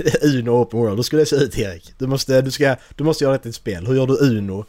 [0.22, 1.94] Uno Open World, hur skulle det se ut Erik?
[1.98, 3.86] Du måste, du ska, du måste göra det till ett spel.
[3.86, 4.64] Hur gör du Uno?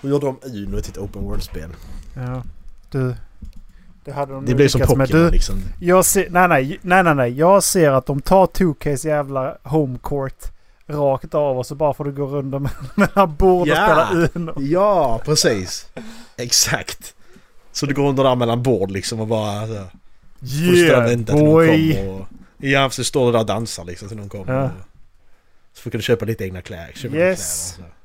[0.00, 1.70] Hur gör de Uno till ett Open World-spel?
[2.16, 2.42] Ja,
[2.90, 3.14] du.
[4.04, 4.80] Det hade de Det blir som.
[4.80, 5.62] Pokémon Du, liksom.
[5.80, 7.32] jag ser, nej, nej, nej, nej, nej.
[7.38, 10.52] Jag ser att de tar 2Ks jävla home court
[10.86, 14.06] rakt av och så bara får du gå runt mellan bord och Ja.
[14.08, 14.54] spela Uno.
[14.60, 15.86] Ja, precis.
[16.36, 17.14] Exakt.
[17.72, 19.66] Så du går under där mellan bord liksom och bara...
[19.66, 21.94] Så, får du stå och vänta till någon boy!
[21.96, 22.26] kommer och...
[22.58, 24.52] Ja, så står du där och dansar liksom till någon kommer.
[24.52, 24.64] Ja.
[24.64, 24.70] Och,
[25.72, 26.92] så får du köpa lite egna kläder.
[26.94, 27.74] Köpa Yes.
[27.76, 27.98] Kläder så.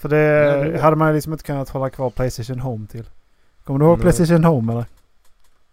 [0.00, 3.04] För det hade man liksom inte kunnat hålla kvar Playstation Home till.
[3.64, 4.02] Kommer du ihåg Nej.
[4.02, 4.84] Playstation Home eller?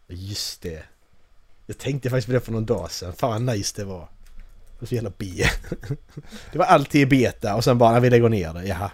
[0.07, 0.83] Just det.
[1.65, 3.13] Jag tänkte faktiskt på det för någon dag sedan.
[3.13, 3.99] Fan vad nice det var.
[3.99, 5.25] Det var så jävla B.
[6.51, 8.65] det var alltid i beta och sen bara när vi lägger ner det.
[8.65, 8.91] Jaha.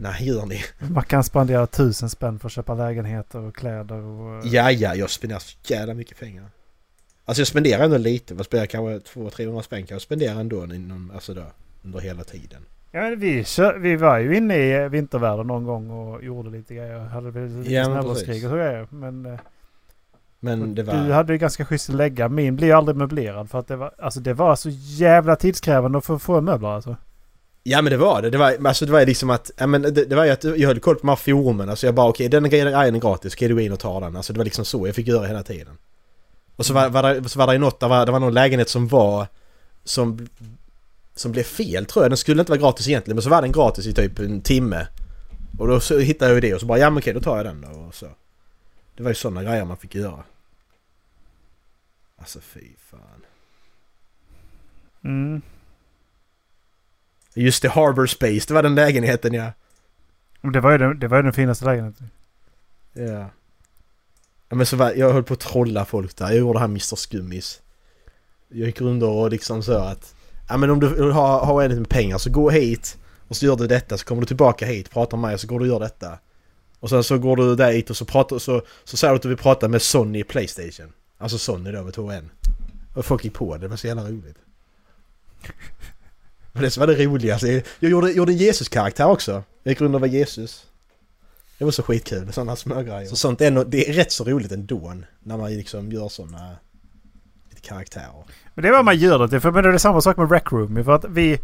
[0.00, 0.64] Nej, gör ni?
[0.78, 4.46] Man kan spendera tusen spänn för att köpa lägenheter och kläder och...
[4.46, 6.50] Ja, ja, jag spenderar så jävla mycket pengar.
[7.24, 8.34] Alltså jag spenderar ändå lite.
[8.34, 11.42] Jag spenderar kanske 200-300 spänn jag spendera ändå inom, alltså då,
[11.84, 12.62] under hela tiden.
[12.92, 13.44] Ja, men vi,
[13.80, 16.98] vi var ju inne i vintervärlden någon gång och gjorde lite grejer.
[16.98, 18.44] Hade lite Ja, precis.
[18.44, 18.86] och så grejer.
[18.90, 19.38] Men eh,
[20.40, 20.94] Men det var...
[20.94, 22.28] du hade ju ganska schysst att lägga.
[22.28, 25.98] Min blir ju aldrig möblerad för att det var, alltså det var så jävla tidskrävande
[25.98, 26.96] att få, få möbler alltså.
[27.62, 28.30] Ja men det var det.
[28.30, 30.44] Det var, alltså det var ju liksom att, ja men det, det var ju att
[30.44, 31.68] jag höll koll på de här forumen.
[31.68, 34.00] Alltså jag bara okej den grejen grejen är gratis, kan du gå in och ta
[34.00, 34.16] den?
[34.16, 35.78] Alltså det var liksom så jag fick göra hela tiden.
[36.56, 38.68] Och så var, var, det, så var det något, där var, det var någon lägenhet
[38.68, 39.26] som var,
[39.84, 40.28] som,
[41.14, 42.10] som blev fel tror jag.
[42.10, 44.86] Den skulle inte vara gratis egentligen men så var den gratis i typ en timme.
[45.58, 47.36] Och då så hittade jag ju det och så bara ja men okej då tar
[47.36, 48.06] jag den då och så.
[48.96, 50.24] Det var ju sådana grejer man fick göra.
[52.16, 53.24] Alltså fy fan.
[55.04, 55.42] Mm.
[57.34, 59.52] Just det, Harbor Space, det var den lägenheten ja.
[60.52, 62.10] Det var ju den, det var ju den finaste lägenheten.
[62.92, 63.30] Ja.
[64.52, 66.26] Ja men så var, jag höll på att trolla folk där.
[66.26, 67.60] Jag gjorde det här Mr Skummis.
[68.48, 70.14] Jag gick runt och liksom så att...
[70.48, 73.56] Ja men om du har, har oändligt med pengar så gå hit och så gör
[73.56, 75.68] du detta så kommer du tillbaka hit, pratar med mig och så går du och
[75.68, 76.18] gör detta.
[76.80, 79.22] Och sen så går du där hit och så pratar så, så säger du att
[79.22, 80.92] du vill prata med Sony Playstation.
[81.18, 82.28] Alltså Sony då med 2N.
[82.94, 84.36] Och folk gick på det, det var så jävla roligt.
[86.52, 89.32] Men det som var det roligaste, jag jag gjorde, gjorde en Jesus-karaktär också.
[89.62, 90.66] Jag gick runt och var Jesus.
[91.62, 93.06] Det var så skitkul, sådana små grejer.
[93.06, 96.56] Så sånt är det är rätt så roligt ändå när man liksom gör sådana
[97.50, 98.24] lite karaktärer.
[98.54, 99.40] Men det är vad man gör det.
[99.40, 100.84] För men det är samma sak med Rec Room.
[100.84, 101.38] För att vi...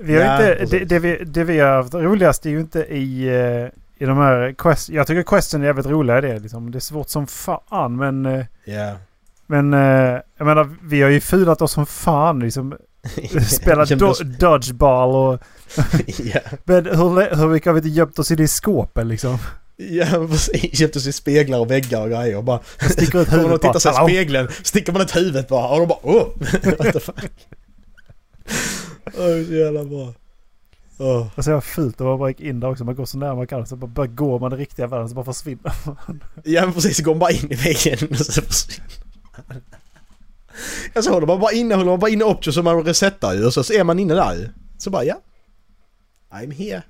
[0.00, 2.80] Vi har Ja, inte, det, det, vi, det vi har haft roligast är ju inte
[2.80, 4.88] i, eh, i de här quest...
[4.88, 6.38] Jag tycker question är jävligt roliga i det.
[6.38, 6.70] Liksom.
[6.70, 8.44] Det är svårt som fan men...
[8.64, 8.96] Ja.
[9.46, 12.76] Men eh, jag menar vi har ju fulat oss som fan liksom.
[13.66, 15.40] Gömde do, oss- dodgeball och...
[16.06, 16.40] ja.
[16.64, 19.38] Men hur, hur mycket har vi inte gömt oss i skåpen liksom?
[19.76, 22.60] Ja precis, köpte sig speglar och väggar och grejer och bara...
[22.90, 25.88] Sticker ut huvudet och tittar sig i spegeln, sticker man ut huvudet bara och de
[25.88, 26.26] bara åh!
[26.78, 27.30] What the fuck?
[29.06, 30.14] Åh, så jävla bra.
[30.98, 31.26] Åh.
[31.34, 32.84] Och så är fult och man bara gick in där också.
[32.84, 33.66] Man går så nära man kan.
[33.66, 36.20] Så bara, bara går man i riktiga världen så bara försvinner man.
[36.44, 38.88] Ja men precis, så går man bara in i väggen och så försvinner
[39.48, 39.62] man.
[40.94, 43.46] Jag så håller man bara inne, håller man bara inne option så man resetar ju
[43.46, 44.48] och så, så är man inne där ju.
[44.78, 45.14] Så bara ja.
[46.32, 46.82] I'm here.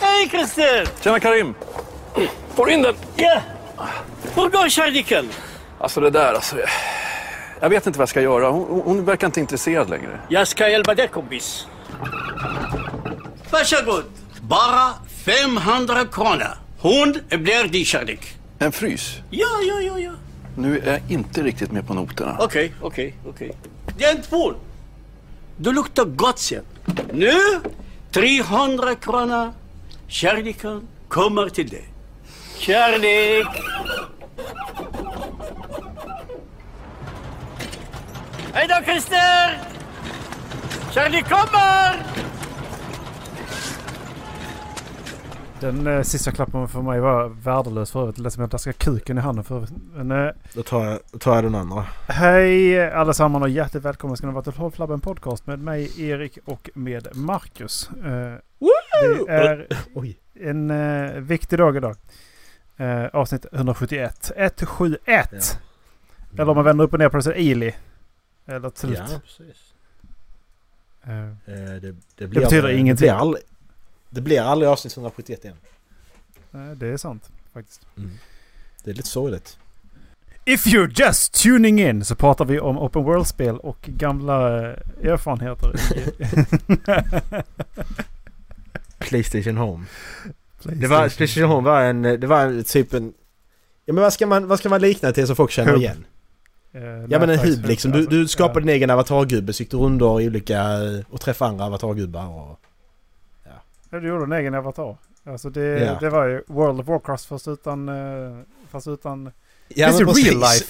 [0.00, 0.88] Hej Christer!
[1.02, 1.54] Tjena Karim!
[2.54, 2.94] Får du in den?
[3.16, 3.40] Ja!
[4.34, 5.28] Hur går kärleken?
[5.80, 6.58] Alltså det där alltså.
[6.58, 6.68] jag-
[7.60, 8.50] Jag vet inte vad jag ska göra.
[8.50, 10.20] Hon, hon- hon verkar inte intresserad längre.
[10.28, 11.66] Jag ska hjälpa dig kompis.
[13.50, 14.04] Varsågod.
[14.40, 14.92] Bara
[15.24, 16.58] 500 kronor.
[16.80, 18.37] Hon blir din kärlek.
[18.58, 19.20] En frys?
[19.30, 20.12] Ja, ja, ja, ja.
[20.56, 22.36] Nu är jag inte riktigt med på noterna.
[22.40, 23.52] Okej, okej, okej.
[23.98, 24.54] Det är en tvål.
[25.56, 26.64] Du luktar gott sen.
[27.12, 27.32] Nu,
[28.10, 29.52] 300 kronor.
[30.08, 31.88] Kärleken kommer till dig.
[32.58, 33.46] Kärlek!
[38.52, 39.58] Hej då Christer!
[40.94, 42.02] Kärlek kommer!
[45.60, 48.16] Den eh, sista klappen för mig var värdelös för övrigt.
[48.16, 49.72] Det lät som att jag daskade kuken i handen för övrigt.
[49.94, 51.86] Men, eh, Då tar jag, då tar jag den andra.
[52.08, 56.38] hej allesammans och hjärtligt välkomna ska ni vara till Håll Flabben Podcast med mig Erik
[56.44, 57.90] och med Marcus.
[58.04, 58.34] Eh,
[59.00, 60.18] det är Oj.
[60.34, 61.96] en eh, viktig dag idag.
[62.76, 64.32] Eh, avsnitt 171.
[64.36, 65.28] 171!
[65.32, 65.38] Ja.
[66.42, 67.74] Eller om man vänder upp och ner på det så är det Ili.
[68.46, 68.98] Eller Tut.
[68.98, 69.74] Ja, precis.
[71.06, 71.34] Eh, Eh,
[71.80, 73.04] Det, det, blir, betyder det ingenting.
[73.06, 73.42] Blir aldrig,
[74.10, 75.56] det blir aldrig avsnitt 171 igen.
[76.54, 77.80] eh, det är sant faktiskt.
[78.84, 79.58] Det är lite sorgligt.
[80.44, 85.72] If you're just tuning in så pratar vi om open world-spel och gamla eh, erfarenheter.
[88.98, 89.84] Playstation Home.
[90.62, 93.12] Det var, Playstation Home var en, det var en, typ en...
[93.84, 95.80] Ja men vad ska man, vad ska man likna till så folk känner Hub.
[95.80, 96.04] igen?
[96.72, 97.90] Eh, Ja men en hub liksom.
[97.90, 98.60] Du, du skapar Ja.
[98.60, 100.64] din egen avatargubbe, så gick du runt och i olika...
[101.10, 102.60] och träffade andra avatargubbar och...
[103.90, 104.96] Ja, du gjorde en egen avatar.
[105.24, 105.98] Alltså det, Ja.
[106.00, 107.88] det var ju World of Warcraft fast utan...
[107.88, 108.38] eh,
[108.70, 109.30] Fast utan...
[109.68, 110.66] Ja, det real precis.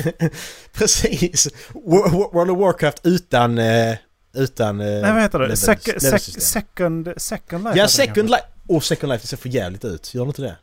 [0.72, 1.48] precis!
[1.72, 3.58] Wo- wo- World of Warcraft utan...
[3.58, 3.96] eh,
[4.32, 4.80] utan...
[4.80, 5.56] eh, Nej vad heter det?
[5.56, 7.78] Sec, sec, second, second Life?
[7.78, 8.30] Ja, Second.
[8.30, 8.42] Life!
[8.66, 10.14] Åh, Second Life det ser för jävligt ut.
[10.14, 10.56] Gör det inte det?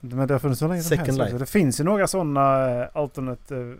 [0.00, 1.18] Men det har funnits så länge som Second helst.
[1.18, 1.32] Life.
[1.34, 1.38] också.
[1.38, 2.40] Det finns ju några sådana
[2.86, 3.56] alternate...
[3.56, 3.74] eh,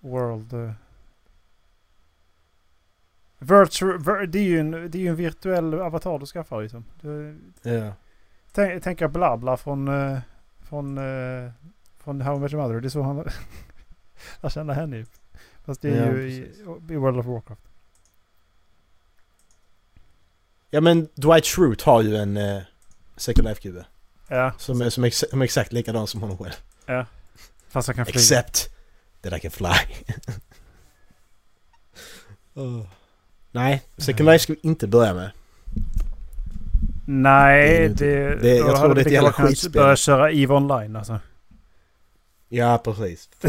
[0.00, 0.74] world...
[3.52, 3.58] eh.
[3.60, 6.84] virtual, vir, det, är ju en, det är ju en virtuell avatar du skaffar liksom.
[7.00, 7.92] Du, Ja.
[8.52, 9.88] tänk, tänka Blabla från...
[9.88, 10.18] eh,
[10.68, 11.50] från, uh,
[11.98, 12.80] från How I Met Your Mother.
[12.80, 13.28] Det är så han...
[14.40, 15.06] jag känner henne ju.
[15.64, 16.60] Fast det är Ja, ju i, precis.
[16.90, 17.62] i World of Warcraft.
[20.70, 22.62] Ja men Dwight Schrute har ju en uh,
[23.16, 23.84] Second Life-gubbe.
[24.28, 26.52] Ja, Som är, som, ex- som är exakt likadan som honom själv.
[27.68, 28.18] fast han kan flyga.
[28.20, 28.68] Except
[29.22, 29.68] that I can fly.
[32.54, 32.86] oh.
[33.54, 35.30] Nej, Second Life ska vi inte börja med.
[37.06, 37.94] Nej, Det
[38.28, 38.36] det...
[38.36, 39.72] det- jag tror det är ett jävla skitspel.
[39.82, 41.18] Börja köra EVE Online alltså.
[42.48, 43.28] Ja, precis.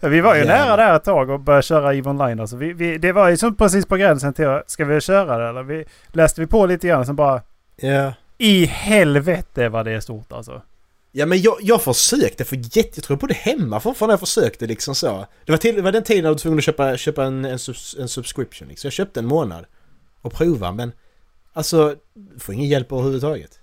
[0.00, 0.66] vi var ju Jävlar.
[0.66, 2.40] nära där ett tag och började köra EVE Online.
[2.40, 2.56] Alltså.
[2.56, 5.62] Vi, vi, det var ju som precis på gränsen till ska vi köra det eller?
[5.62, 7.42] Vi, läste vi på lite grann sen bara
[7.76, 8.12] ja.
[8.38, 10.62] i helvete vad det är stort alltså.
[11.12, 12.90] Ja men jag, jag försökte för jätte...
[12.94, 15.26] Jag tror jag bodde hemma fortfarande jag försökte liksom så.
[15.44, 17.58] Det var, till, det var den tiden jag var tvungen att köpa, köpa en, en,
[17.58, 18.88] subs, en subscription liksom.
[18.88, 19.64] Jag köpte en månad
[20.22, 20.92] och prova men...
[21.52, 23.58] Alltså, du får ingen hjälp överhuvudtaget.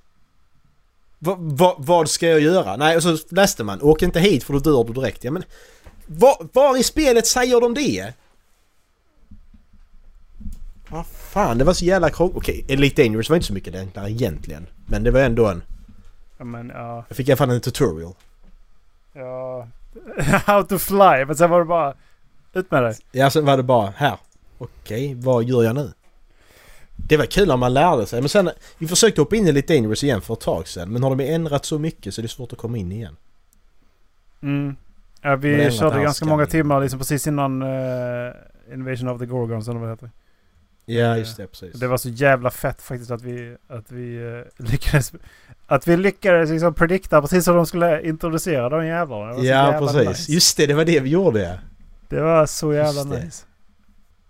[1.20, 2.76] Va, va, vad ska jag göra?
[2.76, 3.82] Nej, och så läste man.
[3.82, 5.24] Åk inte hit för då dör du direkt.
[5.24, 5.44] Ja men...
[6.08, 8.14] Var, var i spelet säger de det?
[10.90, 12.38] Vad fan, det var så jävla krångligt.
[12.38, 14.68] Okej, Elite Dangerous var inte så mycket enklare egentligen.
[14.88, 15.64] Men det var ändå en...
[16.38, 18.14] Men ja, Jag fick i alla fall en tutorial.
[19.14, 19.68] ja.
[20.46, 21.26] How to fly.
[21.26, 21.94] Men sen var det bara
[22.54, 22.96] ut med det.
[23.12, 24.18] Ja, sen var det bara här.
[24.58, 25.92] Okej, vad gör jag nu?
[26.96, 28.22] Det var kul när man lärde sig.
[28.22, 30.90] Men sen, vi försökte hoppa in i lite Dangerous igen för ett tag sedan.
[30.90, 33.16] Men har de ändrat så mycket så det är svårt att komma in igen.
[34.42, 34.76] Mm.
[35.22, 38.34] Ja, det vi körde ganska många timmar liksom precis innan uh,
[38.74, 40.10] Invasion of the Gorgons eller vad det heter.
[40.86, 41.48] Ja, just det.
[41.48, 41.80] Precis.
[41.80, 45.14] Det var så jävla fett faktiskt att vi, att vi uh, lyckades...
[45.68, 49.44] Att vi lyckades liksom predikta precis som de skulle introducera de jävlarna.
[49.44, 50.08] Ja, precis.
[50.08, 50.32] Nice.
[50.32, 51.54] Just det, det var det vi gjorde ja.
[52.10, 53.46] Det var så jävla nice.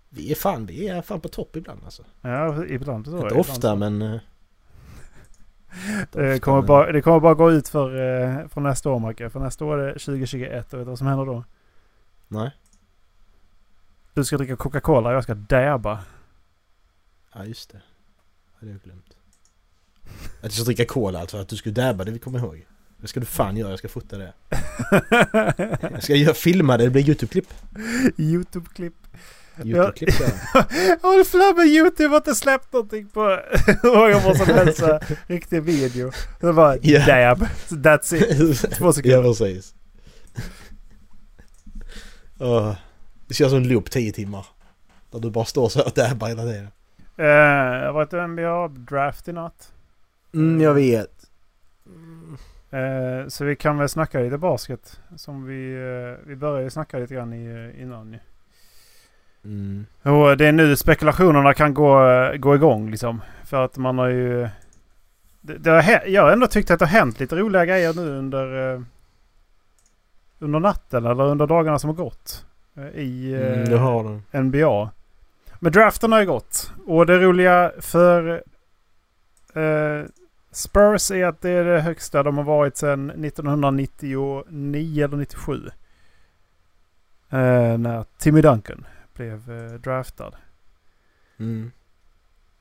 [0.08, 2.02] Vi är fan, vi är fan på topp ibland alltså.
[2.20, 3.12] Ja, ibland så.
[3.12, 3.76] Inte ibland ofta så.
[3.76, 4.02] men...
[4.02, 4.20] eh,
[6.12, 9.30] Det kommer, bara, det kommer bara gå ut för, för nästa år Macke.
[9.30, 11.44] För nästa år är det 2021 och vet du vad som händer då?
[12.28, 12.50] Nej.
[14.14, 15.98] Du ska dricka Coca-Cola och jag ska dabba.
[17.36, 17.78] Ja, just det.
[17.78, 19.16] Det hade jag glömt.
[20.40, 22.66] Att du ska dricka cola alltså, att du skulle dabba det vi kommer ihåg.
[23.00, 24.32] Det ska du fan göra, jag ska fota det.
[25.80, 27.46] Jag ska göra, filma det, det blir YouTube-klipp.
[28.16, 28.94] Youtube-klipp.
[29.64, 30.14] YouTube-klipp
[30.54, 30.64] ja.
[31.02, 33.20] Håll fram med Youtube har inte släppt någonting på
[33.82, 34.82] hur många som helst.
[35.26, 36.12] Riktig video.
[36.40, 37.06] Det var Ja.
[37.06, 37.48] dab.
[37.68, 38.60] So that's it.
[38.78, 39.22] Två ja, sekunder.
[39.22, 39.74] precis.
[42.38, 42.74] Åh,
[43.28, 44.46] vi ska göra sån loop 10 timmar.
[45.10, 46.68] Där du bara står så och dabbar hela tiden.
[47.16, 49.72] Eh, Jag har varit NBA-draft i natt.
[50.34, 51.10] Mm, jag vet.
[52.70, 55.00] Eh, Så vi kan väl snacka lite basket.
[55.16, 58.18] Som vi, eh, vi började ju snacka lite grann i, eh, innan ju.
[59.44, 59.86] Mm.
[60.02, 61.98] Och det är nu spekulationerna kan gå,
[62.38, 63.22] gå igång liksom.
[63.44, 64.48] För att man har ju...
[65.40, 68.10] Det, det har, jag har ändå tyckt att det har hänt lite roliga grejer nu
[68.18, 68.74] under...
[68.74, 68.80] eh,
[70.38, 72.46] Under natten eller under dagarna som har gått.
[72.76, 74.44] eh, I eh, Mm, har den.
[74.46, 74.90] NBA.
[75.60, 76.72] Men draften har ju gått.
[76.86, 78.42] Och det roliga för
[79.54, 80.04] eh,
[80.50, 84.44] Spurs är att det är det högsta de har varit sedan 1999
[85.04, 85.70] eller 97.
[87.30, 90.32] Eh, när Timmy Duncan blev eh, draftad.
[91.38, 91.70] Mm.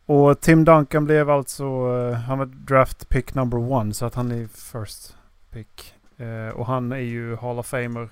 [0.05, 4.31] Och Tim Duncan blev alltså, eh, han var draft pick number one så att han
[4.31, 5.17] är first
[5.51, 5.95] pick.
[6.17, 8.09] Eh, och han är ju Hall of Famer.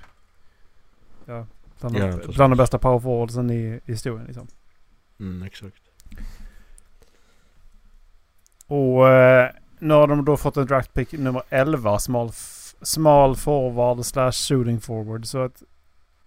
[1.25, 1.45] Ja,
[1.79, 4.47] bland, Ja, bland de bästa power forwardsen i, i historien liksom.
[5.19, 5.83] Mm, exakt.
[8.67, 12.31] Och eh, nu har de då fått en draft pick nummer 11, small,
[12.81, 15.25] small forward slash shooting forward.
[15.25, 15.63] Så att,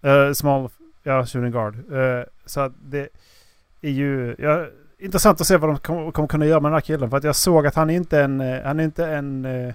[0.01, 0.69] eh, small,
[1.03, 1.75] ja shooting guard.
[1.75, 3.09] Eh, så att det
[3.81, 4.67] är ju ja,
[4.99, 7.09] intressant att se vad de kommer, kom kunna göra med den här killen.
[7.09, 9.73] För att jag såg att han inte är en, eh, han är inte en, eh,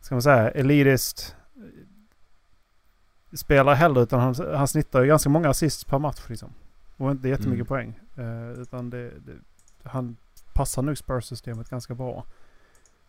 [0.00, 1.62] ska man säga, elitist eh,
[3.36, 4.02] spelare heller.
[4.02, 6.52] Utan han, han snittar ju ganska många assist per match liksom.
[6.98, 7.94] Och inte jättemycket Mm.
[7.94, 8.00] poäng.
[8.16, 9.32] Eh, utan det, det,
[9.88, 10.16] han
[10.54, 12.24] passar nog Spurs-systemet ganska bra.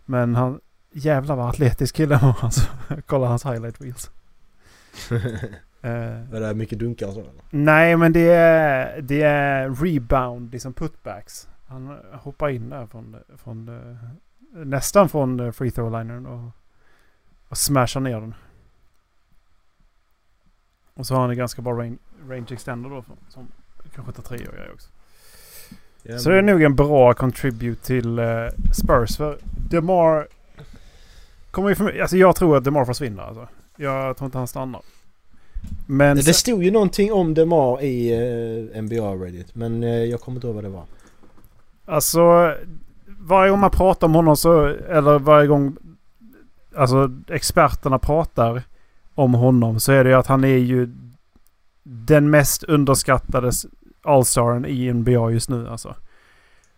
[0.06, 0.60] Men han,
[0.92, 2.68] Jävlar vad atletisk kille han var alltså.
[3.06, 4.12] Kolla hans highlight reels.
[5.82, 5.92] Eh,
[6.32, 7.34] Var det mycket dunkar och så eller?
[7.50, 11.48] nej men det är, det är rebound, liksom putbacks.
[11.68, 14.10] Han hoppar in där från, från eh,
[14.66, 16.52] nästan från eh, free throw linern och,
[17.50, 18.34] och smashar ner den.
[20.94, 21.98] Och så har han en ganska bra range,
[22.30, 23.48] range extender då som
[24.00, 24.90] kan skjuta tre och grejer också.
[26.04, 28.26] Ja, Så det är nog en bra contribute till eh,
[28.74, 29.18] Spurs.
[29.18, 29.38] För
[29.70, 30.28] DeMar
[31.52, 33.48] kommer ju för, Alltså jag tror att DeMar försvinner alltså.
[33.78, 34.82] Jag tror inte han stannar.
[35.88, 38.16] Men Det, sen- det stod ju någonting om Demar i
[38.76, 39.56] uh, NBA Reddit.
[39.56, 40.84] Men eh, jag kommer inte ihåg vad det var.
[41.86, 42.54] Alltså
[43.20, 45.76] varje gång man pratar om honom så, eller varje gång
[46.76, 48.64] alltså experterna pratar
[49.16, 50.90] om honom så är det ju att han är ju
[51.84, 53.52] den mest underskattade
[54.04, 55.96] All-staren i NBA just nu alltså.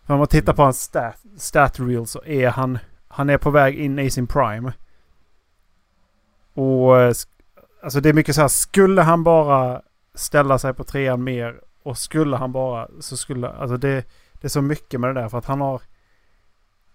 [0.06, 3.50] För om man tittar på hans stat, stat reel så är han, han är på
[3.50, 4.72] väg in i sin prime.
[6.54, 7.14] Och eh,
[7.82, 9.82] alltså det är mycket så här, skulle han bara
[10.14, 14.48] ställa sig på trean mer och skulle han bara så skulle, alltså det, det är
[14.48, 15.82] så mycket med det där för att han har...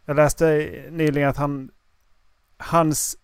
[0.05, 0.46] Jag läste
[0.91, 1.72] nyligen att han...
[2.57, 3.17] Hans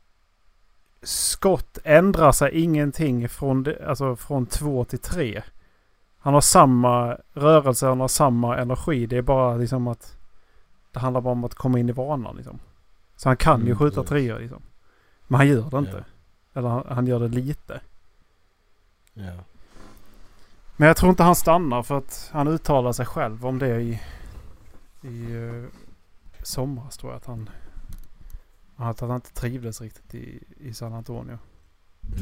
[1.02, 5.44] skott ändrar sig ingenting från, alltså från två till tre.
[6.24, 9.06] Han har samma rörelse, han har samma energi.
[9.06, 10.18] Det är bara liksom att...
[10.92, 12.60] Det handlar bara om att komma in i vanan liksom.
[13.16, 14.10] Så han kan ju Mm, skjuta precis.
[14.10, 14.62] treor liksom.
[15.28, 16.06] Men han gör det inte.
[16.54, 16.60] Ja.
[16.60, 17.82] Eller han, han gör det lite.
[19.14, 19.34] Ja.
[20.78, 24.02] Men jag tror inte han stannar för att han uttalar sig själv om det i,
[25.02, 25.66] i uh,
[26.44, 27.50] somras tror jag att han,
[28.76, 31.38] att han inte trivdes riktigt i, i San Antonio.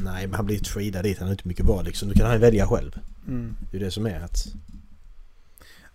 [0.04, 1.18] Nej men han blir ju tradad dit.
[1.18, 2.08] Han har inte mycket val liksom.
[2.08, 2.98] Du kan han välja själv.
[3.28, 3.56] Mm.
[3.70, 4.46] Det är det som är att...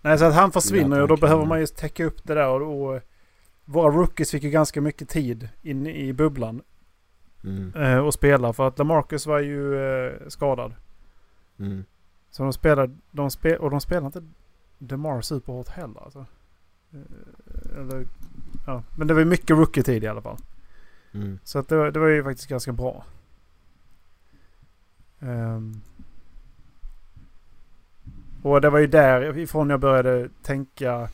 [0.02, 2.96] Nej så att han försvinner och då behöver man ju täcka upp det där och,
[2.96, 3.02] och
[3.66, 6.62] våra rookies fick ju ganska mycket tid in i bubblan
[7.44, 7.74] Mm.
[7.76, 10.74] eh, och spela för att LaMarcus var ju eh, skadad.
[11.60, 11.84] Mm.
[12.32, 14.24] Så de spelade, de spel, och de spelade inte
[14.78, 16.26] DeMar superhårt heller alltså.
[16.94, 18.08] Eh, Eller,
[18.68, 18.84] ja.
[18.98, 20.38] Men det var ju mycket rookie-tid i alla fall.
[21.14, 21.40] Mm.
[21.44, 23.06] Så att det, var, det var ju faktiskt ganska bra.
[25.20, 25.82] Ehm.
[28.44, 31.10] och det var ju därifrån jag började tänka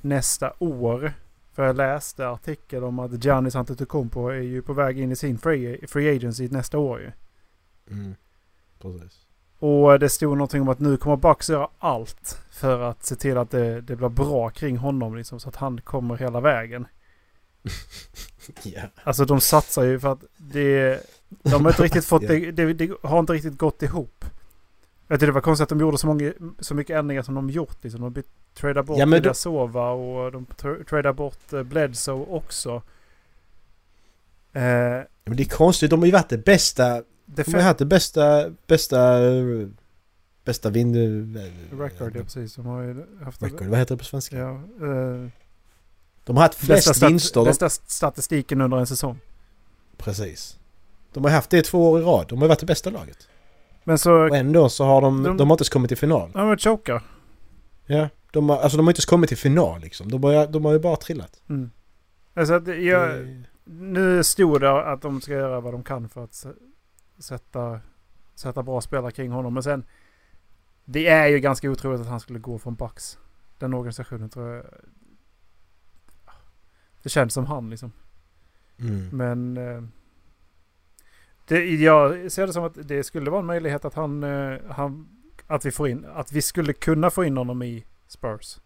[0.00, 1.12] nästa år.
[1.52, 5.38] För jag läste artikel om att Giannis Antetokounmpo är ju på väg in i sin
[5.38, 7.12] free, free agency nästa år ju.
[7.90, 8.14] Mm.
[8.82, 9.26] Precis.
[9.58, 13.38] Och det stod någonting om att nu kommer Bucks göra allt för att se till
[13.38, 16.86] att det, det blir bra kring honom liksom, så att han kommer hela vägen.
[18.62, 18.82] Ja.
[19.04, 21.00] Alltså de satsar ju för att det...
[21.42, 22.28] De har inte riktigt fått Ja.
[22.28, 24.24] det, det, det har inte riktigt gått ihop.
[25.08, 27.50] Jag tyckte det var konstigt att de gjorde så, många, så mycket ändringar som de
[27.50, 27.76] gjort.
[27.84, 28.00] Liksom.
[28.12, 28.22] De
[28.54, 32.82] tradar bort Ja, då- Sova och de tra- tradar bort eh, Bledsoe också.
[34.52, 34.62] Eh,
[35.24, 35.90] Men det är konstigt.
[35.90, 37.02] De har ju varit det bästa...
[37.26, 38.50] det De har haft det bästa...
[38.66, 39.18] Bästa...
[40.44, 40.96] Bästa vind...
[41.72, 42.54] record, ja precis.
[42.54, 43.66] De har ju haft Record.
[43.66, 44.36] Vad heter det på svenska?
[44.38, 45.28] Ja, eh,
[46.24, 47.44] De har haft flest bästa, vinster.
[47.44, 49.18] bästa statistiken under en säsong.
[49.96, 50.58] precis.
[51.14, 52.26] De har haft det två år i rad.
[52.28, 53.28] De har varit det bästa laget.
[53.84, 54.12] Men så...
[54.14, 55.22] Och ändå så har de...
[55.22, 56.30] De- De, har inte ens kommit till final.
[56.34, 57.02] Ja men chokar.
[57.86, 58.08] Ja.
[58.32, 60.10] De har, alltså de har inte ens kommit till final liksom.
[60.10, 61.42] De har, de har ju bara trillat.
[61.48, 61.70] Mm.
[62.34, 66.24] Alltså att jag, Det- Nu stod det att de ska göra vad de kan för
[66.24, 66.46] att
[67.18, 67.80] sätta,
[68.34, 69.54] sätta bra spelare kring honom.
[69.54, 69.84] Men sen...
[70.84, 73.18] Det är ju ganska otroligt att han skulle gå från Bucks.
[73.58, 74.64] Den organisationen tror jag...
[77.02, 77.92] Det känns som han liksom.
[78.78, 79.08] Mm.
[79.12, 79.92] Men...
[81.46, 85.08] Det, jag ser det som att det skulle vara en möjlighet att han, eh, han...
[85.46, 86.06] Att vi får in...
[86.14, 88.58] Att vi skulle kunna få in honom i Spurs.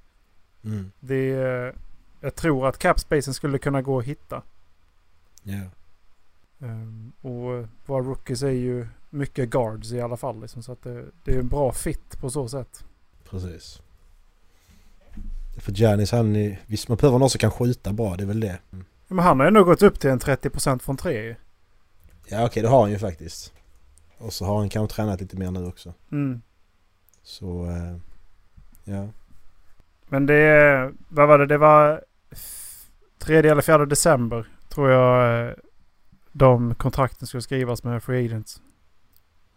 [0.65, 0.91] Mm.
[1.01, 1.31] Det...
[1.33, 1.75] eh,
[2.21, 4.43] Jag tror att capspacen skulle kunna gå att hitta.
[5.43, 5.61] Ja.
[6.67, 10.41] Ehm, och våra rookies är ju mycket guards i alla fall.
[10.41, 12.85] Liksom, så att det, det är en bra fit på så sätt.
[13.31, 13.83] Precis.
[15.57, 16.61] För Giannis han är...
[16.67, 18.17] Visst man behöver någon som kan skjuta bra.
[18.17, 18.59] Det är väl det.
[18.73, 18.85] Mm.
[19.09, 21.37] Men han har ju nog gått upp till en 30% från tre.
[22.31, 23.53] Ja okej det har han ju faktiskt.
[24.19, 25.95] Och så har han kanske tränat lite mer nu också.
[26.13, 26.43] Mm.
[27.23, 27.67] Så...
[27.67, 27.97] eh,
[28.85, 29.09] ja.
[30.09, 30.93] Men det...
[31.09, 31.47] Vad var det?
[31.47, 32.05] Det var...
[33.19, 35.55] Tredje eller fjärde december tror jag eh,
[36.33, 38.63] de kontrakten skulle skrivas med Free Agents.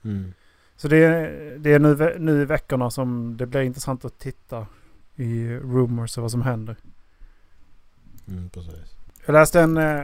[0.04, 0.34] Mm.
[0.76, 4.68] Så det är, det är nu, nu i veckorna som det blir intressant att titta
[5.16, 6.76] i rumors och vad som händer.
[8.28, 8.96] Mm, precis.
[9.26, 10.04] Jag läste en, eh,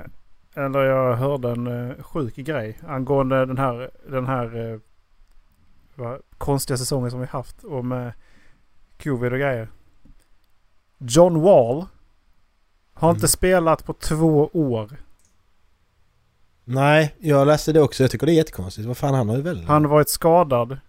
[0.57, 4.79] eller jag hörde en eh, sjuk grej angående den här, den här eh,
[5.95, 8.13] vad, konstiga säsongen som vi haft och med
[9.03, 9.69] covid och grejer.
[10.97, 11.85] John Wall
[12.93, 13.27] har inte Mm.
[13.27, 14.89] spelat på två år
[16.63, 18.03] Nej, jag läste det också.
[18.03, 18.87] Jag tycker det är jättekonstigt.
[18.87, 19.63] Vad fan, han har ju väl...
[19.63, 20.79] Han har varit skadad.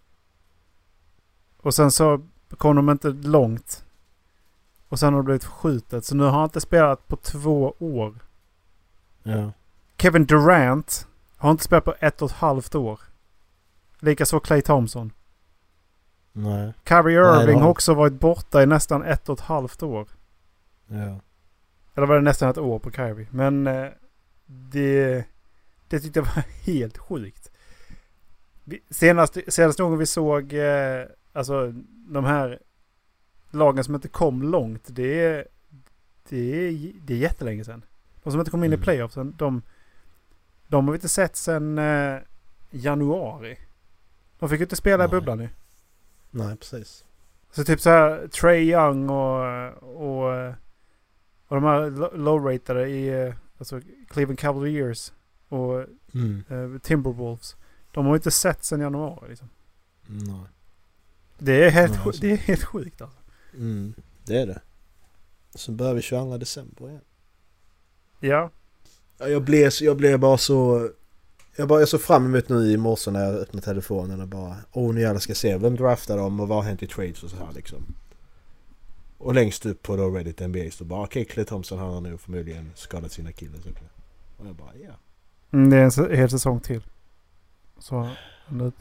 [1.57, 2.21] Och sen så
[2.51, 3.85] kom de inte långt.
[4.89, 6.05] Och sen har det blivit skjutet.
[6.05, 8.19] Så nu har han inte spelat på två år.
[9.23, 9.53] Ja.
[9.99, 13.01] Kevin Durant har inte spelat på ett och ett halvt år.
[13.99, 15.13] Likaså Clay Thompson.
[16.33, 16.73] Nej.
[16.89, 20.09] Kyrie Irving har- också varit borta i nästan ett och ett halvt år.
[20.87, 21.21] Ja.
[21.95, 23.27] Eller var det nästan ett år på Kyrie.
[23.31, 23.87] Men eh,
[24.47, 25.25] det,
[25.89, 27.51] det tyckte jag var helt sjukt.
[28.65, 31.73] Vi- Senast, senast gången vi såg eh, alltså,
[32.09, 32.59] de här
[33.51, 34.83] lagen som inte kom långt.
[34.87, 35.47] Det är,
[36.29, 36.37] det
[36.69, 37.85] är, det är jättelänge sedan.
[38.23, 38.81] De som inte kom in Mm.
[38.81, 39.35] i playoffsen.
[39.39, 39.63] De,
[40.69, 42.19] de har vi inte sett sedan eh,
[42.71, 43.59] januari.
[44.39, 45.11] De fick ju inte spela i Nej.
[45.11, 45.49] bubblan nu.
[46.31, 47.05] Nej, precis.
[47.51, 50.49] Så typ så här Trey Young och, och,
[51.47, 55.13] och de här lo- low-ratade i eh, alltså Cleveland Cavaliers
[55.49, 55.85] och
[56.15, 56.45] Mm.
[56.49, 57.57] eh, Timberwolves.
[57.93, 59.29] De har ju inte sett sedan januari.
[59.29, 59.49] Liksom.
[60.07, 60.41] Nej.
[61.39, 62.21] Det, är helt, Nej, alltså.
[62.23, 63.19] det är helt sjukt alltså.
[63.55, 63.95] Mm.
[64.25, 64.61] Det är det.
[65.55, 67.01] Så börjar vi 22 december igen.
[68.21, 68.51] Ja.
[69.19, 70.89] Ja, jag blev, så- jag blev bara så...
[71.57, 74.57] Jag, bara, jag såg fram emot nu i morse när jag öppnade telefonen och bara...
[74.73, 77.23] Åh nu jävlar ska jag se vem draftar dem och vad har hänt i trades
[77.23, 77.79] och så här liksom.
[79.19, 82.19] Och längst upp på då Reddit NBA står bara okej Clay Thompson han har nu
[82.19, 83.61] förmodligen skadat sina killar.
[84.37, 84.91] Och jag bara ja.
[85.53, 86.83] Mm, det är en hel säsong till.
[87.79, 88.09] Så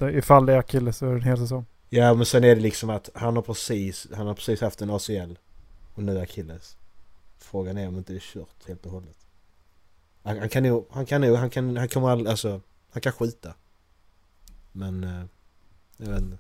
[0.02, 1.66] ifall det är Achilles så är det en hel säsong.
[1.90, 4.90] Ja men sen är det liksom att han har precis, han har precis haft en
[4.90, 5.38] ACL.
[5.94, 6.78] Och nu Achilles.
[7.40, 9.27] Frågan är om inte det är kört helt och hållet.
[10.28, 13.14] Han, han kan nog, han kan nog, han kan, han kommer aldrig, alltså, han kan
[13.14, 13.54] skita.
[14.72, 15.24] Men, eh,
[15.98, 16.38] jag vet inte.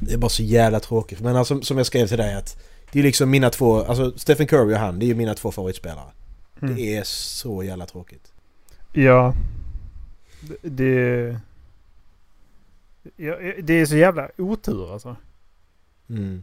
[0.00, 1.20] Det är bara så jävla tråkigt.
[1.20, 4.46] Men alltså, som jag skrev till dig att det är liksom mina två, alltså Stephen
[4.46, 6.10] Curry och han, det är ju mina två favoritspelare.
[6.62, 6.74] Mm.
[6.74, 8.32] Det är så jävla tråkigt.
[8.92, 9.34] Ja.
[10.40, 11.40] Det, det,
[13.16, 15.16] ja, det är så jävla otur alltså.
[16.08, 16.42] Mm.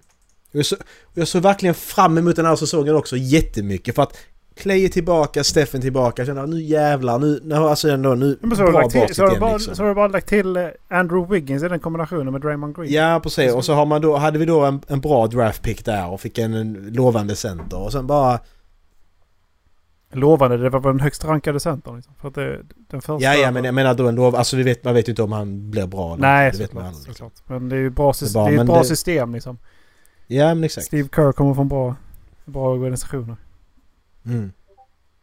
[0.52, 4.18] Jag, så, och jag såg verkligen fram emot den här säsongen också jättemycket för att
[4.56, 6.22] Clay är tillbaka, Steffen tillbaka.
[6.22, 9.16] Jag kände nu jävlar, nu, nu alltså ändå, nu Men så har, du bra till,
[9.16, 9.76] så, har bara, liksom.
[9.76, 12.92] så har du bara lagt till eh, Andrew Wiggins i den kombinationen med Draymond Green.
[12.92, 15.86] Ja precis och så har man då, hade vi då en, en bra draft pick
[15.86, 18.40] där och fick en, en lovande center och sen bara...
[20.14, 22.14] Lovande, det var väl den högst rankade centern liksom.
[22.22, 22.60] För att det,
[22.90, 23.26] den första...
[23.26, 25.24] Ja ja men jag menar då en lov, alltså vi vet, man vet ju inte
[25.24, 27.08] om han blir bra eller Nej, man såklart, aldrig.
[27.08, 27.14] Liksom.
[27.14, 27.34] såklart.
[27.62, 29.58] Men det är ju bra, Det är bara- det är ett bra det- system liksom.
[30.28, 30.88] Ja men exakt.
[30.88, 31.96] Steve Kerr kommer från bra,
[32.46, 33.36] bra organisationer.
[34.26, 34.52] Mm.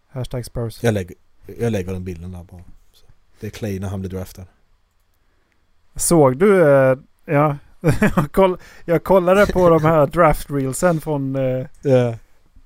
[0.09, 0.83] Hashtag Spurs.
[0.83, 1.17] Jag, lägger,
[1.59, 2.63] jag lägger den bilden där bara.
[2.93, 3.07] Så.
[3.41, 4.45] Det är Clay när han blir draftad.
[5.97, 6.63] Såg du...
[6.69, 7.57] eh, ja.
[8.17, 11.37] jag, koll, jag kollade på de här draft reelsen från...
[11.37, 12.15] Uh, Ja.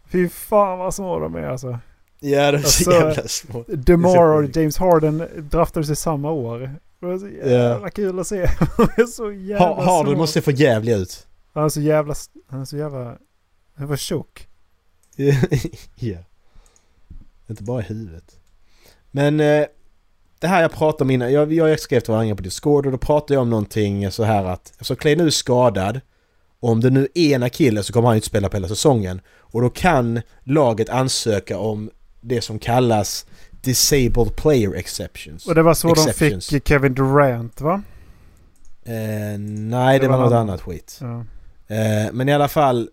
[0.07, 1.79] fy fan vad små de är alltså.
[2.21, 3.64] Ja det är så Alltså, jävla små.
[3.68, 4.57] DeMar och.
[4.57, 6.59] James Harden draftades i samma år.
[7.01, 8.37] Det var så jävla kul att se.
[8.77, 10.18] De är så jävla Ha, Harden små.
[10.21, 11.27] måste få jävlig ut.
[11.53, 12.14] Han är så jävla...
[12.49, 13.16] Han är så jävla...
[13.75, 14.49] Han var tjock.
[15.94, 16.18] ja.
[17.46, 18.37] Inte bara i huvudet.
[19.11, 19.66] Men eh,
[20.38, 21.33] det här jag pratade om innan.
[21.33, 24.44] Jag, jag skrev till varandra på Discord och då pratade jag om någonting så här
[24.44, 26.01] att alltså Clay nu är skadad.
[26.61, 29.20] Och om det nu är en kille så kommer han inte spela på hela säsongen.
[29.38, 35.46] Och då kan laget ansöka om det som kallas Disabled Player Exceptions.
[35.46, 36.48] Och det var så Exceptions.
[36.48, 37.83] de fick Kevin Durant va?
[38.85, 38.92] Eh,
[39.38, 40.98] nej, det, Det var var något annat skit.
[41.01, 41.25] Ja.
[41.75, 42.88] Eh, men i alla fall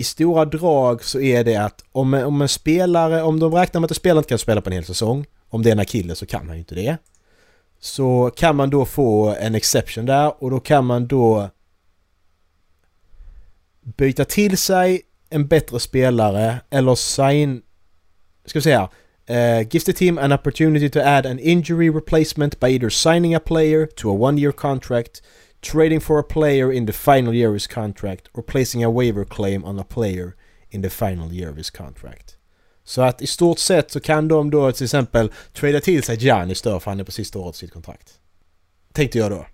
[0.00, 3.80] i stora drag så är det att om, en- om en spelare, om de räknar
[3.80, 5.80] med att en spelare inte kan spela på en hel säsong, om det är en
[5.80, 6.96] akille så kan han ju inte det.
[7.80, 11.50] Så kan man då få en exception där och då kan man då
[13.82, 17.62] byta till sig en bättre spelare eller sign...
[18.44, 18.88] Ska vi säga?
[19.26, 23.34] Eh, uh, gives the team an opportunity to add an injury replacement by either signing
[23.34, 25.22] a player to a one-year contract
[25.60, 29.24] trading for a player in the final year of his contract or placing a waiver
[29.24, 30.34] claim on a player
[30.70, 32.36] in the final year of his contract.
[32.84, 36.62] Så att i stort sett så kan de då till exempel trada till sig Giannis
[36.62, 38.12] då för han är på sista året sitt kontrakt.
[38.92, 39.46] Tänkte jag då.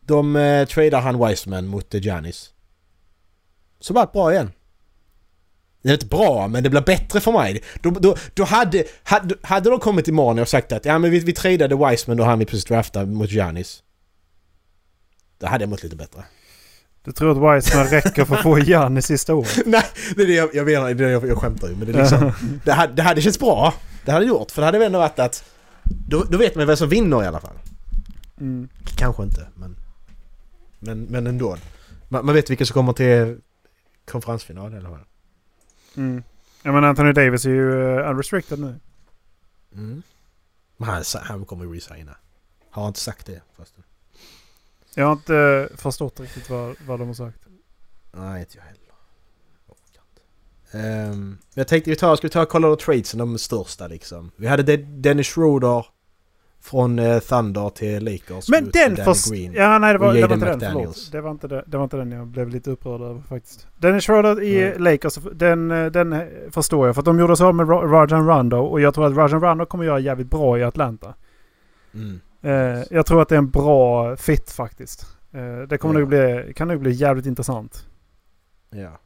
[0.00, 2.50] De eh, tradar han Wiseman mot eh, Giannis.
[3.80, 4.50] Så var det bra igen.
[5.82, 7.62] Det är inte bra men det blir bättre för mig.
[7.82, 11.18] Då, då, då hade, hade, hade de kommit imorgon och sagt att ja men vi,
[11.18, 13.82] vi tradade Wiseman och han vi precis draftade mot Giannis.
[15.40, 16.24] Då hade jag mått lite bättre.
[17.04, 19.58] Du tror att Wiseman räcker för att få Giannis sista året?
[19.66, 19.84] Nej,
[20.16, 21.76] det är det jag, jag menar, det är det jag, jag skämtar ju.
[21.76, 22.32] Men det, är liksom,
[22.64, 23.74] det, hade, det hade känts bra.
[24.04, 24.50] Det hade gjort.
[24.50, 25.44] För det hade väl ändå varit att...
[25.84, 27.58] Då, då vet man vem som vinner i alla fall.
[28.40, 28.68] Mm.
[28.96, 29.76] Kanske inte, men...
[30.78, 31.56] Men, men ändå.
[32.08, 33.40] Man, man vet vilka som kommer till
[34.10, 35.00] konferensfinal eller vad.
[35.96, 36.22] Mm.
[36.62, 38.80] Ja men Anthony Davis är ju uh, unrestricted nu.
[39.74, 40.02] Mm.
[40.76, 42.16] Men han, han kommer ju resigna.
[42.70, 43.84] Har han inte sagt det förresten?
[44.94, 47.38] Jag har inte förstått riktigt vad, vad de har sagt.
[48.12, 48.76] Nej, inte jag heller.
[50.72, 50.80] Jag.
[50.80, 54.30] Ehm, jag tänkte vi tar, ska vi ta och kolla tradesen, de största liksom.
[54.36, 55.86] Vi hade De- Dennis Schroeder
[56.62, 58.48] från eh, Thunder till Lakers.
[58.48, 59.30] Men den Danny för...
[59.30, 59.52] Green.
[59.52, 60.54] Ja, nej det var, det var inte den.
[60.58, 60.96] McDaniels.
[60.96, 61.12] Förlåt.
[61.12, 63.66] Det var inte, det, det var inte den jag blev lite upprörd över faktiskt.
[63.78, 64.82] Dennis Schroeder i Mm.
[64.82, 66.94] Lakers, den, eh, den eh, förstår jag.
[66.94, 68.56] För att de gjorde så med Ra- Rajon Rondo.
[68.56, 71.14] Och jag tror att Rajon Rondo kommer göra jävligt bra i Atlanta.
[71.94, 72.20] Mm.
[72.42, 75.06] Eh, jag tror att det är en bra fit faktiskt.
[75.32, 76.00] Eh, det kommer Ja.
[76.00, 77.86] nog bli, kan nog bli jävligt intressant.
[78.70, 78.98] Ja.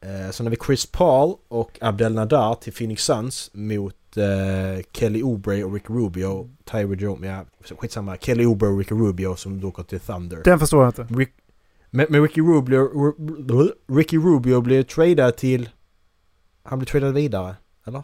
[0.00, 5.22] Eh, sen har vi Chris Paul och Abdel Nadar till Phoenix Suns mot eh, Kelly
[5.22, 6.50] Oubre och Rick Rubio.
[6.64, 7.44] Tyler Jones, ja
[7.78, 8.16] skitsamma.
[8.16, 10.40] Kelly Oubre och Rick Rubio som då går till Thunder.
[10.44, 11.14] Den förstår jag inte.
[11.14, 11.32] Rick,
[11.90, 12.88] men, men Ricky Rubio,
[13.48, 15.68] Ru- Ricky Rubio blev tradad till...
[16.62, 18.02] Han blev tradad vidare, eller?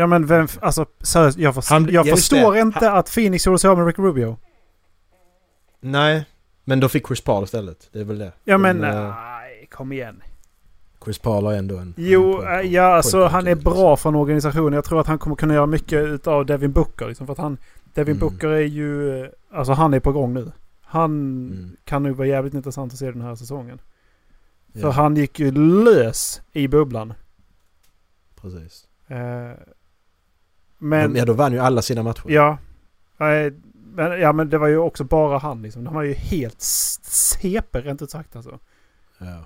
[0.00, 0.46] Ja men vem...
[0.60, 2.60] Alltså seriöst, jag, förs- Han- jag förstår det.
[2.60, 4.36] inte att Phoenix gjorde så med Rick Rubio.
[5.80, 6.24] Nej,
[6.64, 7.88] men då fick Chris Paul istället.
[7.92, 8.32] Det är väl det.
[8.44, 10.22] Ja men De, eh, nej, kom igen.
[11.04, 11.94] Chris Paul har ändå en...
[11.96, 14.72] Jo, en eh, point- ja alltså point han är bra för en organisation.
[14.72, 17.08] Jag tror att han kommer kunna göra mycket utav Devin Booker.
[17.08, 17.58] Liksom, för att han,
[17.94, 18.20] Devin Mm.
[18.28, 19.20] Booker är ju...
[19.24, 20.52] eh, Alltså han är på gång nu.
[20.82, 21.76] Han Mm.
[21.84, 23.80] kan nog vara jävligt intressant att se den här säsongen.
[24.72, 25.50] Ja, För han gick ju
[25.84, 27.12] lös i bubblan.
[28.40, 28.86] Precis.
[29.08, 29.50] Eh,
[30.82, 31.16] men...
[31.16, 32.24] ja, då vann ju alla sina matcher.
[32.26, 32.58] Ja.
[33.94, 35.86] Men, ja men det var ju också bara han liksom.
[35.86, 38.58] Han var ju helt CP rent ut sagt alltså.
[39.18, 39.44] Ja.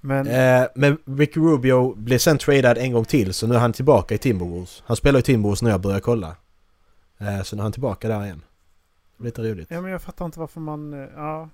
[0.00, 0.26] Men...
[0.26, 4.14] Eh, men Ricky Rubio blev sen tradad en gång till så nu är han tillbaka
[4.14, 4.82] i Timberwolves.
[4.86, 6.36] Han spelar i Timberwolves när jag börjar kolla.
[7.18, 8.42] Eh, så nu är han tillbaka där igen.
[9.18, 9.70] Lite roligt.
[9.70, 10.92] Ja men jag fattar inte varför man...
[10.94, 11.48] eh, Ja,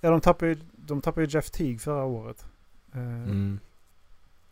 [0.00, 2.44] ja de tappade ju, de tappade ju Jeff Teague förra året.
[2.94, 3.58] Eh, Mm.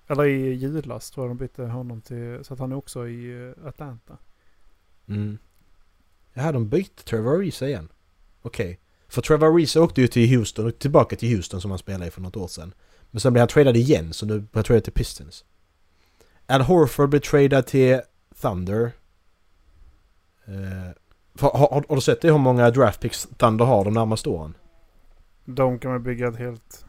[0.07, 2.45] Eller i julas tror jag de bytte honom till.
[2.45, 4.19] Så att han är också i eh, Atlanta.
[5.09, 5.39] Mm.
[6.33, 7.89] Jaha, de bytte Trevor Ariza igen.
[8.43, 8.81] Okej.
[9.09, 12.11] För Trevor Ariza åkte ju till Houston och tillbaka till Houston som han spelade i
[12.11, 12.75] för något år sedan.
[13.11, 15.45] Men sen blev han tradad igen så nu blev han tradad till Pistons.
[16.47, 18.01] Al Horford blev tradad till
[18.41, 18.93] Thunder.
[20.45, 20.93] Eh,
[21.35, 24.55] för, har, har, du sett det hur många draft picks Thunder har de närmaste åren?
[25.45, 26.85] De kan väl bygga ett helt...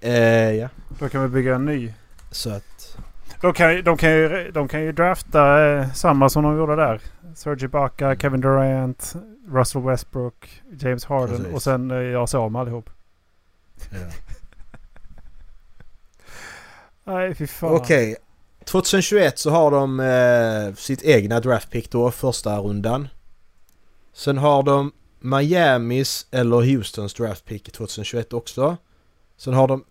[0.00, 0.68] Eh, ja.
[0.98, 1.92] De kan väl bygga en ny.
[2.30, 2.96] Så att...
[3.40, 6.76] De kan, ju- de kan, ju, de kan ju drafta eh, samma som de gjorde
[6.76, 7.00] där.
[7.34, 9.14] Serge Ibaka, Kevin Durant,
[9.48, 11.54] Russell Westbrook, James Harden Precis.
[11.54, 12.90] och sen eh, göra sig av med allihop.
[13.90, 13.98] Ja.
[17.12, 17.74] Nej fy fan.
[17.74, 18.16] Okej.
[18.64, 23.08] 2021 så har de eh, sitt egna draftpick då, första rundan.
[24.12, 28.76] Sen har de Miamis eller Houstons draftpick 2021 också.
[29.36, 29.84] Sen har de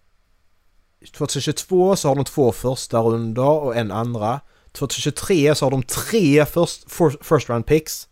[1.06, 4.40] 2022 så har de två första rundor och en andra.
[4.72, 8.08] 2023 så har de tre first, first round picks.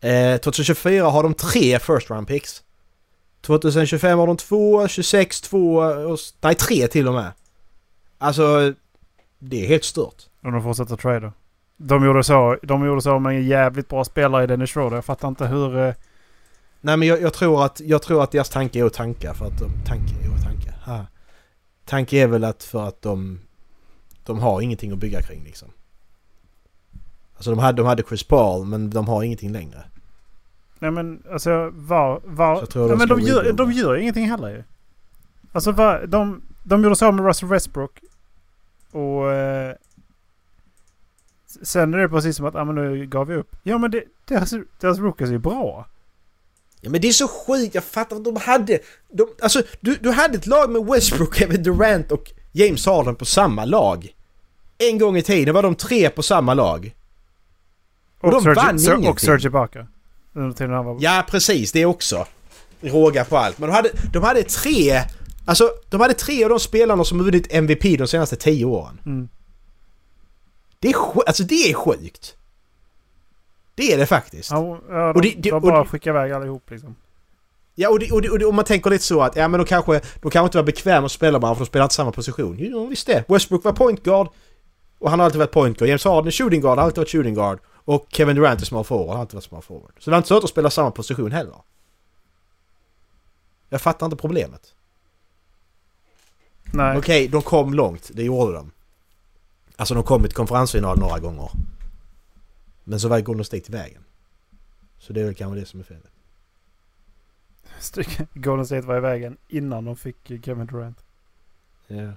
[0.00, 2.62] Eh, 2024 har de tre first round picks.
[3.40, 7.32] 2025 har de två, 26 två, och, nej tre till och med.
[8.18, 8.72] Alltså,
[9.38, 10.22] det är helt stört.
[10.42, 11.32] Om de fortsätter trada.
[11.76, 14.96] De gjorde så, de gjorde så med en jävligt bra spelare i Dennis Schroeder.
[14.96, 15.78] Jag fattar inte hur...
[15.78, 15.94] eh,
[16.80, 19.44] Nej men jag, jag, tror att, jag tror att deras tanke är att tanka för
[19.46, 19.70] att de...
[19.86, 20.74] Tanke är att tanka.
[20.84, 21.06] Ha.
[21.84, 23.40] Tanke är väl att för att de...
[24.24, 25.68] De har ingenting att bygga kring liksom.
[27.34, 29.84] Alltså de hade, de hade Chris Paul men de har ingenting längre.
[30.78, 32.20] Nej men alltså var...
[32.24, 34.62] var jag tror nej, men de gör, de gör ingenting heller ju.
[35.52, 38.00] Alltså var, de, de gjorde så med Russell Westbrook.
[38.90, 39.32] Och...
[39.32, 39.74] Eh,
[41.62, 43.56] sen är det precis som att ah, men nu gav vi upp.
[43.62, 45.86] Ja men det, deras, deras rookies är ju bra.
[46.84, 48.78] Ja men det är så sjukt, jag fattar att de hade...
[49.12, 53.24] De, alltså du, du hade ett lag med Westbrook, Kevin Durant och James Harden på
[53.24, 54.14] samma lag.
[54.78, 56.94] En gång i tiden var de tre på samma lag.
[58.20, 59.10] Och de vann Ser- ingenting.
[59.10, 59.86] Och Serge Ibaka.
[61.00, 61.72] Ja, precis.
[61.72, 62.26] Det också.
[62.80, 63.58] Råga på allt.
[63.58, 65.00] Men de hade, de hade tre...
[65.46, 69.00] Alltså, de hade tre av de spelarna som vunnit MVP de senaste tio åren.
[69.06, 69.28] Mm.
[70.78, 72.34] Det är, sj- alltså, det är sjukt.
[73.74, 74.50] Det är det faktiskt.
[74.50, 76.96] Ja, Ja, ja, de, Och det- det- de och bara det- skickar iväg allihop liksom.
[77.88, 79.66] och, det, och, det, och, det, och man tänker lite så att ja, men de
[79.66, 82.56] kanske, de kanske inte var bekväma att spela bara för de spelar inte samma position.
[82.58, 83.24] Jo, visst det.
[83.28, 84.28] Westbrook var point guard
[84.98, 85.88] och han har alltid varit point guard.
[85.88, 87.58] James Harden är shooting guard, har alltid varit shooting guard.
[87.66, 89.92] Och Kevin Durant är small forward, har alltid varit small forward.
[89.98, 91.54] Så det var inte så att de spelar samma position heller.
[93.68, 94.74] Jag fattar inte problemet.
[96.72, 96.98] Nej.
[96.98, 98.10] Okej, de kom långt.
[98.14, 98.70] Det gjorde de.
[99.76, 101.50] Alltså de kom till konferensfinal några gånger.
[102.84, 104.04] Men så var Golden State i vägen.
[104.98, 106.10] Så det är väl kanske det som är felet.
[108.34, 110.98] Golden State var i vägen innan de fick eh, Kevin Durant.
[111.86, 112.12] Ja.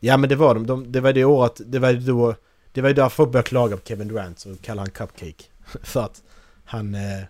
[0.00, 0.66] Ja men det var de.
[0.66, 2.34] de det var det året, det var då...
[2.72, 5.44] Det var ju därför folk började klaga på Kevin Durant och kalla han Cupcake.
[5.82, 6.22] för att
[6.64, 6.94] han...
[6.94, 7.22] eh,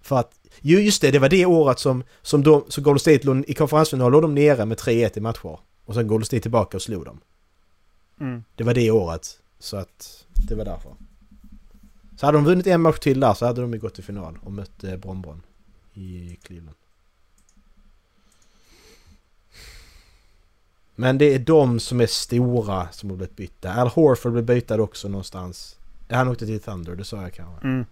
[0.00, 0.34] För att...
[0.60, 3.54] Jo just det, det var det året som, som, de, som Golden State låg, i
[3.54, 5.58] konferensfinal låg de nere med 3-1 i matcher.
[5.84, 7.20] Och sen Golden State tillbaka och slog dem.
[8.20, 8.44] Mm.
[8.54, 9.40] Det var det året.
[9.58, 10.92] Så att det var därför.
[12.22, 14.38] Så hade de vunnit en match till där så hade de ju gått till final
[14.42, 15.42] och mött eh, Bron Bron
[15.94, 16.76] i Cleveland.
[20.94, 23.74] Men det är de som är stora som har blivit bytta.
[23.74, 25.78] Al Horford blev bytad också någonstans.
[26.10, 27.66] Han åkte till Thunder, det sa jag kanske.
[27.66, 27.84] Mm.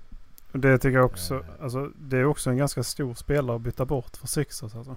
[0.52, 1.34] Det tycker jag också.
[1.34, 1.44] Eh.
[1.60, 4.96] Alltså, det är också en ganska stor spelare att byta bort för Sixers alltså.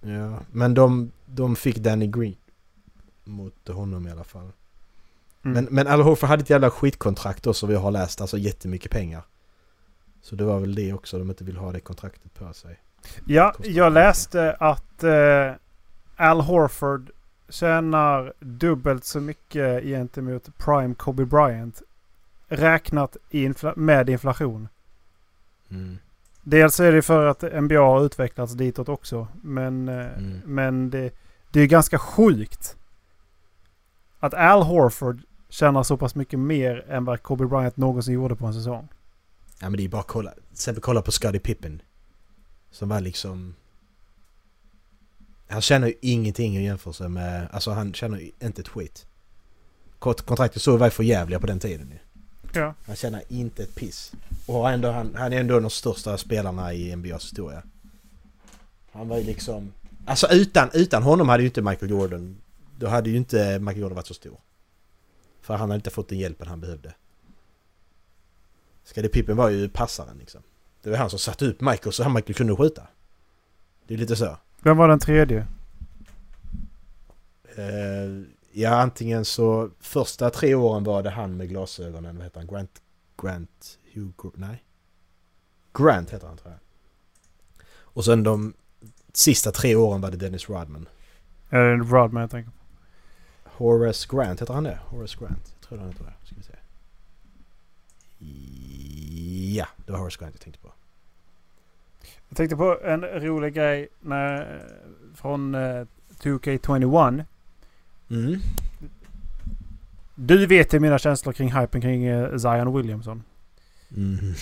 [0.00, 2.36] Ja, men de, de fick Danny Green
[3.24, 4.52] mot honom i alla fall.
[5.44, 5.54] Mm.
[5.54, 9.22] Men, men Al Horford hade ett jävla skitkontrakt också vi har läst, alltså jättemycket pengar.
[10.22, 12.80] Så det var väl det också, de inte vill ha det kontraktet på sig.
[13.26, 15.52] Ja, jag läste att eh,
[16.16, 17.10] Al Horford
[17.48, 21.82] tjänar dubbelt så mycket gentemot Prime Kobe Bryant.
[22.48, 24.68] Räknat infla- med inflation.
[25.70, 25.98] Mm.
[26.42, 29.28] Dels är det för att NBA har utvecklats ditåt också.
[29.42, 30.40] Men, eh, Mm.
[30.44, 31.10] men det,
[31.50, 32.76] det är ganska sjukt.
[34.20, 35.20] Att Al Horford
[35.54, 38.88] tjänar så pass mycket mer än vad Kobe Bryant någonsin gjorde på en säsong.
[39.60, 41.82] Ja men det är bara att kolla, till exempel kolla på Scottie Pippen.
[42.70, 43.54] Som var liksom...
[45.48, 47.48] Han känner ju ingenting i jämförelse med...
[47.52, 49.06] Alltså han känner ju inte ett skit.
[49.98, 51.98] Kont- Kontraktet så var för jävliga på den tiden ju.
[52.60, 52.74] Ja.
[52.86, 54.12] Han tjänar inte ett piss.
[54.46, 57.62] Och ändå, han, han är ändå de största spelarna i NBAs historia.
[58.92, 59.72] Han var ju liksom...
[60.04, 62.36] Alltså utan, utan honom hade ju inte Michael Jordan...
[62.78, 64.38] Då hade ju inte Michael Jordan varit så stor.
[65.44, 66.94] För han hade inte fått den hjälpen han behövde.
[68.84, 70.42] Scottie Pippen var ju passaren liksom.
[70.82, 72.86] Det var han som satte upp Michael så han Michael kunde skjuta.
[73.86, 74.36] Det är lite så.
[74.62, 75.46] Vem var den tredje?
[77.56, 79.70] Eh, ja, antingen så...
[79.80, 82.16] Första tre åren var det han med glasögonen.
[82.16, 82.46] Vad heter han?
[82.46, 82.82] Grant...
[83.22, 83.78] Grant...
[83.92, 84.32] Hugh...
[84.34, 84.64] Nej?
[85.78, 86.60] Grant heter han tror jag.
[87.68, 88.54] Och sen de
[89.12, 90.88] sista tre åren var det Dennis Rodman.
[91.50, 92.63] Är det Rodman jag tänker på?
[93.56, 94.78] Horace Grant, heter han det?
[94.88, 95.54] Horace Grant?
[95.60, 96.12] Jag tror han heter det.
[96.26, 96.52] Ska vi se.
[99.56, 100.72] Ja, det var Horace Grant jag tänkte på.
[102.28, 104.62] Jag tänkte på en rolig grej när,
[105.14, 105.86] från eh,
[106.22, 107.24] 2K21.
[108.10, 108.38] Mm.
[110.14, 113.22] Du vet ju mina känslor kring hypen kring eh, Zion Williamson.
[113.96, 114.34] Mm.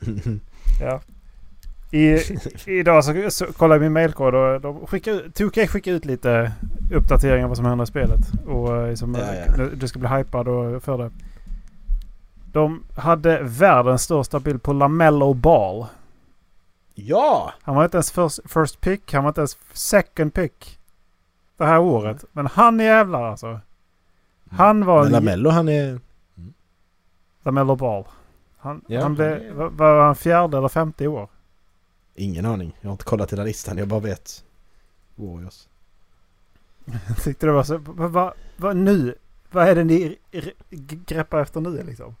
[0.80, 1.00] Ja.
[1.90, 2.18] I,
[2.66, 6.52] idag så, så kollade jag min mailkod och de skickar, ut- 2K skickar ut lite
[6.94, 8.20] uppdateringar vad som händer i spelet.
[8.46, 9.62] Och eh, liksom, Ja, ja.
[9.62, 11.10] eh, du ska bli hypad och för det.
[12.52, 15.86] De hade världens största bild på LaMelo Ball.
[16.94, 17.52] Ja!
[17.62, 19.12] Han var inte ens first, first pick.
[19.14, 20.78] Han var inte ens second pick.
[21.56, 22.24] Det här året.
[22.32, 23.60] Men han jävlar alltså.
[24.50, 26.00] Han var Men en Lamello han är...
[27.42, 28.04] LaMelo Ball.
[28.58, 31.28] Han, Ja, han blev, var han fjärde eller femte i år?
[32.20, 32.76] Ingen aning.
[32.80, 33.78] Jag har inte kollat hela listan.
[33.78, 34.44] Jag bara vet.
[35.14, 35.68] Warriors.
[36.84, 37.78] Jag tyckte det var så...
[37.78, 39.14] Vad va, va, nu?
[39.50, 40.18] Vad är det ni
[41.06, 42.16] greppar efter nu liksom?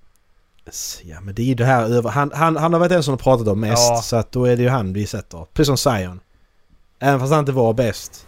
[1.02, 2.10] Ja men det är ju det här över...
[2.10, 3.90] Han, han, han har varit den som har pratat om mest.
[3.90, 4.02] Ja.
[4.02, 5.46] Så att då är det ju han vi sätter.
[5.52, 6.20] Precis som Zion.
[6.98, 8.26] Även fast han inte var bäst.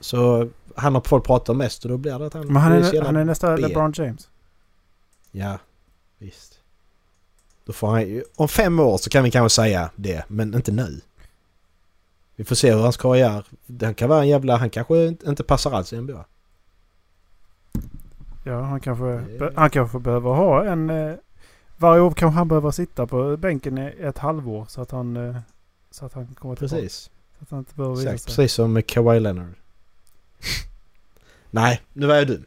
[0.00, 2.46] Så han har folk pratat om mest och då blir det att han...
[2.46, 3.62] Men han är, han är nästa B.
[3.62, 4.28] LeBron James.
[5.30, 5.58] Ja,
[6.18, 6.55] visst.
[7.66, 8.22] Då får han.
[8.36, 11.00] Om fem år så kan vi kanske säga det, men inte nu.
[12.36, 13.44] Vi får se hur hans karriär...
[13.80, 14.56] Han kan vara en jävla...
[14.56, 16.24] Han kanske inte passar alls i NBA.
[18.44, 19.24] Ja, han kanske,
[19.54, 20.90] han kanske behöver ha en...
[20.90, 21.14] Eh,
[21.76, 25.16] varje år kanske han behöver sitta på bänken i ett halvår så att han...
[25.16, 25.36] Eh,
[25.90, 26.76] så att han kommer tillbaka.
[26.76, 27.10] Precis.
[27.38, 28.26] Så att han inte behöver Exakt, sig.
[28.26, 29.54] precis som Kawhi Leonard.
[31.50, 32.44] Nej, nu var jag dum.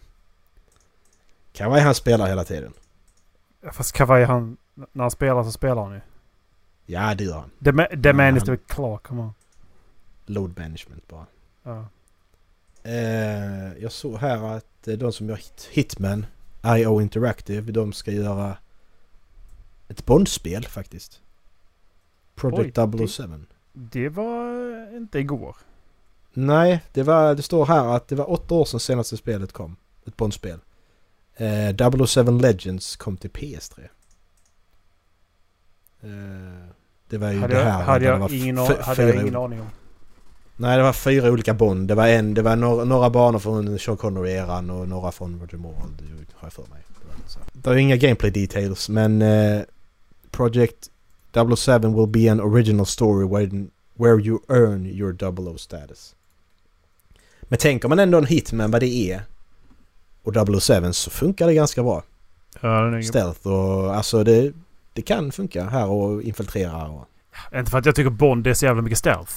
[1.54, 2.74] Kawhi han spelar hela tiden.
[3.62, 4.58] Ja, Fast Kawhi han...
[4.92, 6.02] När han spelar så spelar han ju.
[6.86, 7.50] Ja, det gör han.
[7.64, 9.34] The, ma- the man is the clock, come on.
[10.26, 11.26] Load management bara.
[11.64, 11.86] Ja.
[12.84, 16.26] Eh, jag såg här att eh, de som gör hit, Hitman,
[16.66, 18.58] IO Interactive, de ska göra
[19.88, 21.22] ett Bondspel faktiskt.
[22.36, 23.46] Project Oj, det- 007.
[23.74, 25.56] Det var inte igår.
[26.34, 29.76] Nej, det, var, det står här att det var åtta år sedan senaste spelet kom.
[30.06, 30.60] Ett Bondspel.
[31.36, 33.88] Eh, 007 Legends kom till PS3.
[36.04, 36.10] Eh,
[37.10, 37.84] det var ju Hade det jag, här.
[37.84, 39.68] hade där det jag, var ingen, hade jag ingen aning om.
[40.56, 41.88] Nej, det var fyra olika Bond.
[41.88, 45.58] Det var en, det var några, några banor från Sean Connery-eran och några från Roger
[45.58, 45.76] Moore.
[45.98, 46.82] Det har jag för mig.
[47.54, 49.62] Det, är inga gameplay details men eh,
[50.32, 50.90] Project
[51.58, 56.16] 007 will be an original story where, where you earn your 00 status.
[57.42, 59.22] Men tänker man ändå en Hitman vad det är
[60.24, 62.04] och 007 så funkar det ganska bra.
[62.62, 64.54] Ja, den är stealth och alltså det,
[64.94, 67.06] det kan funka här och infiltrera och...
[67.56, 69.34] Inte för att jag tycker Bond är så jävla mycket stealth.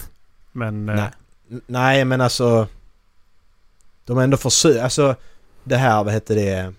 [0.52, 0.88] Men...
[0.88, 1.10] eh, Nej.
[1.50, 2.66] N- Nej men alltså...
[4.04, 5.14] De har ändå försökt, alltså
[5.64, 6.72] det här, vad heter det?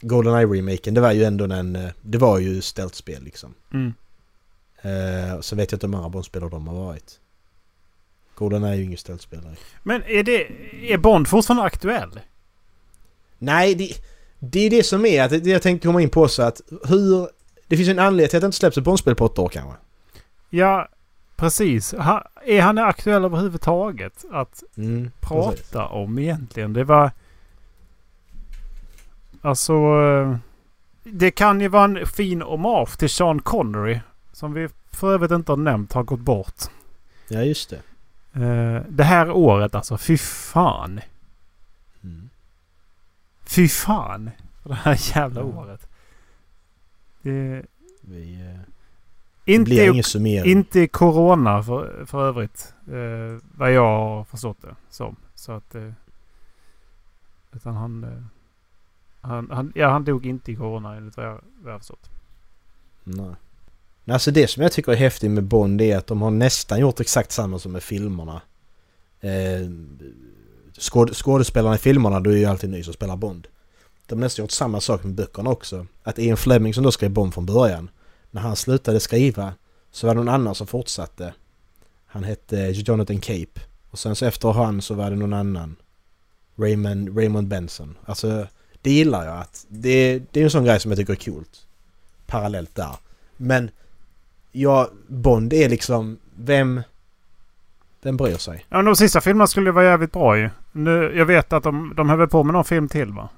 [0.00, 1.76] Goldeneye-remaken, det var ju ändå en...
[1.76, 3.54] eh, Det var ju stealth-spel liksom.
[3.72, 3.94] Mm.
[4.82, 7.20] Eh, så vet jag inte hur många Bond-spelare de har varit.
[8.34, 9.56] Goldeneye är ju ingen stealth-spelare.
[9.82, 10.46] Men är det...
[10.92, 12.20] Är Bond fortfarande aktuell?
[13.38, 13.92] Nej, det,
[14.38, 17.28] det är det som är att det jag tänkte komma in på så att hur...
[17.68, 19.48] Det finns ju en anledning till att det inte släpps ett Bondspel på åtta år
[19.48, 19.74] kanske.
[20.50, 20.88] Ja,
[21.36, 21.92] precis.
[21.94, 25.74] Ha, är han aktuell överhuvudtaget att Mm, prata precis.
[25.90, 26.72] om egentligen?
[26.72, 27.10] Det var...
[29.42, 29.72] Alltså...
[29.74, 30.36] eh,
[31.04, 33.98] Det kan ju vara en fin hommage till Sean Connery.
[34.32, 36.62] Som vi för övrigt inte har nämnt har gått bort.
[37.28, 37.76] Ja, just det.
[38.42, 39.98] Eh, det här året alltså.
[39.98, 41.00] Fy fan.
[42.04, 42.30] Mm.
[43.46, 44.30] Fy fan.
[44.64, 45.46] Det här jävla Ja.
[45.46, 45.87] året.
[47.28, 47.62] Det,
[48.00, 48.60] Vi, eh,
[49.44, 50.50] det inte, blir ingen summering.
[50.50, 52.74] inte corona för, för övrigt.
[52.86, 55.16] Eh, vad jag har förstått det som.
[55.34, 55.74] Så att...
[55.74, 55.92] Eh,
[57.52, 58.10] utan han, eh,
[59.20, 59.72] han, han...
[59.74, 62.10] Ja, han dog inte i corona enligt vad jag, vad jag har förstått.
[63.04, 63.34] Nej.
[64.06, 67.00] Alltså det som jag tycker är häftigt med Bond är att de har nästan gjort
[67.00, 68.42] exakt samma som med filmerna.
[69.20, 69.70] Eh,
[70.78, 73.48] skåd, skådespelarna i filmerna, då är ju alltid ny som spelar Bond.
[74.08, 75.86] De har nästan gjort samma sak med böckerna också.
[76.02, 77.90] Att Ian Fleming som då skrev Bond från början,
[78.30, 79.52] när han slutade skriva
[79.90, 81.34] så var det någon annan som fortsatte.
[82.06, 83.60] Han hette Jonathan Cape.
[83.90, 85.76] Och sen så efter han så var det någon annan.
[86.56, 87.98] Raymond, Raymond Benson.
[88.04, 88.46] Alltså
[88.82, 91.66] det gillar jag att det, det är en sån grej som jag tycker är coolt.
[92.26, 92.96] Parallellt där.
[93.36, 93.70] Men
[94.52, 96.82] ja, Bond är liksom, vem...
[98.02, 98.66] Vem bryr sig?
[98.68, 100.50] Ja, men de sista filmerna skulle vara jävligt bra ju.
[100.72, 103.28] Nu, jag vet att de, de höll på med någon film till va?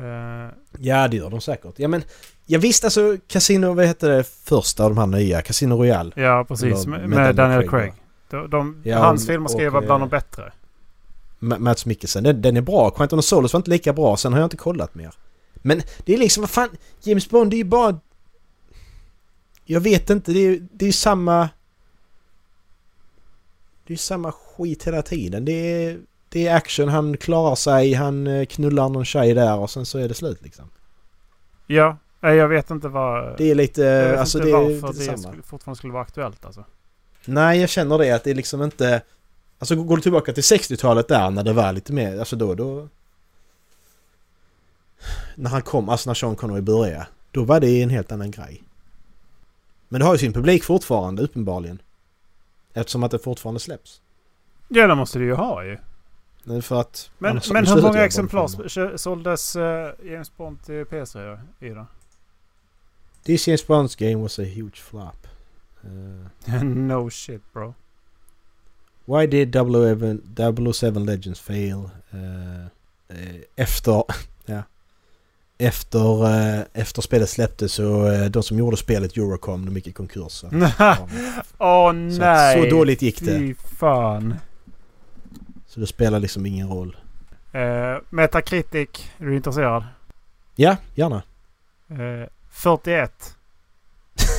[0.00, 1.74] Eh, Ja, det gör de säkert.
[1.76, 2.02] Ja, men...
[2.46, 5.42] Ja, visst, alltså Casino, vad heter det första av de här nya?
[5.42, 6.12] Casino Royale.
[6.16, 6.86] ja, precis.
[6.86, 7.70] Eller Med, med Daniel Craig.
[7.70, 7.92] Craig,
[8.30, 10.52] De, de, Ja, hans och- filmer ska ju och, vara bland eh, de bättre.
[11.38, 12.90] Ma- Mats Mikkelsen, den, den är bra.
[12.90, 15.14] Quantum of Solace var inte lika bra, sen har jag inte kollat mer.
[15.54, 16.68] Men det är liksom, vad fan,
[17.02, 17.98] James Bond det är ju bara...
[19.64, 21.48] Jag vet inte, det är ju det är samma...
[23.86, 25.44] Det är ju samma skit hela tiden.
[25.44, 25.98] Det är,
[26.32, 29.98] det är action, han klarar sig, han eh, knullar någon tjej där och sen så
[29.98, 30.70] är det slut liksom.
[31.66, 33.38] Ja, jag vet inte vad...
[33.38, 35.18] Det är lite, jag vet alltså inte det varför det samma.
[35.18, 36.64] skulle, fortfarande skulle vara aktuellt alltså.
[37.24, 39.02] Nej, jag känner det att det är liksom inte...
[39.58, 42.88] Alltså går du tillbaka till 60-talet där när det var lite mer, alltså då, då...
[45.34, 47.06] När han kom, alltså när Sean Connery började.
[47.30, 48.62] Då var det en helt annan grej.
[49.88, 51.82] Men det har ju sin publik fortfarande, uppenbarligen.
[52.74, 54.00] Eftersom att det fortfarande släpps.
[54.68, 55.78] Ja, det måste det ju ha ju.
[56.44, 57.10] Men för att...
[57.18, 59.62] Men, men hur många exemplar såldes uh,
[60.04, 61.86] James Bond till PS3 i då?
[63.24, 65.26] This James Bonds game was a huge flop.
[65.84, 67.74] Uh, no shit bro.
[69.04, 71.90] why did 007 007 Legends fail?
[72.14, 72.66] Uh,
[73.56, 74.02] efter...
[74.46, 74.62] ja.
[75.58, 76.26] Efter,
[76.72, 80.44] efter spelet släpptes så de som gjorde spelet Eurocom, de gick i konkurs.
[81.58, 82.62] Åh så, nej!
[82.62, 83.38] så dåligt gick det.
[83.38, 84.34] Fy fan.
[85.70, 86.96] Så det spelar liksom ingen roll.
[87.54, 89.84] Uh, Metacritic, är du intresserad?
[90.56, 91.22] Ja, gärna.
[91.90, 93.36] Eh, 41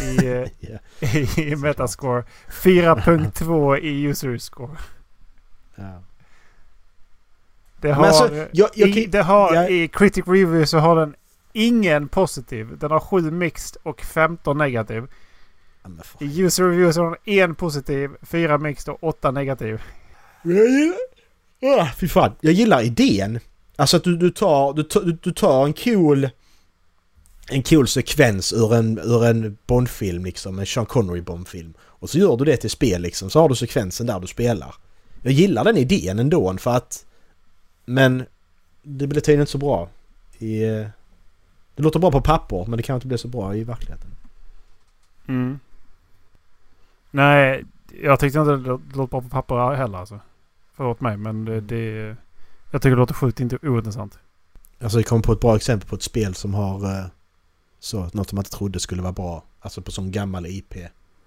[0.02, 0.78] i, Ja.
[1.38, 2.24] i Metascore.
[2.50, 4.78] 4.2 i user score.
[5.76, 6.02] Ja.
[7.82, 10.96] Det Men har, alltså, jag, jag, i, det har jag- I Critic Review så har
[10.96, 11.15] den
[11.54, 12.78] ingen positiv.
[12.78, 15.08] Den har 7 mixed och 15 negativ.
[16.20, 19.82] I user review så har den en positiv, 4 mixed och 8 negativ.
[21.62, 22.32] Oh, fy fan.
[22.41, 23.39] Jag gillar idén.
[23.76, 26.30] Alltså att du, du, tar, du, du, du tar en cool...
[27.50, 30.60] En cool sekvens ur en, ur en Bondfilm liksom.
[30.60, 31.74] En Sean Connery Bondfilm.
[31.82, 33.30] Och så gör du det till spel liksom.
[33.30, 34.76] Så har du sekvensen där du spelar.
[35.21, 37.06] Jag gillar den idén ändå för att...
[37.85, 38.25] Men...
[38.83, 39.90] Det blir tydligen inte så bra.
[40.38, 40.60] I,
[41.75, 44.10] det låter bra på papper men det kan inte bli så bra i verkligheten.
[45.27, 45.60] Mm.
[47.12, 47.65] Nej,
[48.02, 50.19] jag tyckte inte det låter bra på papper heller alltså.
[50.82, 52.15] Förlåt mig men det, det...
[52.71, 54.19] Jag tycker det låter sjukt inte ointressant.
[54.79, 57.06] Alltså jag kom på ett bra exempel på ett spel som har eh,
[57.79, 59.44] så, något som man inte trodde skulle vara bra.
[59.60, 60.75] Alltså på sån gammal IP.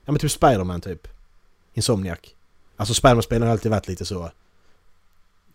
[0.04, 1.08] Ja men typ Spiderman typ.
[1.74, 2.18] Insomniac.
[2.76, 4.30] Alltså Spiderman-spelen har alltid varit lite så.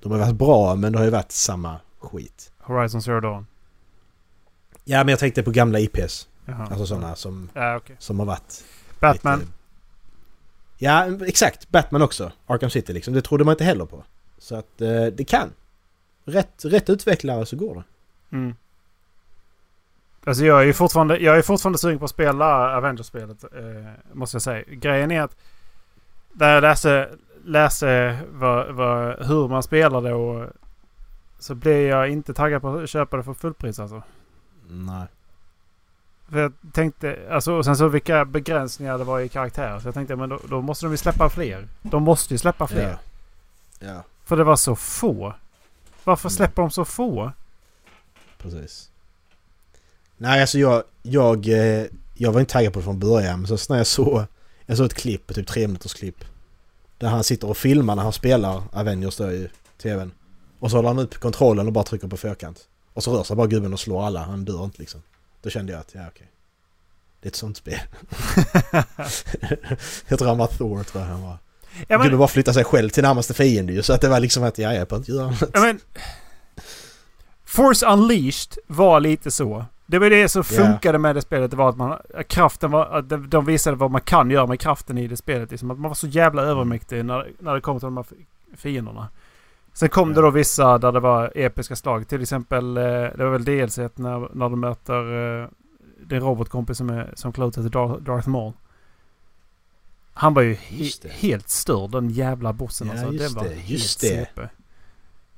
[0.02, 2.52] De har varit bra men det har ju varit samma skit.
[2.60, 3.46] Horizon Zero Dawn.
[4.84, 6.28] Ja men jag tänkte på gamla IPs.
[6.46, 6.68] Jaha.
[6.72, 7.96] Alltså sådana som, Ja, okej.
[8.00, 8.64] som har varit...
[9.00, 9.40] Batman.
[9.40, 9.52] lite-
[10.82, 12.32] Ja exakt, Batman också.
[12.48, 13.14] Arkham City liksom.
[13.14, 14.04] Det trodde man inte heller på.
[14.38, 15.50] Så att eh, det kan.
[16.26, 17.84] Rätt, rätt utvecklare så går det.
[18.36, 18.56] Mm.
[20.24, 23.44] Alltså jag är ju fortfarande, jag är fortfarande sugen på att spela Avengers-spelet.
[23.44, 24.64] Eh, måste jag säga.
[24.68, 25.38] Grejen är att
[26.34, 27.10] när jag läste,
[27.46, 30.50] läste vad, vad, hur man spelar det och
[31.40, 34.04] så blev jag inte taggad på att köpa det för fullpris alltså.
[34.68, 35.08] Nej.
[36.32, 39.80] För jag tänkte, alltså och sen så vilka begränsningar det var i karaktärer.
[39.80, 41.68] Så jag tänkte men då, då måste de ju släppa fler.
[41.82, 42.98] De måste ju släppa fler.
[43.80, 43.88] Ja.
[43.88, 45.34] Ja, För det var så få.
[46.04, 46.36] Varför Mm.
[46.36, 47.32] släpper de så få?
[48.38, 48.90] precis.
[50.18, 53.42] Nej, alltså jag, jag, eh, jag var inte taggad på det från början.
[53.42, 54.24] Men så när jag såg,
[54.66, 56.24] jag såg ett klipp, typ tre minuters klipp.
[56.98, 59.50] Där han sitter och filmar när han spelar Avengers då i
[59.82, 60.12] tvn.
[60.60, 62.68] Och så håller han upp kontrollen och bara trycker på fyrkant.
[62.94, 65.02] Och så rör sig bara gubben och slår alla, han dör inte liksom.
[65.42, 66.28] Då kände jag att, ja okej.
[67.22, 67.80] Det är ett sånt spel.
[70.08, 71.38] jag tror han var Thor tror jag han var.
[71.88, 73.84] Ja, men, Gubben bara flyttar sig själv till närmaste fiende ju.
[73.84, 75.44] Så att det var liksom att, ja jag behöver inte göra något.
[75.54, 75.80] ja, men,
[77.46, 79.66] Force Unleashed var lite så.
[79.86, 81.52] Det var det som funkade med det spelet.
[81.52, 84.46] Det var att man, att kraften var, att de- de visade vad man kan göra
[84.48, 85.52] med kraften i det spelet.
[85.52, 88.26] Liksom att man var så jävla övermäktig när, när det kom till de här fi-
[88.58, 89.08] fienderna.
[89.80, 90.22] Sen kom det Ja.
[90.22, 92.08] då vissa där det var episka slag.
[92.08, 95.48] Till exempel, eh, det var väl DLC när, när de möter eh,
[96.06, 98.54] din robotkompis som, är, som klär ut sig till Dar- Darth Maul.
[100.14, 103.14] Han var ju he- helt störd den jävla bossen Ja, alltså.
[103.14, 104.42] just det var det, just helt det.
[104.42, 104.50] CP.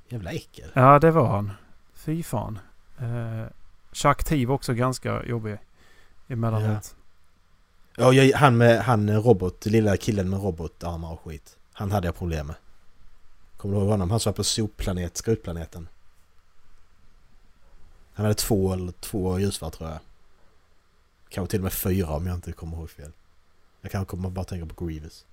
[0.10, 0.70] Jävla äckel.
[0.74, 1.52] Ja, det var han.
[1.94, 2.60] Fy fan.
[3.02, 3.46] Uh,
[3.92, 5.58] Chuck T var också ganska jobbig
[6.28, 6.96] emellanåt.
[7.98, 11.58] Ja, jag, han med han robot, lilla killen med robotarmar och skit.
[11.74, 12.56] Han hade jag problem med.
[13.62, 14.12] Kommer du ihåg honom?
[14.12, 15.88] Han som var på sopplanet, skrotplaneten.
[18.14, 20.00] Han hade två eller två ljusvarv tror jag.
[21.30, 23.12] Kanske till och med fyra om jag inte kommer ihåg fel.
[23.82, 25.26] Jag kan komma bara tänka på Grievous.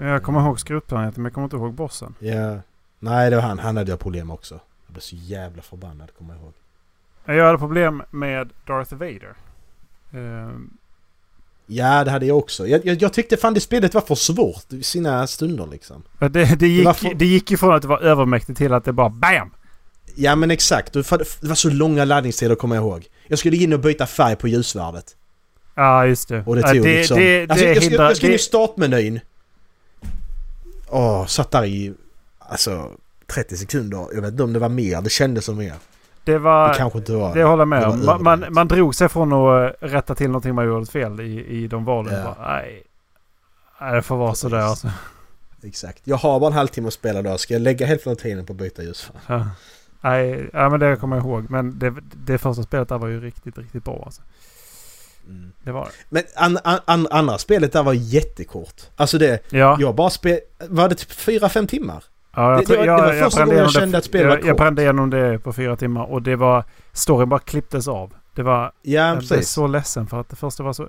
[0.00, 2.14] Jag kommer ihåg skrotplaneten men jag kommer inte ihåg bossen.
[2.18, 2.60] Ja.
[2.98, 3.58] Nej, det var han.
[3.58, 4.60] Han hade jag problem också.
[4.86, 6.52] Jag blev så jävla förbannad, kommer jag ihåg.
[7.24, 9.34] Jag hade problem med Darth Vader.
[11.70, 12.66] Ja, det hade jag också.
[12.66, 16.02] Jag, jag, jag tyckte fan det spelet var för svårt i sina stunder liksom.
[16.18, 18.84] det, det, gick, var för- det gick ju från att det var övermäktigt till att
[18.84, 19.50] det bara BAM!
[20.14, 23.06] Ja men exakt, det var så långa laddningstider kommer jag ihåg.
[23.26, 25.16] Jag skulle in och byta färg på ljusvärdet.
[25.74, 26.42] Ja, just det.
[26.46, 27.18] Och det Ja, tog det, liksom...
[27.18, 29.20] det, det alltså, jag, jag, jag skulle in i det, startmenyn.
[30.88, 31.94] Åh, satt där i...
[32.38, 32.90] Alltså
[33.34, 34.06] 30 sekunder.
[34.14, 35.74] Jag vet inte om det var mer, det kändes som mer.
[36.24, 36.74] Det Det var...
[36.74, 37.34] kanske inte var...
[37.34, 38.06] Det håller jag med det om.
[38.06, 41.46] Man, man, man drog sig från att eh, rätta till någonting man gjorde fel i,
[41.46, 42.14] i de valen.
[42.14, 42.22] Ja.
[42.24, 42.82] Bara, nej.
[43.80, 44.40] nej, det får vara Precis.
[44.42, 44.90] sådär alltså.
[45.62, 46.00] Exakt.
[46.04, 47.38] Jag har bara en halvtimme att spela då.
[47.38, 49.16] Ska jag lägga hälften av tiden på att byta ljusfärg?
[49.26, 49.46] Ja.
[50.00, 51.50] Nej, ja, men det kommer jag ihåg.
[51.50, 51.94] Men det,
[52.26, 54.22] det första spelet där var ju riktigt, riktigt bra alltså.
[55.28, 55.52] Mm.
[55.62, 55.90] Det var det.
[56.08, 58.82] Men an, an, an, andra spelet där var jättekort.
[58.96, 59.52] Alltså det...
[59.52, 60.40] Ja, Jag bara spel...
[60.68, 62.04] Var det typ 4-5 timmar?
[62.42, 63.80] Ja jag, det- det var- jag, det var jag första brände gången jag igenom det-
[63.80, 64.58] kände att spelet var jag, jag kort.
[64.58, 66.64] brände igenom det på fyra timmar och det var...
[66.92, 68.12] Storyn bara klipptes av.
[68.34, 68.72] Det var...
[68.82, 70.88] Ja, jag blev så ledsen för att det första var så...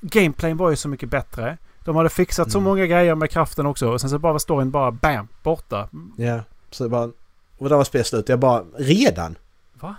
[0.00, 1.58] Gameplayen var ju så mycket bättre.
[1.84, 2.68] De hade fixat så Mm.
[2.70, 3.88] många grejer med kraften också.
[3.88, 5.28] Och sen så bara var storyn bara BAM!
[5.42, 5.88] Borta.
[6.16, 6.40] Ja,
[6.70, 7.10] så det bara...
[7.58, 8.28] Och där var spelet slut.
[8.28, 8.62] Jag bara...
[8.78, 9.36] Redan?
[9.80, 9.94] Va?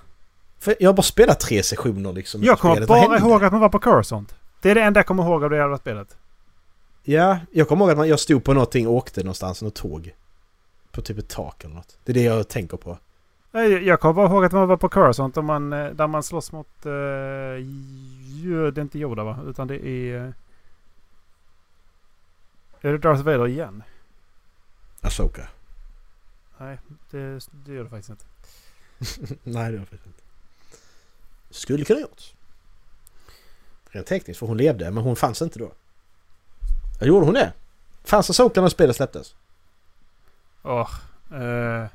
[0.59, 2.43] För jag har bara spelat tre sessioner liksom.
[2.43, 4.35] Jag kommer bara ihåg att man var på Cursont.
[4.61, 6.17] Det är det enda jag kommer ihåg av det jävla spelet.
[7.03, 10.15] Ja, jag kommer ihåg att man, jag stod på någonting och åkte någonstans, något tåg.
[10.95, 11.97] På typ ett tak eller något.
[12.03, 12.97] Det är det jag tänker på.
[13.51, 16.51] Jag kommer bara ihåg att man var på Cursont där man, eh, där man slåss
[16.51, 16.67] mot...
[16.85, 16.91] Uh,
[18.41, 19.39] det är inte Yoda va?
[19.47, 20.25] Utan det är...
[20.25, 20.31] eh,
[22.81, 23.83] är det Darth Vader igen?
[25.01, 25.47] Asoka.
[26.57, 26.77] Nej,
[27.11, 28.25] det, det gör det faktiskt inte.
[29.43, 30.21] Nej, det var faktiskt inte.
[31.49, 32.33] Skulle kunna gjort.
[33.89, 35.71] Rent tekniskt, för hon levde, men hon fanns inte då.
[36.99, 37.53] Ja, gjorde hon det?
[38.03, 39.35] Fanns Asoka när spelet släpptes?
[40.65, 40.89] Åh.
[41.41, 41.87] eh,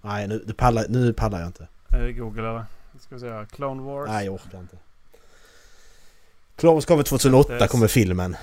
[0.00, 1.68] Nej, nu, nu, pallar, nu pallar jag inte.
[1.90, 2.64] eh, Google eller?
[2.98, 3.44] Ska vi här.
[3.44, 4.08] Clone Wars.
[4.08, 4.78] Nej, jag orkar inte.
[6.56, 7.70] Clone Wars kom väl 2008, Släpptes.
[7.70, 8.36] kommer filmen.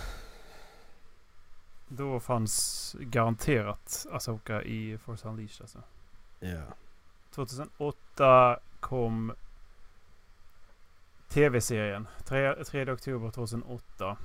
[1.87, 5.79] Då fanns garanterat Asoka i Force Unleashed alltså.
[6.39, 6.61] Ja.
[7.31, 9.33] 2008 kom
[11.29, 12.07] tv-serien.
[12.25, 14.17] 3, 3 oktober 2008.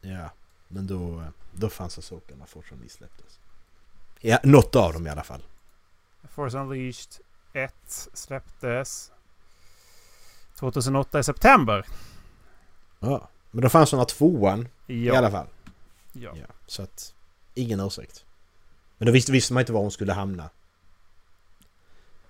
[0.00, 0.30] Ja,
[0.68, 3.40] men då, då fanns Asoka när Force Unleashed släpptes.
[4.26, 5.42] Ja, något av dem i alla fall.
[6.28, 7.12] Force Unleashed
[7.52, 7.74] 1
[8.14, 9.12] släpptes
[10.58, 11.86] 2008 i september.
[13.00, 13.28] Ja.
[13.50, 14.94] Men då fanns den här tvåan Ja.
[14.94, 15.46] i alla fall.
[16.12, 16.30] ja.
[16.36, 17.14] Ja, så att
[17.54, 18.24] ingen ursäkt.
[18.98, 20.50] Men då visste, visste man inte var hon skulle hamna.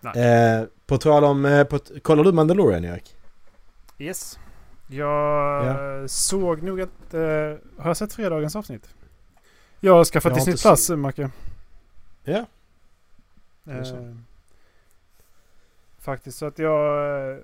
[0.01, 0.23] Nej.
[0.23, 1.45] Eh, på tal om...
[1.45, 3.17] Eh, på, kollar du Mandalorian Erik?
[3.99, 4.39] Yes.
[4.87, 6.09] Jag Ja.
[6.09, 7.15] såg nog att...
[7.15, 7.21] Eh,
[7.79, 8.89] har jag sett fredagens avsnitt?
[9.81, 11.31] Jag har skaffat Disney Plus, Macke.
[12.25, 12.47] Ja.
[13.67, 14.15] Eh,
[15.99, 16.39] Faktiskt.
[16.39, 17.37] Så att jag eh,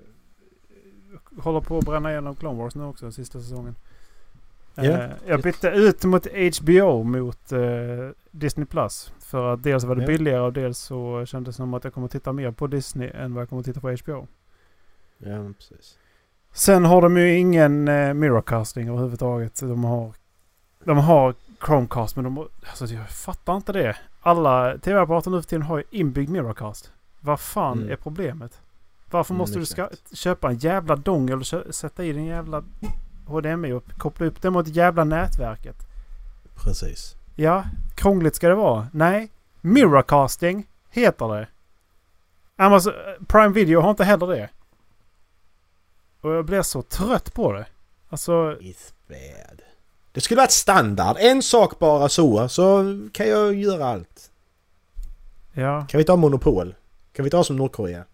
[1.39, 3.75] håller på att bränna igenom Clone Wars nu också, sista säsongen.
[4.77, 6.27] Eh, jag bytte ut mot
[6.61, 7.61] HBO mot eh,
[8.31, 9.13] Disney Plus.
[9.19, 10.07] För att dels var det Ja.
[10.07, 13.35] billigare och dels så kändes det som att jag kommer titta mer på Disney än
[13.35, 14.27] vad jag kommer titta på HBO.
[15.19, 15.99] Ja, men precis.
[16.53, 19.61] Sen har de ju ingen eh, mirrorcasting överhuvudtaget.
[19.61, 20.13] De har,
[20.85, 21.35] de har
[21.67, 23.97] Chromecast men de alltså jag fattar inte det.
[24.21, 26.93] Alla tv-apparater nu för tiden har ju inbyggd mirrorcast.
[27.21, 27.91] Vad fan Mm.
[27.93, 28.61] är problemet?
[29.11, 32.65] Varför Mm, måste du ska, köpa en jävla dongel och sätta i den jävla
[33.27, 35.77] HDMI och koppla upp den mot jävla nätverket?
[36.65, 37.15] Precis.
[37.37, 37.65] Ja,
[37.95, 38.87] krångligt ska det vara.
[38.93, 41.49] Nej, mirrorcasting heter det.
[42.57, 42.93] Amazon,
[43.29, 44.49] Prime Video har inte heller det.
[46.21, 47.67] Och jag blir så trött på det.
[48.09, 49.61] Alltså, It's bad.
[50.13, 51.17] Det skulle varit standard.
[51.21, 54.31] En sak bara så, så kan jag göra allt.
[55.53, 55.87] ja.
[55.89, 56.75] Kan vi ha monopol?
[57.13, 58.05] Kan vi ha som Nordkorea?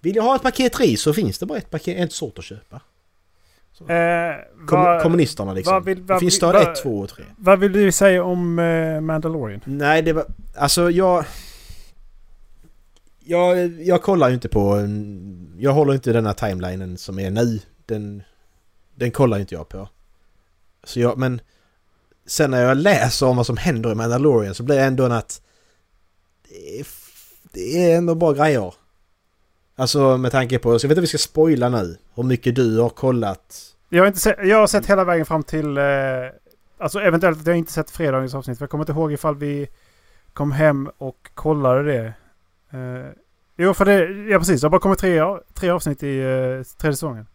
[0.00, 2.44] Vill jag ha ett paket ris så finns det bara ett paket, en sort att
[2.44, 2.80] köpa.
[3.88, 4.34] Eh,
[4.66, 5.74] Kom, vad, kommunisterna liksom.
[5.74, 7.24] vad vill- vad det finns vad- 1, 2 och 3.
[7.38, 9.60] vad vill du säga om eh, Mandalorian?
[9.64, 10.24] Nej, det var...
[10.56, 11.24] Alltså jag...
[13.28, 14.78] Jag, jag kollar ju inte på...
[15.58, 17.60] Jag håller inte den här timelinen som är nu.
[17.86, 18.22] Den,
[18.94, 19.88] den kollar inte jag på.
[20.86, 21.40] Så jag, men...
[22.28, 25.12] Sen när jag läser om vad som händer i Mandalorian så blir det ändå en
[25.12, 25.42] att...
[26.48, 26.86] Det är,
[27.52, 28.74] det är ändå bra grejer.
[29.76, 30.78] Alltså med tanke på...
[30.78, 31.98] Så jag vet om vi ska spoila nu.
[32.14, 33.74] Hur mycket du har kollat.
[33.88, 35.76] Jag har, inte se, jag har sett hela vägen fram till...
[35.76, 35.84] Eh,
[36.78, 38.58] alltså eventuellt att jag inte sett fredagens avsnitt.
[38.58, 39.68] För jag kommer inte ihåg ifall vi
[40.32, 42.12] kom hem och kollade det.
[42.78, 43.10] Eh,
[43.56, 44.30] jo, för det...
[44.30, 44.60] Ja, precis.
[44.60, 45.22] Det har bara kommit tre,
[45.54, 47.26] tre avsnitt i eh, tredje säsongen.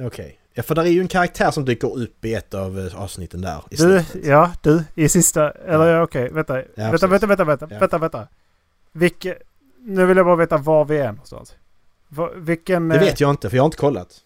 [0.00, 0.40] Okej.
[0.58, 3.40] Ja, för där är ju en karaktär som dyker upp i ett av eh, avsnitten
[3.40, 3.62] där.
[3.70, 4.84] I Du, ja, du.
[4.94, 5.50] I sista...
[5.50, 6.30] Eller ja, okej.
[6.32, 6.54] Vänta.
[6.54, 7.02] vänta, precis.
[7.10, 7.78] vänta, vänta, vänta, Ja.
[7.78, 8.28] vänta, vänta.
[8.92, 9.36] Vilke,
[9.80, 11.54] nu vill jag bara veta var vi är någonstans.
[12.36, 12.88] Vilken...
[12.88, 14.20] Det eh, vet jag inte för jag har inte kollat.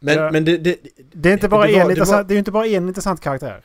[0.00, 0.30] Men, Ja.
[0.30, 0.76] men det, det...
[1.12, 2.16] Det är inte bara det var- en intressant...
[2.16, 3.64] var- Det är ju inte bara en intressant karaktär.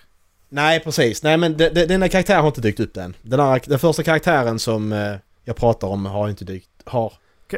[0.50, 3.16] Nej precis, nej men det, det, den här karaktären har inte dykt upp än.
[3.22, 6.70] Den, här, den första karaktären som eh, jag pratar om har inte dykt...
[6.86, 7.14] Har...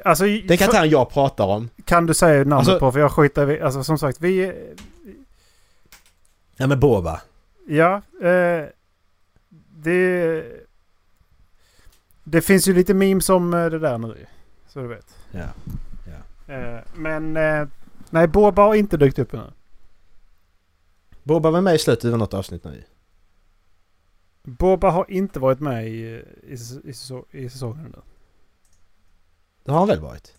[0.05, 1.69] Alltså, Den karaktären jag pratar om...
[1.85, 2.91] kan du säga namnet Alltså- på?
[2.91, 3.61] För jag skiter i...
[3.61, 4.53] Alltså som sagt, vi...
[6.55, 7.21] Ja men Boba.
[7.67, 8.65] Ja, eh,
[9.69, 10.43] det...
[12.23, 14.25] Det finns ju lite memes om eh, det där nu.
[14.67, 15.15] Så du vet.
[15.31, 15.47] Ja.
[16.53, 17.37] Eh, men...
[17.37, 17.67] Eh,
[18.09, 19.51] nej, Boba har inte dykt upp ännu.
[21.23, 22.83] Boba var med i slutet av något avsnitt nu.
[24.43, 26.93] Boba har inte varit med i, i, i,
[27.31, 28.01] i säsongen nu.
[29.69, 30.33] Det har han väl varit?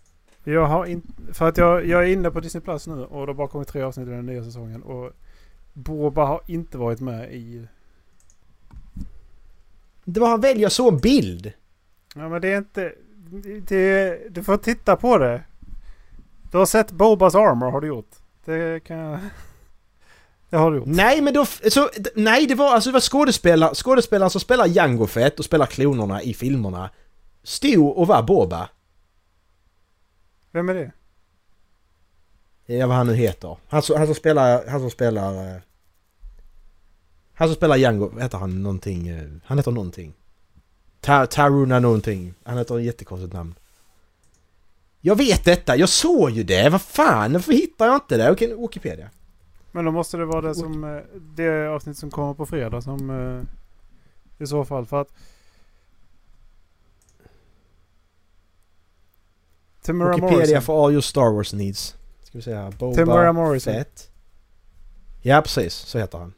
[0.45, 1.09] Jag har inte...
[1.33, 3.68] För att jag, jag är inne på Disney Plus nu och det har bara kommit
[3.68, 4.83] tre avsnitt i den nya säsongen.
[4.83, 5.12] Och
[5.72, 7.66] Boba har inte varit med i...
[10.05, 11.53] Det var han väl, jag såg en bild!
[12.14, 12.93] Ja men det är inte...
[13.68, 15.43] Det, du får titta på det.
[16.51, 18.11] Du har sett Bobas Armor har du gjort.
[18.45, 19.18] Det kan jag...
[20.49, 20.87] Det har du gjort.
[20.87, 21.45] Nej men då...
[21.45, 25.66] Så, nej det var alltså det var skådespelare, skådespelaren som spelar Jango Fett och spelar
[25.66, 26.91] klonerna i filmerna.
[27.43, 28.68] Stod och var Boba.
[30.53, 30.92] Vem är det?
[32.66, 33.57] Ja, vad han nu heter.
[33.68, 34.66] Han som, han som spelar...
[34.68, 35.55] Han som spelar...
[35.55, 35.61] eh,
[37.34, 39.09] Han som spelar Django, heter han någonting?
[39.09, 40.14] eh, Han heter någonting.
[41.01, 42.34] Ta, Taruna någonting.
[42.44, 43.55] Han heter ett jättekonstigt namn.
[45.01, 46.68] Jag vet detta, jag såg ju det!
[46.68, 48.30] Vad fan, varför hittar jag inte det?
[48.30, 49.11] Okej, Wikipedia.
[49.72, 50.84] Men då måste det vara det som...
[50.84, 51.01] eh,
[51.36, 53.11] Det avsnitt som kommer på fredag som...
[54.38, 55.09] I så fall för att...
[59.83, 60.62] Timura Wikipedia Morrison.
[60.62, 61.97] for all your Star Wars needs.
[62.22, 62.70] Ska vi här.
[62.70, 63.74] Boba Timura Morrison.
[63.74, 64.11] Fett.
[65.22, 65.74] Ja, precis.
[65.74, 66.35] Så heter han.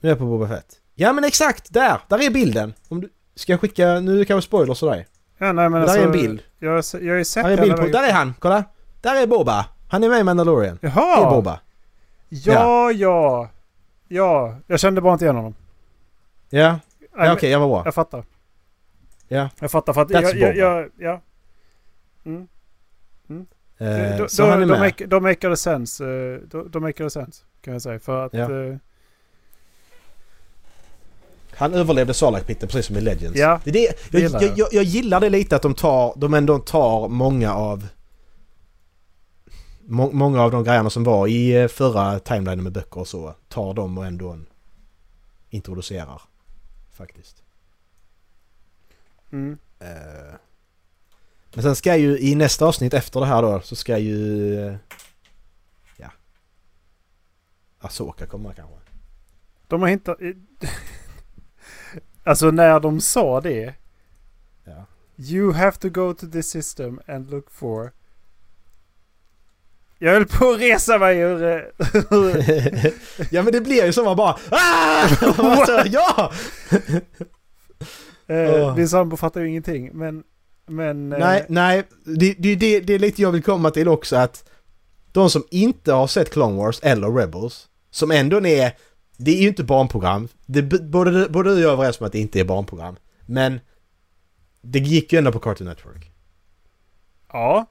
[0.00, 0.80] Nu är jag på Boba Fett.
[0.94, 1.72] Ja men exakt!
[1.72, 2.00] Där!
[2.08, 2.74] Där är bilden!
[2.88, 3.08] Om du...
[3.34, 4.00] Ska jag skicka...
[4.00, 5.06] Nu kanske spoilers för dig.
[5.38, 6.42] Ja, nej, men där alltså, är en bild.
[6.58, 7.86] Jag, har jag har ju sett Där är bild på...
[7.86, 8.34] Där är han!
[8.38, 8.64] Kolla!
[9.00, 9.66] Där är Boba!
[9.88, 10.78] Han är med i Mandalorian.
[10.80, 11.30] Det är Jaha!
[11.30, 11.60] Boba.
[12.28, 13.48] Ja, ja!
[14.08, 15.54] Ja, jag kände bara inte igen honom.
[16.50, 16.78] Ja, ja
[17.12, 17.82] men- okej, jag var bra.
[17.84, 18.24] Jag fattar.
[19.28, 19.48] Ja.
[19.60, 20.08] Jag fattar för att...
[20.08, 20.60] That's Jag, jag, Boba.
[20.60, 21.20] jag, ja.
[22.24, 22.48] Mm.
[23.78, 24.80] Eh, då, så då, han är då, med.
[24.80, 26.04] make, då make det sense.
[26.04, 27.44] eh, Då, då make sense.
[27.60, 27.98] Kan jag säga.
[28.00, 28.32] För att...
[28.32, 28.64] Ja.
[28.64, 28.76] eh,
[31.54, 33.38] Han överlevde Sarlacc-pitten precis som i Legends.
[33.38, 34.68] Ja, det är det, jag, gillar jag, jag.
[34.72, 37.88] jag, gillar det lite att de tar, de ändå tar många av
[39.86, 43.34] må, Många av de grejerna som var i eh, förra timelinen med böcker och så
[43.48, 44.46] tar de och ändå en,
[45.50, 46.22] introducerar.
[46.92, 47.42] Faktiskt.
[49.32, 49.58] mm.
[49.80, 50.34] Eh,
[51.54, 54.78] men sen ska ju i nästa avsnitt efter det här då så ska ju...
[55.96, 56.10] Ja.
[57.78, 58.76] Asoka komma kanske.
[59.68, 60.18] De har hittat...
[62.24, 63.74] alltså när de sa det.
[65.16, 67.92] You have to go to this system and look for...
[69.98, 71.40] Jag höll på att resa mig ur...
[73.30, 75.08] ja men det blir ju som man bara ah!
[75.42, 76.32] Man så, Ja!
[78.34, 78.76] eh.
[78.76, 80.24] Min sambo fattar ju ingenting men...
[80.66, 81.12] Men...
[81.12, 81.88] eh, Nej, nej.
[82.04, 84.48] Det, det, det, det är lite jag vill komma till också att
[85.12, 88.76] de som inte har sett Clone Wars eller Rebels, som ändå är...
[89.16, 90.28] Det är ju inte barnprogram.
[90.46, 92.96] Det, både, både du och jag är överens om att det inte är barnprogram.
[93.26, 93.60] Men
[94.60, 96.10] det gick ju ändå på Cartoon Network.
[97.32, 97.66] Ja.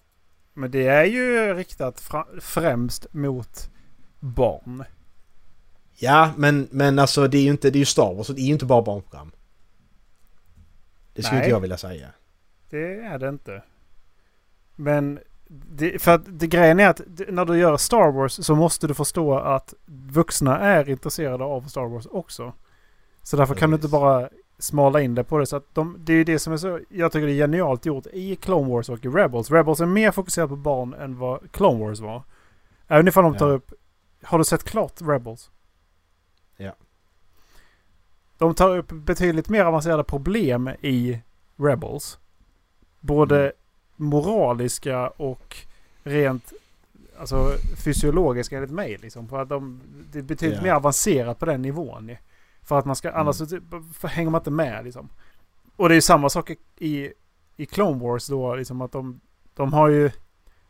[0.54, 2.04] Men det är ju riktat
[2.42, 3.70] främst mot
[4.20, 4.84] barn.
[5.98, 7.70] Ja, men, men alltså det är ju inte...
[7.70, 9.32] Det är ju Star Wars och det är ju inte bara barnprogram.
[11.14, 11.46] Det skulle Nej.
[11.46, 12.08] inte jag vilja säga.
[12.72, 13.64] Det är det inte.
[14.76, 18.88] Men det, för att det, grejen är att när du gör Star Wars så måste
[18.88, 19.74] du förstå att
[20.12, 22.54] vuxna är intresserade av Star Wars också.
[23.24, 25.46] Så därför kan du inte bara smala in det på det.
[25.46, 27.86] Så att de, det är ju det som är så, jag tycker det är genialt
[27.86, 29.52] gjort i Clone Wars och i Rebels.
[29.52, 32.24] Rebels är mer fokuserat på barn än vad Clone Wars var.
[32.88, 33.54] Även ifall de tar Ja.
[33.54, 33.74] upp...
[34.24, 35.52] Har du sett klart Rebels?
[36.58, 36.72] Ja.
[38.38, 41.22] De tar upp betydligt mer avancerade problem i
[41.58, 42.20] Rebels.
[43.02, 44.10] Både Mm.
[44.10, 45.58] moraliska och
[46.04, 46.54] rent
[47.20, 48.98] alltså, fysiologiska enligt mig.
[48.98, 49.82] Liksom, för att de,
[50.12, 50.64] det är betydligt Ja.
[50.64, 52.12] mer avancerat på den nivån.
[52.64, 53.48] För att man ska, annars Mm.
[53.50, 54.84] så typ, för hänger man inte med.
[54.86, 55.10] Liksom.
[55.76, 57.14] Och det är ju samma sak i,
[57.56, 58.56] i Clone Wars då.
[58.56, 59.20] Liksom, att de,
[59.56, 60.12] de har ju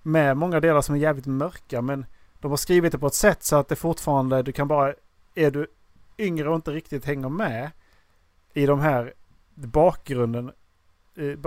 [0.02, 1.82] med många delar som är jävligt mörka.
[1.82, 2.06] Men
[2.40, 4.94] de har skrivit det på ett sätt så att det fortfarande, du kan bara,
[5.36, 5.68] är du
[6.18, 7.72] yngre och inte riktigt hänger med
[8.54, 9.14] i de här
[9.56, 10.52] bakgrunden, ba-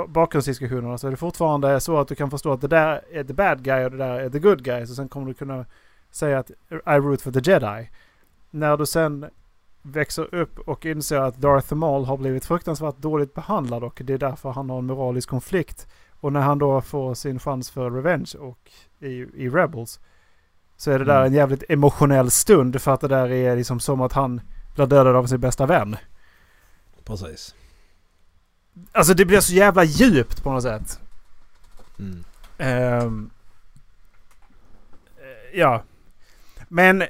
[0.08, 3.32] bakgrundsdiskussionerna så är det fortfarande så att du kan förstå att det där är the
[3.32, 4.86] bad guy och det där är the good guy.
[4.86, 5.64] Så sen kommer du kunna
[6.10, 7.90] säga att I root for the jedi.
[8.50, 9.26] När du sen
[9.82, 14.18] växer upp och inser att Darth Maul har blivit fruktansvärt dåligt behandlad och det är
[14.18, 15.86] därför han har en moralisk konflikt.
[16.20, 20.00] Och när han då får sin chans för revenge och i, i Rebels
[20.76, 21.26] så är det där Mm.
[21.26, 24.40] en jävligt emotionell stund för att det där är liksom som att han
[24.74, 25.96] blir dödad av sin bästa vän.
[27.04, 27.54] Precis.
[28.92, 31.00] Alltså det blir så jävla djupt på något sätt.
[31.98, 32.24] Mm.
[32.58, 33.10] Eh,
[35.54, 35.82] ja.
[36.68, 37.04] Men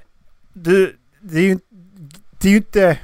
[0.52, 1.58] du, det är ju
[2.38, 2.98] det är ju inte...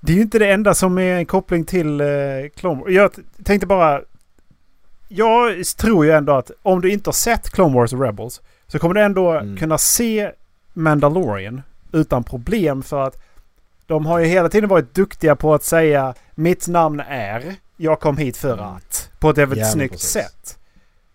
[0.00, 2.06] Det är ju inte det enda som är en koppling till eh,
[2.56, 2.90] Clone Wars.
[2.92, 3.10] Jag
[3.44, 4.00] tänkte bara...
[5.08, 8.78] Jag tror ju ändå att om du inte har sett Clone Wars och Rebels så
[8.78, 9.56] kommer du ändå Mm.
[9.56, 10.32] kunna se
[10.72, 13.22] Mandalorian utan problem för att
[13.86, 18.16] de har ju hela tiden varit duktiga på att säga mitt namn är, jag kom
[18.16, 18.64] hit för Mm.
[18.64, 19.10] att.
[19.18, 20.10] På ett jävligt snyggt precis.
[20.10, 20.58] sätt.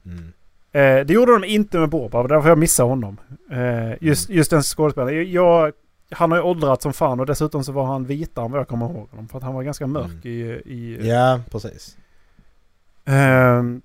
[0.05, 0.33] Mm.
[0.71, 3.17] Eh, det gjorde de inte med Boba, och därför jag missade honom.
[3.51, 4.37] Eh, just, Mm.
[4.37, 5.31] just den skådespelaren.
[5.31, 5.71] Jag,
[6.11, 8.67] han har ju åldrats som fan och dessutom så var han vitare än vad jag
[8.67, 9.27] kommer ihåg honom.
[9.27, 10.19] För att han var ganska mörk Mm.
[10.23, 10.39] i...
[10.65, 11.97] i Ja, precis.
[13.05, 13.81] Ehm,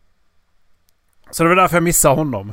[1.31, 2.53] så det var därför jag missade honom.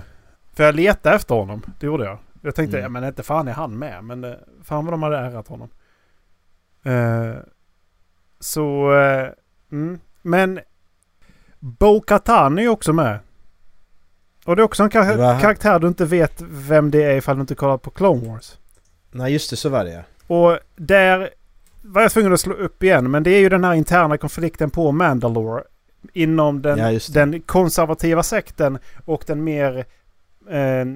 [0.53, 1.61] För jag letade efter honom.
[1.79, 2.17] Det gjorde jag.
[2.41, 2.83] Jag tänkte, Mm.
[2.83, 4.03] ja, men inte fan är han med.
[4.03, 5.69] Men eh, fan vad de hade ärat honom.
[6.83, 7.33] Eh,
[8.39, 8.93] så...
[8.95, 9.29] eh,
[9.71, 9.99] mm.
[10.21, 10.59] Men...
[11.59, 13.19] Bo-Katan är ju också med.
[14.45, 17.35] Och det är också en kar- var- karaktär du inte vet vem det är ifall
[17.35, 18.57] du inte kollar på Clone Wars.
[19.11, 20.01] Nej, just det, så var det ja.
[20.35, 21.29] Och där
[21.81, 23.11] var jag tvungen att slå upp igen.
[23.11, 25.63] Men det är ju den här interna konflikten på Mandalore.
[26.13, 29.85] Inom den, Ja, den konservativa sekten och den mer...
[30.49, 30.87] Eh, eh,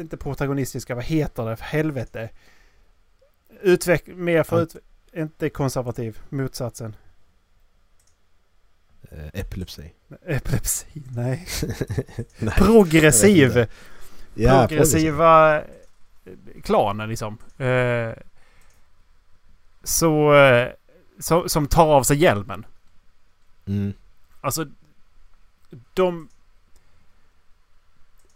[0.00, 1.56] inte protagonistiska, vad heter det?
[1.56, 2.28] För helvete.
[3.62, 4.76] Utveck mer för ut,
[5.12, 6.96] Inte konservativ, motsatsen.
[9.10, 9.92] Eh, Epilepsi.
[10.26, 11.46] Epilepsi, nej.
[12.38, 12.54] Nej.
[12.56, 13.66] Progressiv.
[14.34, 15.62] Ja, progressiva
[16.62, 17.38] klanen liksom.
[17.58, 18.12] Eh,
[19.82, 20.68] så, eh,
[21.18, 21.48] så...
[21.48, 22.66] Som tar av sig hjälmen.
[23.66, 23.92] Mm.
[24.40, 24.66] Alltså...
[25.94, 26.28] De...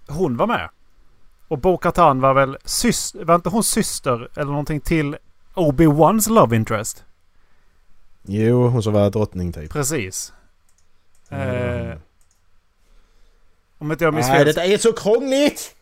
[0.06, 0.68] Hon var med.
[1.48, 3.24] Och Bo-Katan var väl syster...
[3.24, 5.16] Var inte hon syster eller någonting till
[5.54, 7.04] Obi-Wans love interest?
[8.22, 9.72] Jo, hon som var drottning typ.
[9.72, 10.32] Precis.
[11.28, 11.90] Mm.
[11.90, 11.96] Eh,
[13.78, 14.46] om inte jag minns Nej, fel.
[14.46, 15.74] detta är så krångligt!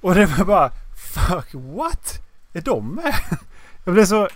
[0.00, 0.70] Och det var bara...
[1.14, 2.20] Fuck, what?
[2.52, 3.14] Är de med?
[3.84, 4.28] Jag blev så...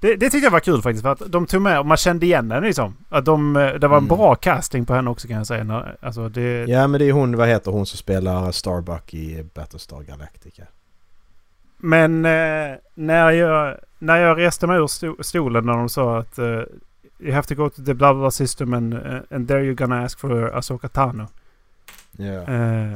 [0.00, 1.02] Det, det tyckte jag var kul faktiskt.
[1.02, 2.96] För att de tog med och man kände igen henne liksom.
[3.08, 4.16] Att de, eh, det var en Mm.
[4.18, 5.86] bra casting på henne också kan jag säga.
[6.00, 6.64] Alltså det...
[6.68, 10.62] Ja, men det är hon, vad heter hon som spelar Starbuck i Battlestar Galactica?
[11.76, 16.38] Men eh, när, jag, när jag reste mig ur sto- stolen när de sa att
[16.38, 16.60] eh,
[17.22, 20.04] You have to go to the blah blah system and, eh, and there you're gonna
[20.04, 21.26] ask for Asoka Tano.
[22.12, 22.24] Ja.
[22.54, 22.92] Eh,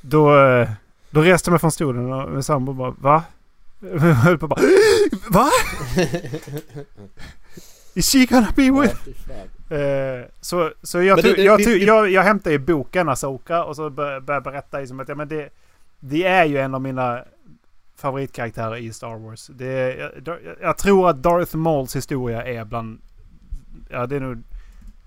[0.00, 0.68] då, eh,
[1.10, 3.22] då reste jag mig från stolen och min sambo bara Va?
[3.80, 4.60] Jag höll på bara
[5.30, 5.50] Va?
[7.94, 9.08] Is she gonna be with...
[9.72, 13.90] Eh, så så jag, det- jag, det- jag, jag hämtade ju boken Asoka och så
[13.90, 15.48] började bör berätta liksom att ja, men det,
[16.00, 17.24] det är ju en av mina
[17.96, 19.46] favoritkaraktärer i Star Wars.
[19.46, 23.00] Det jag, jag tror att Darth Mauls historia är bland...
[23.90, 24.42] Ja, det är nog...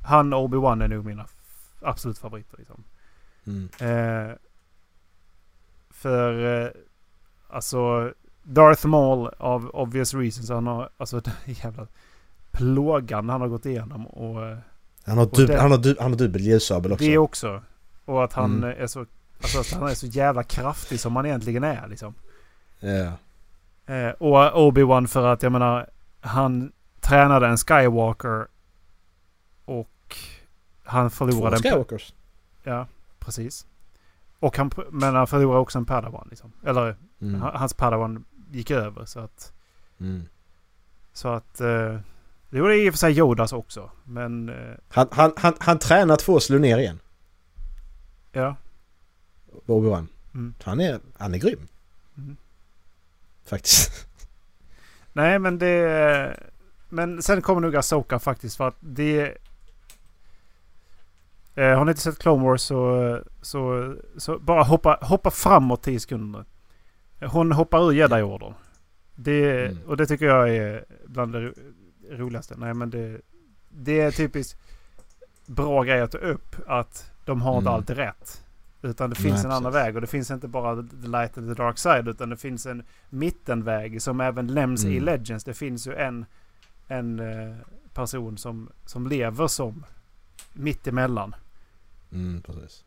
[0.06, 1.26] Han och Obi-Wan är nog mina
[1.82, 2.58] absolut favoriter.
[2.58, 2.84] Liksom.
[3.48, 3.70] Mm.
[3.80, 4.36] Eh,
[5.92, 6.70] för eh,
[7.50, 8.14] alltså
[8.50, 10.50] Darth Maul av obvious reasons.
[10.50, 11.88] Han har alltså den jävla
[12.52, 14.08] plågan han har gått igenom.
[14.08, 14.58] Och eh,
[15.06, 17.06] Han har, dub, han har, dub, han har dubbel ljussabel också.
[17.06, 17.62] det också.
[18.06, 18.82] Och att han Mm.
[18.84, 19.06] är så...
[19.42, 22.14] Alltså att han är så jävla kraftig som han egentligen är liksom.
[22.80, 23.12] Ja.
[23.94, 24.38] Eh, och
[24.72, 25.90] Obi-Wan för att jag menar
[26.22, 28.48] han tränade en Skywalker
[29.66, 30.16] och
[30.84, 31.62] han Två förlorade en...
[31.64, 32.14] Skywalkers.
[32.64, 32.88] Ja,
[33.20, 33.66] precis.
[34.40, 36.52] Och han, men han förlorade också en Padawan liksom.
[36.66, 37.42] Eller Mm.
[37.42, 39.54] ha- hans Padawan gick över så att...
[40.00, 40.24] Mm.
[41.14, 41.62] Så att...
[41.62, 41.98] Eh,
[42.50, 43.92] det gjorde i och för sig Yodas också.
[44.04, 44.50] Men...
[44.50, 47.00] Eh, Han, han, han, han tränar två slår ner igen.
[48.32, 48.56] ja.
[49.66, 50.08] Obi-Wan.
[50.34, 50.54] Mm.
[50.64, 51.68] Han är, han är grym.
[52.18, 52.38] Mm.
[53.46, 54.08] Faktiskt.
[55.14, 56.44] Nej men det...
[56.90, 59.38] Men sen kommer nog Asoka faktiskt för att det...
[61.56, 66.00] Eh, har ni inte sett Clone Wars så, så, så bara hoppa, hoppa framåt 10
[66.00, 66.46] sekunder.
[67.22, 68.54] Hon hoppar ur Jedi-ordern.
[69.16, 69.78] Det, Mm.
[69.88, 71.54] Och det tycker jag är bland det ro-
[72.12, 72.56] roligaste.
[72.58, 73.22] Nej men det,
[73.70, 74.60] det är typiskt
[75.46, 76.56] bra grej att ta upp.
[76.68, 77.74] Att de har inte Mm.
[77.74, 78.44] alltid rätt.
[78.82, 79.96] Utan det finns Nej, en annan väg.
[79.96, 82.08] Och det finns inte bara the light and the dark side.
[82.08, 85.04] Utan det finns en mittenväg som även nämns i Mm.
[85.04, 85.44] Legends.
[85.44, 86.26] Det finns ju en,
[86.88, 87.56] en eh,
[87.94, 89.86] person som, som lever som
[90.54, 91.36] mittemellan.
[92.12, 92.84] Mm, precis.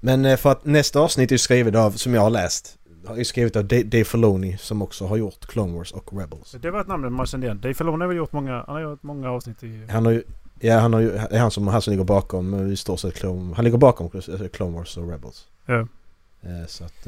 [0.00, 3.24] Men eh, för att nästa avsnitt är skrivet av, som jag har läst, har ju
[3.24, 6.56] skrivit av Da- Dave Filoni som också har gjort Clone Wars och Rebels.
[6.60, 7.60] Det var ett namn man kände igen.
[7.60, 9.86] Dave Filoni har väl gjort många, han har gjort många avsnitt i...
[9.90, 10.22] Han har ju,
[10.60, 13.00] ja han har ju, det är han som, han som ligger bakom eh, i stort
[13.00, 15.46] sett Clone, han ligger bakom eh, Clone Wars och Rebels.
[15.66, 15.78] Ja.
[16.42, 17.06] Eh, Så att...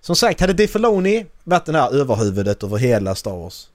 [0.00, 3.68] Som sagt, hade Dave Filoni varit den här överhuvudet över hela Star Wars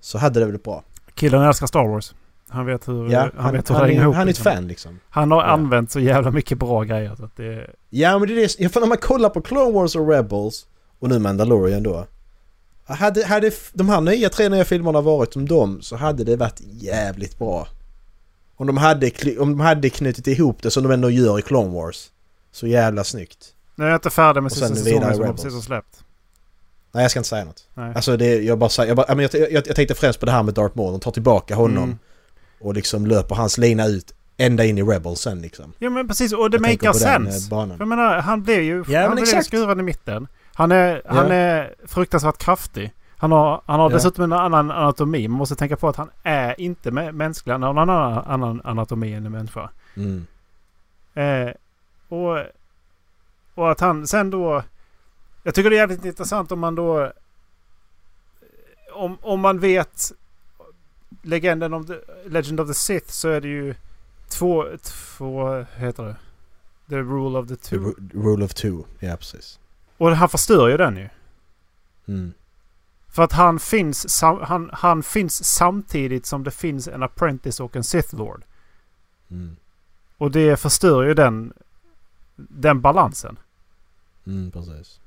[0.00, 0.82] så hade det blivit bra.
[1.14, 2.14] Killen älskar Star Wars.
[2.48, 4.14] Han vet hur, Ja, han, han, vet hur han, det hänger ihop.
[4.14, 4.52] han är ett liksom.
[4.52, 4.98] fan liksom.
[5.10, 5.44] Han har Ja.
[5.46, 7.14] använt så jävla mycket bra grejer.
[7.16, 9.96] Så att det, Ja men det är det, för när man kollar på Clone Wars
[9.96, 10.66] och Rebels
[10.98, 12.06] och nu Mandalorian då.
[12.84, 16.60] Hade, hade de här nya tre nya filmerna varit som dem så hade det varit
[16.64, 17.68] jävligt bra.
[18.56, 21.70] Om de hade, om de hade knutit ihop det som de ändå gör i Clone
[21.74, 22.10] Wars.
[22.52, 23.54] Så jävla snyggt.
[23.74, 26.02] nu är jag inte färdig med sista säsongen som de precis har släppt.
[26.92, 27.68] Nej jag ska inte säga något.
[27.74, 27.92] Nej.
[27.96, 30.42] Alltså det, jag bara säger, jag, bara, jag, jag, jag tänkte främst på det här
[30.42, 30.90] med Darth Maul.
[30.92, 31.98] De tar tillbaka honom Mm.
[32.60, 35.72] Och liksom löper hans lina ut ända in i Rebels sen liksom.
[35.78, 37.48] Ja men precis och det makar eh, sense.
[37.48, 39.46] För jag menar, han blev ju Ja, han exakt.
[39.46, 40.28] skruvad i mitten.
[40.54, 41.14] Han är, Ja.
[41.14, 42.92] han är fruktansvärt kraftig.
[43.18, 43.96] Han har, han har Ja.
[43.96, 45.28] dessutom en annan anatomi.
[45.28, 47.52] Man måste tänka på att han är inte mä- mänsklig.
[47.52, 49.70] Han har en annan, annan anatomi än en människa.
[49.96, 50.26] Mm.
[51.14, 51.52] Eh,
[52.08, 52.38] och,
[53.54, 54.62] och att han sen då...
[55.42, 57.12] Jag tycker det är jävligt intressant om man då...
[58.94, 60.12] Om, om man vet
[61.26, 63.74] legenden om the, Legend of the Sith så är det ju
[64.28, 64.64] två...
[64.82, 65.64] Två...
[65.76, 66.16] Heter det?
[66.88, 67.76] The Rule of the The Two.
[67.76, 69.58] ru- rule of two, ja precis.
[69.96, 71.08] Och han förstör ju den ju.
[72.08, 72.32] Mm.
[73.08, 77.76] För att han finns, sam, han, han finns samtidigt som det finns en Apprentice och
[77.76, 78.44] en Sith Lord.
[79.30, 79.56] Mm.
[80.18, 81.52] Och det förstör ju den,
[82.36, 83.38] den balansen.
[84.26, 85.00] Mm, precis.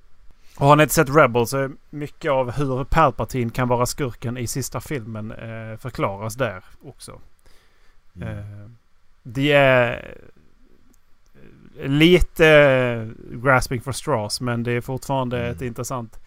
[0.59, 4.37] Och har ni inte sett Rebels så är mycket av hur Palpatine kan vara skurken
[4.37, 7.19] i sista filmen eh, förklaras där också.
[8.15, 8.37] Mm.
[8.37, 8.69] Eh,
[9.23, 10.15] det är
[11.79, 15.51] eh, lite eh, grasping for straws men det är fortfarande Mm.
[15.55, 16.19] ett intressant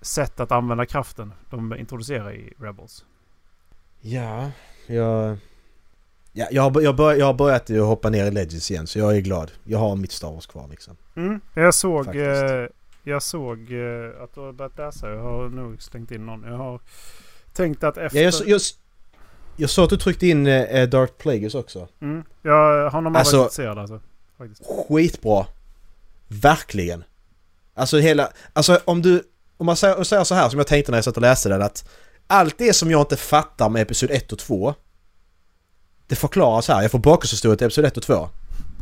[0.00, 3.04] sätt att använda kraften de introducerar i Rebels.
[4.00, 4.50] Ja,
[4.86, 5.36] jag...
[6.32, 9.16] Ja, jag, har, jag, bör, jag har börjat hoppa ner i Legends igen så jag
[9.16, 9.50] är glad.
[9.64, 10.96] Jag har mitt Star Wars kvar liksom.
[11.16, 11.40] Mm.
[11.54, 12.66] Jag såg, eh,
[13.02, 15.10] jag såg eh, att du har börjat läsa.
[15.10, 16.42] Jag har nog slängt in någon.
[16.42, 16.80] Jag har
[17.52, 18.18] tänkt att efter...
[18.18, 18.60] Ja, jag, jag,
[19.56, 21.88] jag såg att du tryckte in eh, Dark Plagueis också.
[22.00, 22.22] Mm.
[22.42, 24.00] Jag har någon Alltså- varit intresserad alltså.
[24.38, 24.62] Faktiskt.
[24.88, 25.46] Skitbra.
[26.28, 27.04] Verkligen.
[27.74, 28.30] Alltså hela...
[28.52, 29.22] Alltså om du...
[29.56, 31.62] Om man säger, säger så här som jag tänkte när jag satt och läste den
[31.62, 31.88] att
[32.26, 34.74] allt det som jag inte fattar med Episod 1 och 2
[36.06, 36.82] det förklaras här.
[36.82, 38.28] Jag får bakgrundshistoria till Episod 1 och 2.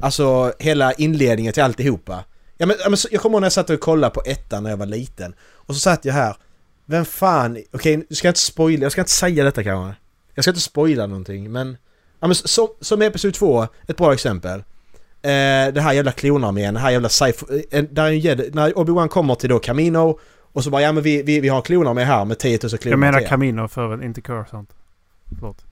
[0.00, 2.24] Alltså hela inledningen till alltihopa.
[2.56, 2.76] Ja, men,
[3.10, 5.34] jag kommer ihåg när jag satt och kollade på ettan när jag var liten.
[5.40, 6.36] Och så satt jag här.
[6.86, 7.58] Vem fan...
[7.72, 8.82] Okej, nu ska jag inte spoila.
[8.82, 10.00] Jag ska inte säga detta kanske.
[10.34, 11.76] Jag ska inte spoila någonting men...
[12.20, 14.58] Ja, men som, som Episod 2, ett bra exempel.
[15.22, 17.32] Eh, det här jävla klonarmén, det här jävla sci
[17.70, 20.18] eh, där är en jedi, När Obi-Wan kommer till då Camino
[20.52, 22.70] Och så bara ja men vi, vi, vi har kloner med här med 10 000
[22.70, 23.20] kloner Jag menar.
[23.20, 24.70] Camino för inte Coruscant.
[25.38, 25.64] Förlåt.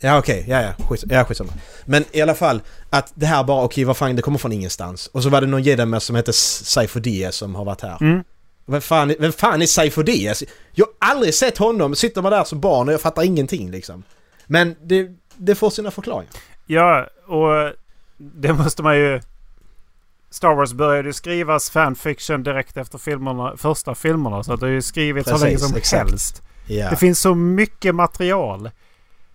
[0.00, 1.52] Ja okej, ja ja, skit, ja skitsamma.
[1.84, 5.06] Men i alla fall, att det här bara okej vad fan det kommer från ingenstans.
[5.06, 7.96] Och så var det någon med som hette Saifo Diaz som har varit här.
[8.00, 8.24] Mm.
[8.66, 10.42] Vem fan, vem fan är Saifo Diaz?
[10.72, 14.02] Jag har aldrig sett honom, sitter man där som barn och jag fattar ingenting liksom.
[14.46, 16.32] Men det, det får sina förklaringar.
[16.66, 17.72] Ja, och
[18.16, 19.20] det måste man ju...
[20.30, 24.42] Star Wars började ju skrivas fanfiction direkt efter filmerna, första filmerna.
[24.42, 26.10] Så att det har ju skrivits så Precis, länge som exakt.
[26.10, 26.42] helst.
[26.66, 28.70] Ja, Det finns så mycket material.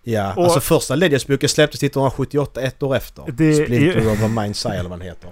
[0.02, 0.34] Ja.
[0.36, 3.24] och- alltså första Legends-boken släpptes 1978, ett år efter.
[3.32, 5.30] Det- Splinter of a Mind's Eye eller vad den heter.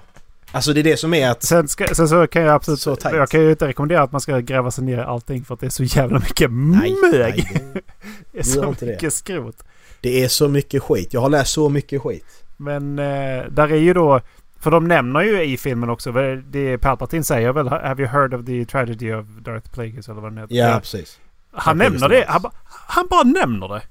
[0.53, 1.43] Alltså det är det som är att...
[1.43, 2.79] Sen, ska, sen så kan jag absolut...
[2.79, 3.15] Så tajt.
[3.15, 5.59] jag kan ju inte rekommendera att man ska gräva sig ner i allting för att
[5.59, 7.11] det är så jävla mycket Nej, mög.
[7.13, 7.81] nej, det,
[8.31, 8.91] det är så inte det.
[8.91, 9.55] mycket skrot.
[10.01, 11.13] det är så mycket skit.
[11.13, 12.25] Jag har läst så mycket skit.
[12.57, 14.21] Men eh, där är ju då...
[14.59, 16.11] För de nämner ju i filmen också,
[16.51, 20.31] det Palpatine säger väl Have you heard of the tragedy of Darth Plagueis eller vad
[20.31, 20.55] den heter?
[20.55, 21.19] Ja, precis.
[21.51, 22.25] han Ja, nämner precis.
[22.25, 22.31] det.
[22.31, 22.51] Han,
[22.87, 23.81] han bara nämner det.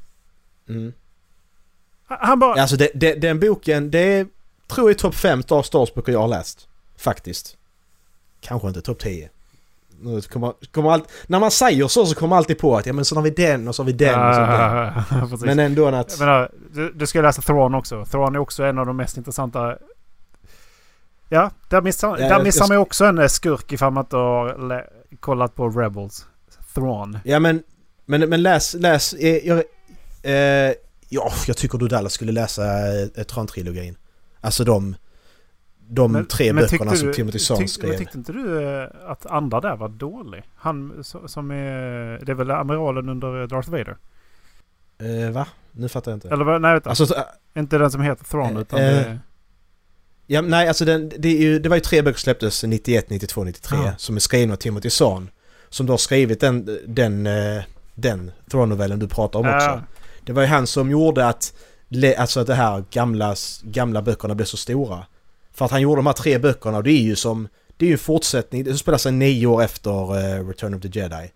[0.71, 0.93] Mm.
[2.07, 2.63] Han, bara...
[2.63, 4.27] Alltså det, det, den boken, det är,
[4.69, 6.69] tror jag är topp 5 av Star Wars-böcker jag har läst.
[6.97, 7.57] Faktiskt.
[8.41, 9.29] Kanske inte topp 10.
[10.03, 12.93] Nu kommer, kommer allt, när man säger så så kommer man alltid på att ja
[12.93, 15.57] men så har vi den och så har vi den och så vi den.
[15.57, 16.19] Men ändå att...
[16.19, 18.05] Menar, du, du ska läsa Thrawn också.
[18.05, 19.77] Thrawn är också en av de mest intressanta...
[21.29, 24.05] Ja, där missar, Ja, där missar jag- man ju också en eh, skurk ifall man
[24.05, 24.87] inte har
[25.21, 26.27] kollat på Rebels.
[26.75, 27.19] Thrawn.
[27.25, 27.63] Ja men,
[28.07, 29.63] men, men läs, läs, eh, jag,
[30.23, 30.75] eh,
[31.09, 32.65] ja jag tycker du Dallas skulle läsa
[33.03, 33.97] eh, Tron-trilogin.
[34.41, 34.97] Alltså de,
[35.89, 37.89] de tre böckerna som Timothy Zahn skrev.
[37.91, 40.43] Men tyckte inte du eh, att andra där var dålig?
[40.57, 42.25] Han so- som är...
[42.25, 43.97] Det är väl amiralen under Darth Vader?
[44.99, 45.47] Eh, va?
[45.73, 46.29] Nu fattar jag inte.
[46.29, 46.59] Eller?
[46.59, 46.89] Nej, vänta.
[46.91, 47.15] Alltså, så-
[47.57, 49.19] inte den som heter Thrawn Eh, utan eh, det...
[50.27, 53.45] Ja, nej, alltså den, det, ju, det var ju tre böcker som släpptes 91, 92,
[53.45, 53.93] 93 Ja.
[53.97, 55.31] som är skrivna av Timothy Zahn.
[55.69, 57.63] Som då har skrivit den, den, eh,
[57.95, 59.83] den Thrawn-novellen du pratar om också.
[60.31, 61.53] Det var ju han som gjorde att,
[62.19, 65.07] alltså att det här gamla, gamla böckerna blev så stora.
[65.53, 67.87] För att han gjorde de här tre böckerna och det är ju som, det är
[67.87, 71.31] ju en fortsättning, det spelar sig nio år efter eh, Return of the Jedi.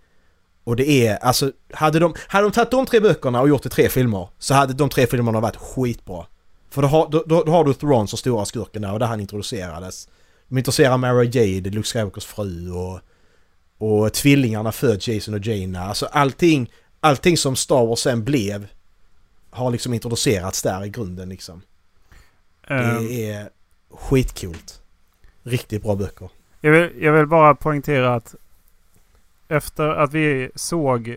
[0.64, 3.68] Och det är, alltså, hade de, hade de tagit de tre böckerna och gjort det
[3.68, 6.26] tre filmer så hade de tre filmerna varit skitbra.
[6.70, 9.20] För då har, då, då, har du Thrawn som stora skurken där och där han
[9.20, 10.08] introducerades.
[10.48, 13.00] De introducerar Mara Jade, Luke Skywalkers fru och,
[13.78, 15.80] och tvillingarna föds Jason och Jaina.
[15.80, 16.70] Alltså allting,
[17.00, 18.66] allting som Star Wars sen blev
[19.54, 21.62] har liksom introducerats där i grunden liksom.
[22.66, 23.50] Ehm, Det är
[23.90, 24.82] skitcoolt.
[25.42, 26.28] Riktigt bra böcker.
[26.60, 28.34] Jag vill, jag vill bara poängtera att
[29.48, 31.08] efter att vi såg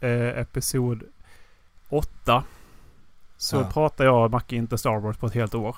[0.00, 1.02] eh, Episod
[1.88, 2.44] 8
[3.36, 3.70] så Ja.
[3.72, 5.76] pratade jag och Macke inte Star Wars på ett helt år.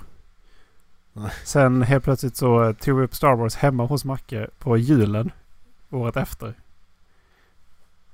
[1.12, 1.30] Nej.
[1.44, 5.30] Sen helt plötsligt så tog vi upp Star Wars hemma hos Macke på julen
[5.90, 6.54] året efter.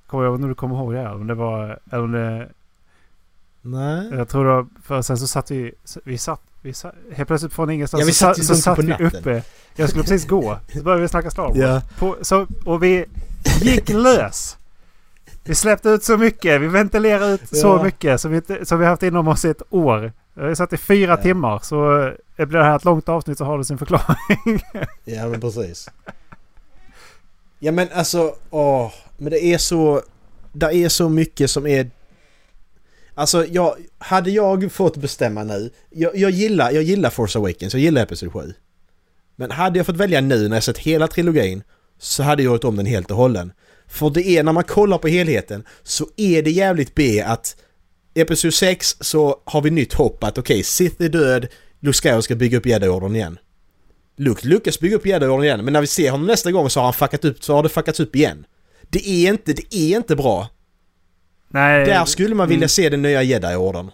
[0.07, 1.15] Kommer jag nu du kommer ihåg det här?
[1.15, 1.79] Om det var...
[1.91, 2.49] Eller om det,
[3.63, 4.09] Nej.
[4.11, 4.67] jag tror var...
[4.83, 5.73] För sen så satt vi...
[6.05, 6.41] Vi satt...
[6.63, 9.43] Vi satt helt plötsligt från ingenstans Ja, vi så, satt så lugnt satt vi uppe.
[9.77, 10.59] Jag skulle precis gå.
[10.75, 11.57] Så började vi snacka Star Wars.
[11.57, 11.83] Ja.
[11.99, 13.05] På, så, och vi
[13.61, 14.57] gick lös.
[15.45, 16.61] Vi släppte ut så mycket.
[16.61, 17.83] Vi ventilerade ut så Ja.
[17.83, 20.13] mycket som vi, som vi haft inom oss i ett år.
[20.35, 21.17] Vi satt i fyra Ja.
[21.17, 21.59] timmar.
[21.63, 22.07] Så
[22.37, 24.63] eh, blir det här ett långt avsnitt så har det sin förklaring.
[25.05, 25.89] Ja men precis.
[27.59, 28.93] Ja men alltså, åh.
[29.17, 30.03] Men det är så...
[30.53, 31.91] Det är så mycket som är...
[33.19, 33.77] Alltså jag...
[33.99, 35.71] Hade jag fått bestämma nu...
[35.91, 38.55] Jag, jag, gillar, jag gillar Force Awakens, jag gillar Episod 7.
[39.37, 41.63] Men hade jag fått välja nu när jag sett hela trilogin
[41.99, 43.53] så hade jag gjort om den helt och hållen.
[43.89, 47.57] För det är när man kollar på helheten så är det jävligt B att
[48.15, 51.47] Episod 6 så har vi nytt hopp att okej, Sith är död,
[51.81, 53.39] Luke Skywalker ska bygga upp Jedi-orden igen.
[54.17, 56.85] Luke lyckas bygga upp Jedi-orden igen, men när vi ser honom nästa gång så har
[56.85, 58.47] han fuckat upp, så har det fuckats upp igen.
[58.91, 60.49] Det är inte, det är inte bra.
[61.49, 61.87] Nej.
[61.87, 63.91] Där skulle man vilja mm, se den nya Jedi-orden.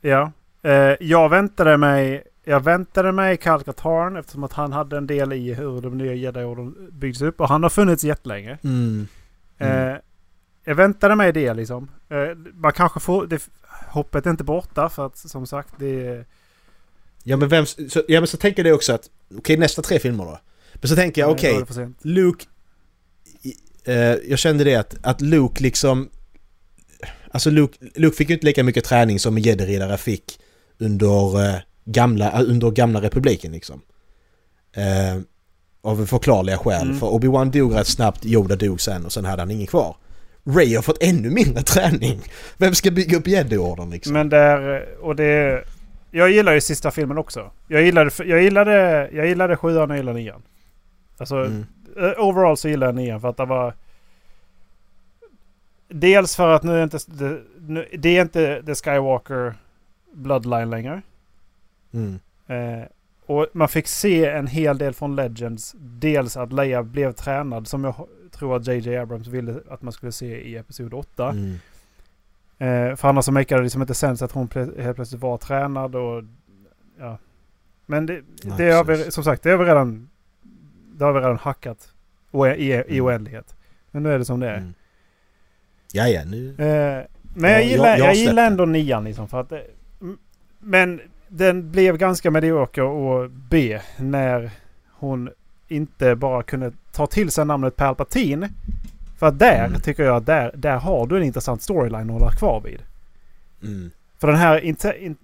[0.00, 0.32] Ja.
[0.62, 2.22] Eh, jag väntade mig...
[2.44, 6.14] Jag väntade mig Kal Katarn eftersom att han hade en del i hur de nya
[6.14, 7.40] jedi byggs upp.
[7.40, 8.58] Och han har funnits jättelänge.
[8.64, 9.08] Mm.
[9.58, 9.88] Mm.
[9.88, 9.96] Eh,
[10.64, 11.90] jag väntade mig det liksom.
[12.08, 13.26] Eh, man kanske får...
[13.26, 13.48] Det,
[13.88, 16.24] hoppet är inte borta för att som sagt det.
[17.22, 20.24] Ja men vem, så, ja men så tänker jag också att, okej nästa tre filmer
[20.24, 20.38] då.
[20.74, 21.98] Men så tänker jag, okej, sent.
[22.02, 22.44] Luke...
[23.84, 26.08] Eh, jag kände det att, att Luke liksom...
[27.30, 30.40] Alltså Luke, Luke fick ju inte lika mycket träning som en jedi-riddare fick
[30.78, 31.54] under, eh,
[31.84, 33.80] gamla, eh, under gamla republiken liksom.
[34.76, 35.20] Eh,
[35.82, 36.82] av förklarliga skäl.
[36.86, 36.98] Mm.
[36.98, 39.96] För Obi-Wan dog rätt snabbt, Yoda dog sen och sen hade han ingen kvar.
[40.44, 42.20] Ray har fått ännu mindre träning.
[42.56, 44.12] Vem ska bygga upp jedi-orden liksom?
[44.12, 44.86] Men där...
[45.00, 45.64] Och det...
[46.10, 47.50] Jag gillar ju sista filmen också.
[47.68, 50.42] Jag gillade, jag gillade, jag gillade sjuan och jag gillade nian.
[51.18, 51.66] Alltså Mm.
[51.96, 53.74] eh, overall så gillar jag nian för att det var...
[55.88, 59.54] dels för att nu är inte det, nu, det är inte The Skywalker
[60.12, 61.02] Bloodline längre.
[61.92, 62.18] Mm.
[62.46, 62.84] Eh,
[63.26, 65.74] och man fick se en hel del från Legends.
[65.78, 67.94] Dels att Leia blev tränad som jag
[68.30, 71.30] tror att JJ Abrams ville att man skulle se i Episod 8.
[71.30, 71.54] Mm.
[72.58, 75.38] Eh, för annars så makade det liksom inte sens att hon plö- helt plötsligt var
[75.38, 76.22] tränad och...
[76.98, 77.18] Ja.
[77.86, 80.08] Men det, Nej, det har vi, som sagt, det har vi redan...
[80.94, 81.92] Det har vi redan hackat
[82.32, 82.36] i,
[82.72, 83.04] i Mm.
[83.04, 83.56] oändlighet.
[83.90, 84.56] Men nu är det som det är.
[84.56, 84.74] Mm.
[85.92, 86.48] Ja, ja, nu...
[86.48, 89.52] Eh, men Ja, jag gillar, jag- jag, jag gillar ändå nian liksom för att...
[90.00, 90.18] m-
[90.58, 94.50] Men den blev ganska medioker och B när
[94.92, 95.30] hon
[95.68, 98.48] inte bara kunde ta till sig namnet Palpatine.
[99.18, 99.80] För att där Mm.
[99.80, 102.82] tycker jag att där, där har du en intressant storyline att hålla kvar vid.
[103.62, 103.90] Mm.
[104.18, 105.16] För den här, inte, in,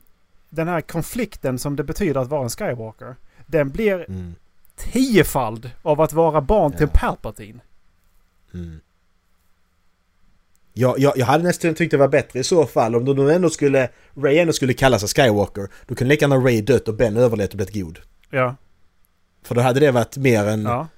[0.50, 3.16] den här konflikten som det betyder att vara en Skywalker.
[3.46, 4.34] Den blir Mm.
[4.76, 6.98] tiofald av att vara barn till Ja.
[7.00, 7.60] Palpatine.
[8.54, 8.80] Mm.
[10.76, 13.50] Jag, jag, jag hade nästan tyckt det var bättre i så fall om de ändå
[13.50, 13.88] skulle...
[14.14, 15.68] Ray ändå skulle kalla sig Skywalker.
[15.86, 17.98] Då kunde lika gärna Ray dött och Ben överlevt och blivit god.
[18.30, 18.56] Ja.
[19.42, 20.62] För då hade det varit mer än...
[20.62, 20.88] ja.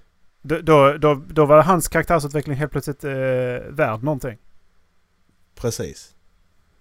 [0.42, 3.10] Då, då, då, då var hans karaktärsutveckling helt plötsligt eh,
[3.68, 4.38] värd någonting.
[5.54, 6.14] Precis.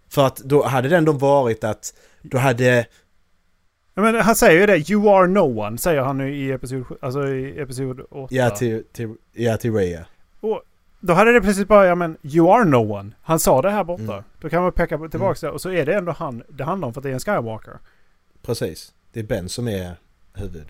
[0.10, 1.94] För att då hade det ändå varit att...
[2.22, 2.86] Då hade...
[3.94, 4.90] Ja, men han säger ju det.
[4.92, 5.78] You are no one.
[5.78, 8.36] Säger han nu i episod, alltså i episod 8.
[8.36, 10.06] Ja, till, till, ja, till Ray ja.
[11.08, 13.12] Då hade det plötsligt bara, ja men you are no one.
[13.22, 14.14] Han sa det här borta.
[14.14, 14.24] Mm.
[14.42, 16.94] Då kan man peka tillbaka där och så är det ändå han det handlar om
[16.94, 17.80] för att det är en Skywalker.
[18.42, 18.94] Precis.
[19.14, 19.96] Det är Ben som är
[20.34, 20.68] huvud.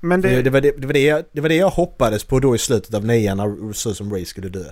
[0.00, 0.42] Men Det, det...
[0.42, 2.58] det, var det, det, var det, jag, det var det jag hoppades på då i
[2.58, 4.64] slutet av nian när så som Ray skulle dö.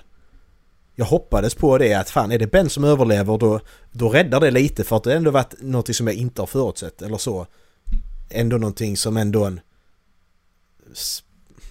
[0.94, 3.61] Jag hoppades på det att fan är det Ben som överlever då,
[3.92, 7.02] då räddar det lite för att det ändå varit någonting som jag inte har förutsett
[7.02, 7.46] eller så.
[8.30, 9.61] Ändå någonting som ändå en...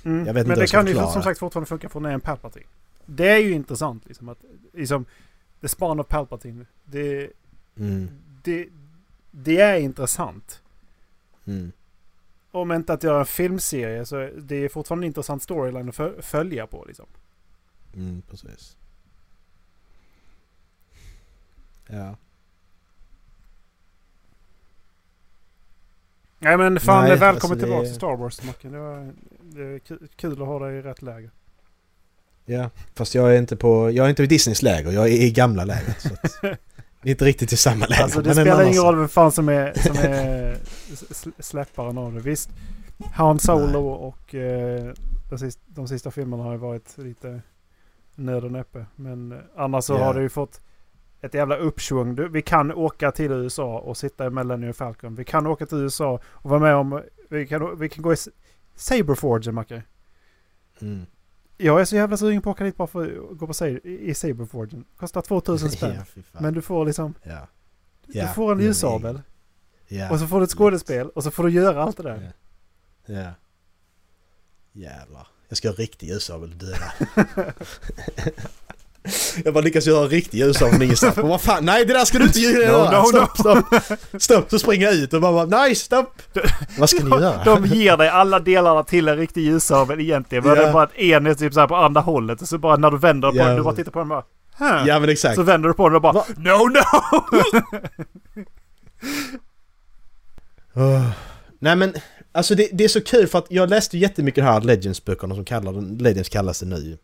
[0.05, 0.25] Mm.
[0.27, 2.21] jag vet inte men hur det kan ju som sagt fortfarande funka för när en
[2.21, 2.65] Palpatine.
[3.05, 4.37] Det är ju intressant liksom att...
[4.73, 5.05] Liksom,
[5.61, 6.65] the spawn of Palpatine.
[6.85, 7.29] Det,
[7.77, 8.09] Mm,
[8.43, 8.67] det,
[9.31, 10.61] det är intressant.
[11.45, 11.71] mm,
[12.51, 16.21] Om inte att göra en filmserie så det är fortfarande en intressant storyline att fö-
[16.21, 17.05] följa på liksom.
[17.95, 18.77] mm, precis.
[21.87, 22.15] Ja.
[26.39, 28.69] Nej men fan Nej, välkommen alltså det- tillbaka till Star Wars Macke.
[28.69, 29.13] Det var
[29.55, 31.29] det är ku- kul att ha dig i rätt läge.
[32.45, 33.91] Ja, fast jag är inte på...
[33.91, 36.01] Jag är inte i Disneys läger, jag är i gamla lägret.
[36.01, 36.57] Så att, är
[37.09, 38.03] inte riktigt i samma läger.
[38.03, 40.57] Alltså det spelar ingen roll vem fan som är, som är
[41.41, 42.19] släpparen av det.
[42.19, 42.49] Visst,
[43.13, 44.93] Han Solo och eh,
[45.29, 47.41] de, sista, de sista filmerna har ju varit lite
[48.15, 48.85] nöd och näppe.
[48.95, 50.03] Men eh, annars så Ja.
[50.03, 50.61] har det ju fått
[51.21, 52.31] ett jävla uppsvung.
[52.31, 55.15] Vi kan åka till USA och sitta i Millennium Falcon.
[55.15, 57.01] Vi kan åka till USA och vara med om...
[57.29, 58.15] Vi kan, vi kan gå i
[58.75, 59.83] S- Saberforge, Macke.
[60.81, 61.05] Mm.
[61.57, 63.67] Jag är så jävla sugen på att åka dit bara för att gå på Sa-
[63.67, 64.85] i Saberforgen.
[64.97, 65.95] Kostar 2000 spänn.
[66.15, 66.21] Ja.
[66.41, 67.13] Men du får liksom...
[67.23, 67.47] Ja.
[68.05, 69.21] Du Ja, får en ljussabel.
[70.11, 72.33] Och så får du ett skådespel och så får du göra allt det där.
[73.05, 73.13] Ja.
[73.21, 73.31] ja.
[74.71, 75.27] Jävlar.
[75.47, 76.93] Jag ska ha riktig ljussabel och döda.
[79.45, 81.15] jag bara lyckas göra en riktig ljussabel från ingenstans.
[81.15, 82.91] Men vad fan, nej det där ska du inte göra!
[82.91, 83.65] No, no, stopp, stopp!
[84.21, 84.49] Stopp!
[84.49, 86.21] Så springer jag ut och bara nej stopp!
[86.77, 87.43] Vad ska ni göra?
[87.43, 90.43] De ger dig alla delarna till en riktig ljussabel egentligen.
[90.43, 90.61] Men Ja.
[90.61, 92.41] det är bara att en är typ så på andra hållet.
[92.41, 93.45] Och så bara när du vänder på Ja.
[93.47, 94.23] den, du bara tittar på den bara...
[94.57, 94.87] Huh.
[94.87, 95.35] Ja men exakt.
[95.35, 96.13] Så vänder du på den och bara...
[96.13, 96.25] Va?
[96.37, 96.81] No, no!
[100.75, 101.09] Åh.
[101.59, 101.93] Nej men,
[102.31, 106.01] alltså det, det är så kul för att jag läste jättemycket här Legends-böckerna som kallar
[106.01, 106.97] Legends kallas det nu.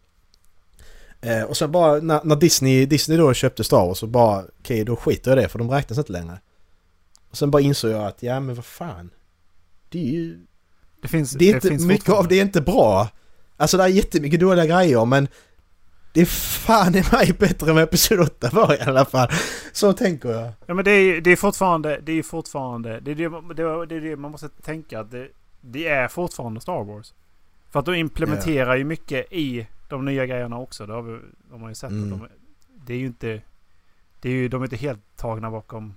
[1.22, 4.84] Eh, och sen bara när, när Disney, Disney då köpte Star Wars så bara okej
[4.86, 6.40] då skiter jag i det för de räknas inte längre.
[7.30, 9.10] Och sen bara insåg jag att ja men vad fan.
[9.90, 10.40] Det är ju...
[11.02, 13.10] Det finns, Det är inte, finns mycket av det är inte bra.
[13.58, 15.28] Alltså det är jättemycket dåliga grejer men
[16.14, 19.30] det är fan i mig bättre än vad Episod 8 var i alla fall.
[19.74, 20.52] Så tänker jag.
[20.66, 22.00] Ja men det är, det är fortfarande...
[22.04, 23.00] Det är fortfarande...
[23.00, 25.00] Det är det, det, är- det, det man måste tänka.
[25.00, 25.28] Att det,
[25.62, 27.14] det är fortfarande Star Wars.
[27.72, 30.86] För att de implementerar ju mycket i de nya grejerna också.
[30.86, 31.20] Det har, vi,
[31.50, 31.92] de har ju sett.
[31.92, 32.14] Mm.
[32.14, 32.28] Att de,
[32.86, 33.42] det är ju inte...
[34.20, 35.94] Det är ju, de är inte helt tagna bakom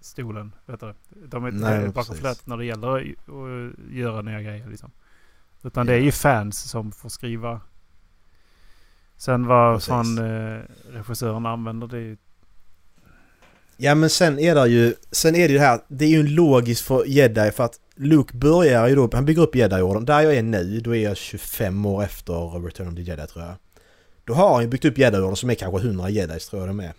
[0.00, 0.54] stolen.
[0.66, 0.94] Vet du.
[1.26, 4.68] De är inte Nej, bakom flötet när det gäller att göra nya grejer.
[4.68, 4.90] Liksom.
[5.62, 7.60] Utan det är ju fans som får skriva.
[9.16, 9.88] Sen vad Precis.
[9.88, 10.60] fan eh,
[10.92, 12.16] regissören använder det är ju...
[13.76, 16.20] Ja men sen är det ju, sen är det ju det här, det är ju
[16.20, 20.04] en logisk för jedi för att Luke börjar ju då, han bygger upp jedi-orden.
[20.04, 23.44] Där jag är nu, då är jag 25 år efter Return of the Jedi tror
[23.44, 23.54] jag.
[24.24, 26.80] Då har han ju byggt upp jedi-orden som är kanske 100 jedis tror jag de
[26.80, 26.92] är.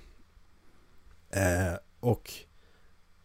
[1.32, 2.32] Eh, och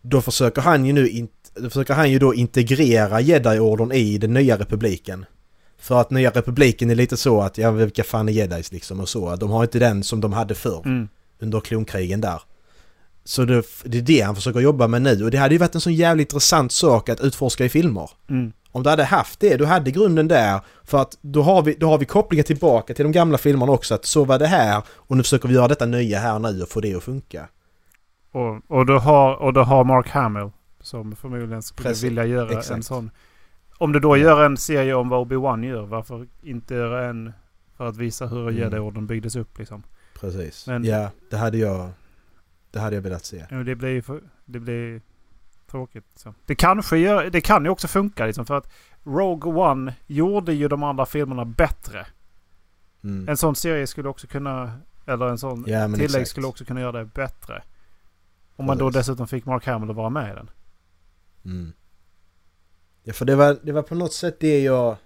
[0.02, 4.34] då försöker han ju nu in, då försöker han ju då integrera jedi-orden i den
[4.34, 5.24] nya republiken.
[5.78, 9.08] För att Nya Republiken är lite så att, ja vilka fan är jedis liksom och
[9.08, 9.36] så.
[9.36, 11.08] De har inte den som de hade förr Mm.
[11.38, 12.40] under klonkrigen där.
[13.28, 15.74] Så det, det är det han försöker jobba med nu och det hade ju varit
[15.74, 18.10] en sån jävligt intressant sak att utforska i filmer.
[18.30, 18.52] Mm.
[18.72, 21.88] Om du hade haft det, du hade grunden där för att då har vi, då
[21.88, 25.16] har vi kopplingen tillbaka till de gamla filmerna också att så var det här och
[25.16, 27.48] nu försöker vi göra detta nya här nu och få det att funka.
[28.32, 30.50] Och, och, du har, och du har Mark Hamill
[30.80, 32.84] som förmodligen skulle Precis, vilja göra en exakt.
[32.84, 33.10] sån.
[33.78, 37.32] Om du då gör en serie om vad Obi-Wan gör, varför inte göra en
[37.76, 38.56] för att visa hur Mm.
[38.56, 39.82] Jedi-orden byggdes upp liksom?
[40.20, 40.66] Precis.
[40.66, 41.90] Men- ja, det hade jag...
[42.70, 43.46] Det hade jag velat se.
[43.50, 45.00] Ja, Det blir, för, det blir
[45.66, 46.04] tråkigt.
[46.14, 46.34] Så.
[46.46, 48.72] Det, kanske gör, det kan ju också funka liksom för att
[49.04, 52.06] Rogue One gjorde ju de andra filmerna bättre.
[53.04, 53.28] Mm.
[53.28, 56.28] En sån serie skulle också kunna, eller en sån Ja, tillägg exakt.
[56.28, 57.62] skulle också kunna göra det bättre.
[58.56, 59.06] Om man då Precis.
[59.06, 60.50] dessutom fick Mark Hamill att vara med i den.
[61.44, 61.72] Mm.
[63.02, 64.96] Ja, för det var, det var på något sätt det jag...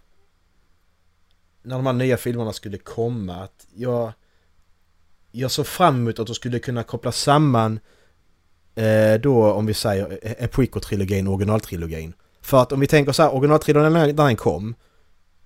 [1.62, 4.12] När de här nya filmerna skulle komma, att jag...
[5.32, 7.80] Jag såg fram emot att de skulle kunna koppla samman
[8.74, 12.12] eh, då, om vi säger, eh, Prequel-trilogin och originaltrilogin.
[12.42, 14.74] För att om vi tänker så här, originaltrilogin när när den kom,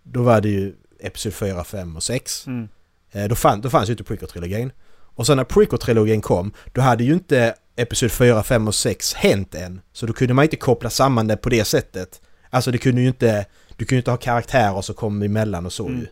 [0.03, 2.47] då var det ju Episod 4, 5 och 6.
[2.47, 2.69] Mm.
[3.13, 4.71] Eh, Då, fann, då fanns ju inte prequel-trilogin.
[5.17, 9.55] Och sen när prequel-trilogin kom, då hade ju inte Episod 4, 5 och 6 hänt
[9.55, 9.81] än.
[9.93, 12.21] Så då kunde man inte koppla samman det på det sättet.
[12.51, 13.47] Alltså det kunde ju inte...
[13.77, 16.01] Du kunde ju inte ha karaktärer som kom emellan och så Mm.
[16.01, 16.07] ju.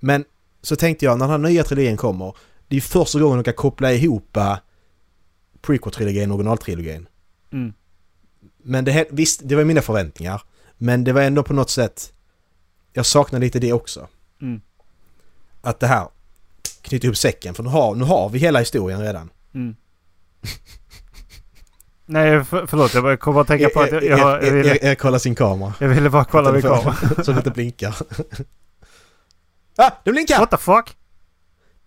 [0.00, 0.24] Men
[0.62, 2.34] så tänkte jag, när den här nya trilogin kommer,
[2.70, 4.56] det är första gången de kan koppla ihop eh,
[5.62, 7.08] prequel-trilogin och originaltrilogin.
[7.52, 7.72] Mm.
[8.62, 10.42] Men det, visst, det var mina förväntningar.
[10.78, 12.12] Men det var ändå på något sätt...
[12.92, 14.08] Jag saknar lite det också.
[14.42, 14.60] Mm.
[15.60, 16.08] Att det här
[16.82, 17.54] knyter ihop säcken.
[17.54, 19.30] För nu har, nu har vi hela historien redan.
[19.54, 19.76] Mm.
[22.06, 22.94] Nej, för, förlåt.
[22.94, 25.34] Jag bara kom att tänka på att jag, jag, jag, Erik ville, Erik kollar sin
[25.34, 25.74] kamera.
[25.78, 26.78] jag ville bara kolla Telefon.
[26.78, 27.24] kameran.
[27.24, 27.96] Så det inte blinkar.
[29.76, 30.38] ah, den blinkar!
[30.38, 30.96] What the fuck?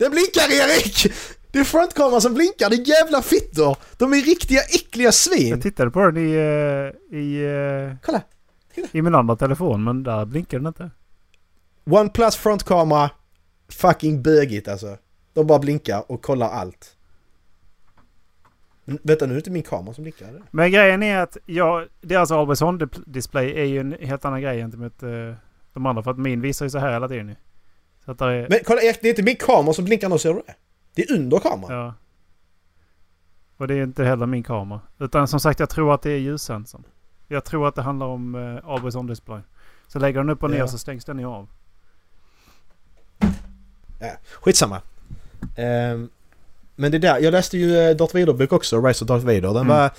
[0.04, 1.14] Den blinkar Erik!
[1.52, 3.78] Det är frontkameran som blinkar, det är jävla fittor!
[3.98, 5.50] De är riktiga äckliga svin!
[5.50, 8.22] Jag tittade på den i, eh, i, eh, Kolla!
[8.92, 10.92] i min andra telefon men där blinkar den inte.
[11.86, 13.10] OnePlus frontkamera,
[13.70, 14.98] fucking bögigt alltså.
[15.34, 16.96] De bara blinkar och kollar allt.
[18.86, 20.28] Men, vänta nu är det inte min kamera som blinkar.
[20.32, 20.42] det?
[20.52, 24.42] Men grejen är att jag, deras Always On di- display är ju en helt annan
[24.42, 25.34] grej gentemot uh,
[25.74, 26.04] de andra.
[26.04, 27.36] För att min visar ju så här hela tiden.
[28.06, 28.48] Så att är...
[28.50, 30.56] Men kolla Erik, det är inte min kamera som blinkar nu, ser du det?
[30.96, 31.78] Det är under kameran.
[31.78, 31.94] Ja.
[33.58, 34.80] Och det är inte heller min kamera.
[35.00, 36.84] Utan som sagt jag tror att det är ljussensorn.
[37.28, 39.40] Jag tror att det handlar om uh, Always On display.
[39.88, 40.68] Så lägger den upp och ner Ja.
[40.68, 41.48] så stängs den ju av.
[44.00, 44.82] Ja, skitsamma.
[45.58, 46.10] Ehm,
[46.76, 49.42] men det där, jag läste ju eh, Darth Vader-bok också, Rise of Darth Vader.
[49.42, 49.68] Den Mm.
[49.68, 49.92] var...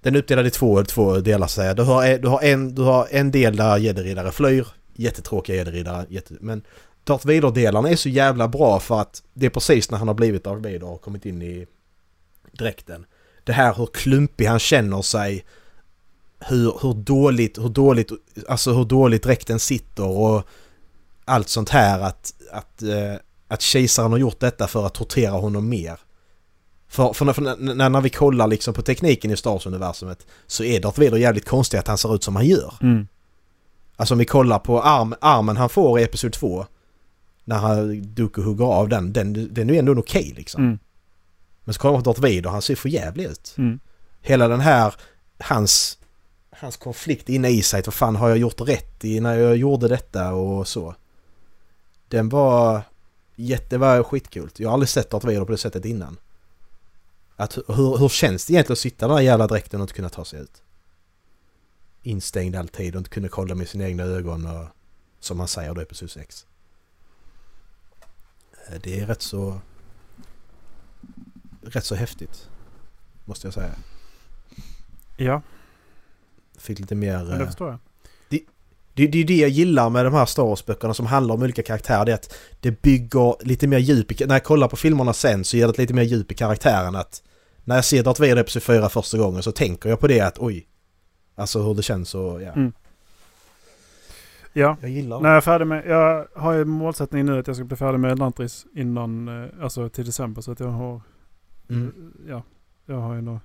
[0.00, 1.76] Den är uppdelad i två, två delar så att.
[1.76, 4.66] Du har, du, har en, du har en del där jedi-riddare flyr.
[4.94, 6.06] Jättetråkiga jedi-riddare.
[6.08, 6.62] Jätte, men
[7.04, 10.44] Darth Vader-delarna är så jävla bra för att det är precis när han har blivit
[10.44, 11.66] Darth Vader och kommit in i
[12.52, 13.06] dräkten.
[13.44, 15.44] Det här hur klumpig han känner sig.
[16.38, 18.10] Hur, hur dåligt, hur dåligt,
[18.48, 20.42] alltså hur dåligt dräkten sitter och
[21.24, 23.14] allt sånt här att, att, eh,
[23.48, 26.00] att kejsaren har gjort detta för att tortera honom mer.
[26.88, 30.64] För, för, när, för när, när vi kollar liksom på tekniken i Star Wars-universumet så
[30.64, 32.74] är Darth Vader jävligt konstigt att han ser ut som han gör.
[32.82, 33.06] Mm.
[33.96, 36.66] Alltså om vi kollar på arm, armen han får i Episod 2
[37.52, 40.64] när han Dooku hugger av den, den, den är ju ändå okej liksom.
[40.64, 40.78] Mm.
[41.64, 43.54] Men så kollar man på Darth Vader, han ser för jävlig ut.
[43.58, 43.80] Mm.
[44.20, 44.94] Hela den här,
[45.38, 45.98] hans,
[46.50, 49.88] hans konflikt inne i sig, vad fan har jag gjort rätt i när jag gjorde
[49.88, 50.94] detta och så.
[52.08, 52.82] Den var
[53.36, 54.60] jätte, var skitkult.
[54.60, 56.16] Jag har aldrig sett Darth Vader på det sättet innan.
[57.36, 59.94] Att hur, hur känns det egentligen att sitta i den här jävla dräkten och inte
[59.94, 60.62] kunna ta sig ut?
[62.02, 64.66] Instängd alltid och inte kunna kolla med sina egna ögon och
[65.20, 66.46] som man säger då i Episod 6.
[68.68, 69.60] Eh, Det är rätt så...
[71.62, 72.48] Rätt så häftigt.
[73.24, 73.70] Måste jag säga.
[75.16, 75.42] Ja,
[76.58, 77.18] Fick lite mer...
[77.18, 77.78] men det eh, förstår jag.
[78.94, 81.62] Det, det är det jag gillar med de här Star Wars-böckerna som handlar om olika
[81.62, 82.04] karaktärer.
[82.04, 84.26] Det är att det bygger lite mer djup i...
[84.26, 86.96] När jag kollar på filmerna sen så ger det lite mer djup i karaktären.
[86.96, 87.22] Att
[87.64, 90.38] när jag ser Darth Vader Episod 4 första gången så tänker jag på det att
[90.38, 90.66] oj.
[91.34, 92.52] Alltså hur det känns och ja.
[92.52, 92.72] Mm.
[94.52, 95.86] Ja, Jag gillar när jag är färdig med...
[95.86, 99.28] Jag har ju målsättning nu att jag ska bli färdig med Elantris innan...
[99.28, 101.00] eh, Alltså till december så att jag har...
[101.68, 102.12] Mm.
[102.28, 102.42] Ja,
[102.86, 103.38] jag har ju nog...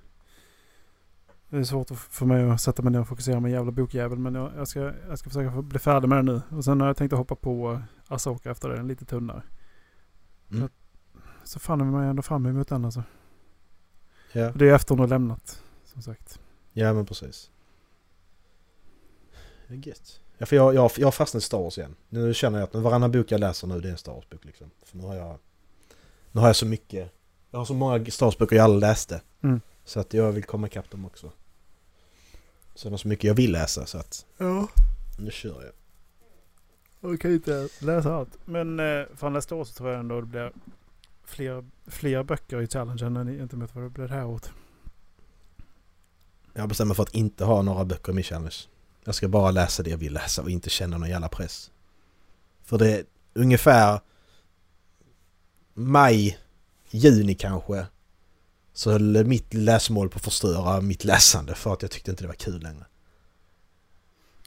[1.50, 4.18] Det är svårt för mig att sätta mig ner och fokusera med en jävla bokjävel.
[4.18, 6.56] Men jag, jag, ska, jag ska försöka bli färdig med den nu.
[6.56, 8.76] Och sen har jag tänkt att hoppa på uh, Asoka efter det.
[8.76, 9.42] Den lite tunnare.
[10.52, 10.68] Mm.
[11.44, 13.02] Så fan är man ändå fram emot den alltså.
[14.32, 14.52] Ja.
[14.54, 15.62] Det är efter hon har lämnat.
[15.84, 16.40] Som sagt.
[16.72, 17.50] ja, men precis.
[19.68, 20.20] Det är gött.
[20.38, 21.94] Ja, för jag, jag, jag har fastnat i Star Wars igen.
[22.08, 24.70] Nu känner jag att varannan bok jag läser nu det är en Star Wars-bok liksom.
[24.84, 25.38] För nu har jag...
[26.32, 27.12] Nu har jag så mycket...
[27.50, 29.20] Jag har så många Star Wars-böcker jag aldrig läste.
[29.42, 29.60] Mm.
[29.84, 31.32] Så att jag vill komma ikapp dem också.
[32.74, 34.26] Så det är så mycket jag vill läsa så att...
[34.36, 34.68] Ja.
[35.18, 35.72] Nu kör jag.
[37.10, 38.38] Jag kan inte läsa allt.
[38.44, 40.52] Men eh, för nästa år så tror jag ändå det blir
[41.24, 44.50] fler, fler böcker i challengen än i Intimate vad det blir det här året.
[46.52, 48.56] Jag bestämmer för att inte ha några böcker i min challenge.
[49.08, 51.70] Jag ska bara läsa det jag vill läsa och inte känna någon jävla press.
[52.64, 53.04] För det är
[53.34, 54.00] ungefär
[55.74, 56.38] maj,
[56.90, 57.86] juni kanske.
[58.72, 62.28] Så höll mitt läsmål på att förstöra mitt läsande för att jag tyckte inte det
[62.28, 62.84] var kul längre.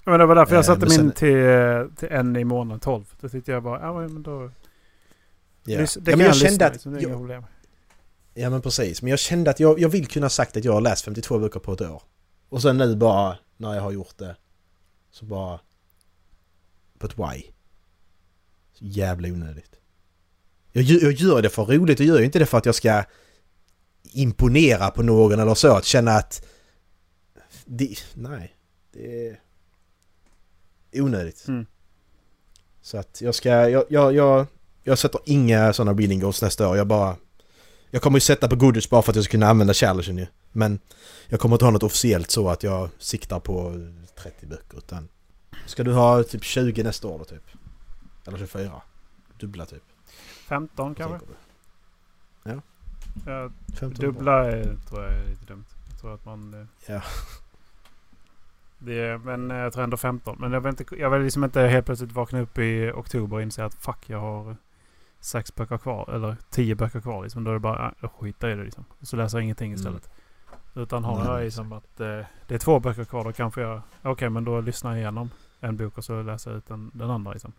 [0.05, 3.05] Men det var därför jag Eh, satte min till, till en i månaden 12.
[3.21, 4.51] Då tyckte jag bara, ja men då...
[5.65, 6.85] Ja, lys- Det ja kan men jag, jag kände att...
[6.85, 7.43] inga Jag,
[8.33, 10.81] ja men precis, men jag kände att jag, jag vill kunna sagt att jag har
[10.81, 12.01] läst 52 böcker på ett år.
[12.49, 14.35] Och sen nu bara, när jag har gjort det,
[15.11, 15.59] så bara...
[17.03, 17.43] Ett why.
[18.73, 19.75] Så jävla onödigt.
[20.71, 23.03] Jag, gör- jag gör det för roligt, jag gör inte det för att jag ska
[24.03, 26.45] imponera på någon eller så, att känna att...
[27.65, 28.55] Det, nej,
[28.91, 29.29] det
[30.91, 31.47] är onödigt.
[31.47, 31.65] Mm.
[32.81, 34.45] Så att jag ska, jag, jag, jag,
[34.83, 37.15] jag sätter inga sådana reading goals nästa år, jag bara...
[37.91, 40.27] Jag kommer ju sätta på Goodrich bara för att jag ska kunna använda challengen ju.
[40.51, 40.79] Men
[41.27, 43.73] jag kommer inte ha något officiellt så att jag siktar på
[44.15, 45.07] 30 böcker utan...
[45.65, 47.43] Ska du ha typ 20 nästa år då typ?
[48.27, 48.81] Eller 24?
[49.39, 49.83] Dubbla typ?
[50.47, 51.27] 15 Vad kanske?
[52.43, 52.61] Ja, du?
[53.75, 54.07] 15 är bra.
[54.07, 55.65] dubbla är, tror jag är lite dumt.
[55.91, 56.53] Jag tror att man...
[56.53, 57.01] eh, Ja.
[58.83, 60.37] Det är, men eh, jag tror ändå 15.
[60.39, 63.41] Men jag vill, inte, jag vill liksom inte helt plötsligt vakna upp i oktober och
[63.43, 64.55] inse att fuck jag har
[65.21, 66.09] sex böcker kvar.
[66.13, 67.43] Eller tio böcker kvar liksom.
[67.43, 68.85] Då är det bara, äh, jag skiter i det liksom.
[69.01, 70.09] Så läser jag ingenting istället.
[70.75, 73.81] Utan har jag liksom att eh, det är två böcker kvar då kanske jag...
[74.01, 75.29] Okej men då lyssnar jag igenom
[75.59, 77.53] en bok och så läser jag ut den, den andra liksom.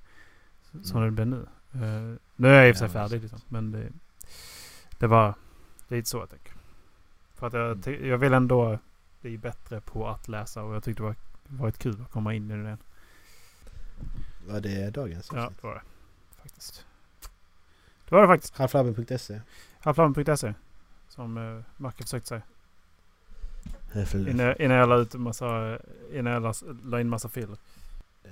[0.83, 1.15] Som Mm.
[1.15, 1.47] det blir nu.
[1.85, 3.41] Eh, nu är jag i och för sig Ja, färdig liksom.
[3.49, 3.89] Men det,
[4.99, 5.35] det var
[5.89, 6.53] lite så jag tänker.
[7.35, 8.07] För att jag, Mm.
[8.09, 8.79] jag vill ändå
[9.21, 11.17] bli bättre på att läsa och jag tyckte det var
[11.47, 12.79] varit kul att komma in i det.
[14.49, 15.59] Var det dagens Ja, avsnitt?
[15.63, 15.83] det var det.
[16.43, 16.87] Faktiskt.
[18.13, 18.57] Det var det faktiskt.
[18.57, 19.41] Halflabben.se
[19.81, 20.55] Halvflammen.se.
[21.09, 22.43] Som uh, Macke försökte säga.
[24.59, 24.77] Innan...
[24.79, 25.79] Jag la ut massa...
[26.15, 27.57] Innan jag la, la in massa filer.
[28.25, 28.31] Eh,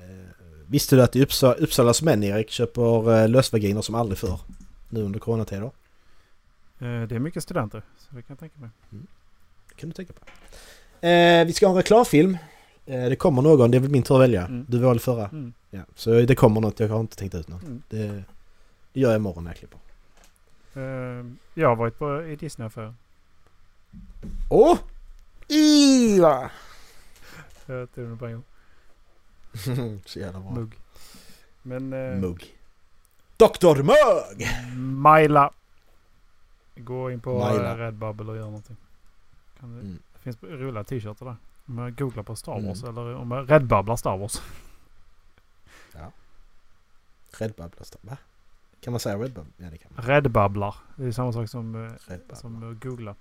[0.66, 4.40] Visste du att i Uppsa- Uppsalas män, Erik, köper eh, lösvaginer som aldrig förr?
[4.88, 5.70] Nu under coronatider?
[6.78, 7.82] Eh, det är mycket studenter.
[7.98, 8.70] Så det kan jag tänka mig.
[9.76, 10.20] kan du tänka på.
[11.06, 12.38] Eh, vi ska ha en reklamfilm.
[12.86, 14.46] Eh, det kommer någon, det är väl min tur att välja.
[14.46, 14.64] Mm.
[14.68, 15.28] Du valde förra.
[15.28, 15.52] Mm.
[15.70, 17.62] Ja, så det kommer något, jag har inte tänkt ut något.
[17.62, 17.82] Mm.
[17.88, 18.24] Det,
[18.92, 19.78] det gör jag imorgon när jag klipper.
[20.74, 22.94] Eh, jag har varit på, i Disney för
[24.50, 24.78] Åh!
[25.48, 26.50] Iva!
[27.66, 28.42] Jag tog den på en gång.
[30.06, 30.50] så jävla bra.
[30.50, 30.78] Mugg.
[31.62, 31.92] Men...
[31.92, 32.56] Eh, Mugg.
[33.36, 34.48] Dr Mugg!
[34.76, 35.52] Maila.
[36.76, 37.70] Gå in på Maila.
[37.70, 38.76] eh, Redbubble och gör någonting.
[39.60, 39.98] Kan det, Mm.
[40.12, 41.36] det finns roliga t-shirtar där.
[41.66, 42.98] Om jag googlar på Star Wars Mm.
[42.98, 44.42] eller om jag redbubblar Star Wars.
[47.38, 48.16] Redbubblar står- Va?
[48.80, 49.52] Kan man säga Redbubble?
[49.56, 50.04] Ja det kan man.
[50.04, 50.76] Redbubblar.
[50.96, 52.36] Det är samma sak som, eh, Redbubble.
[52.36, 53.14] som att googla.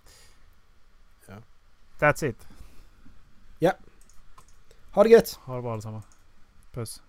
[1.27, 1.35] Ja.
[1.99, 2.47] That's it.
[4.91, 5.39] Ha det gött!
[5.43, 6.05] Ha det bra allesammans.
[6.71, 7.03] Puss.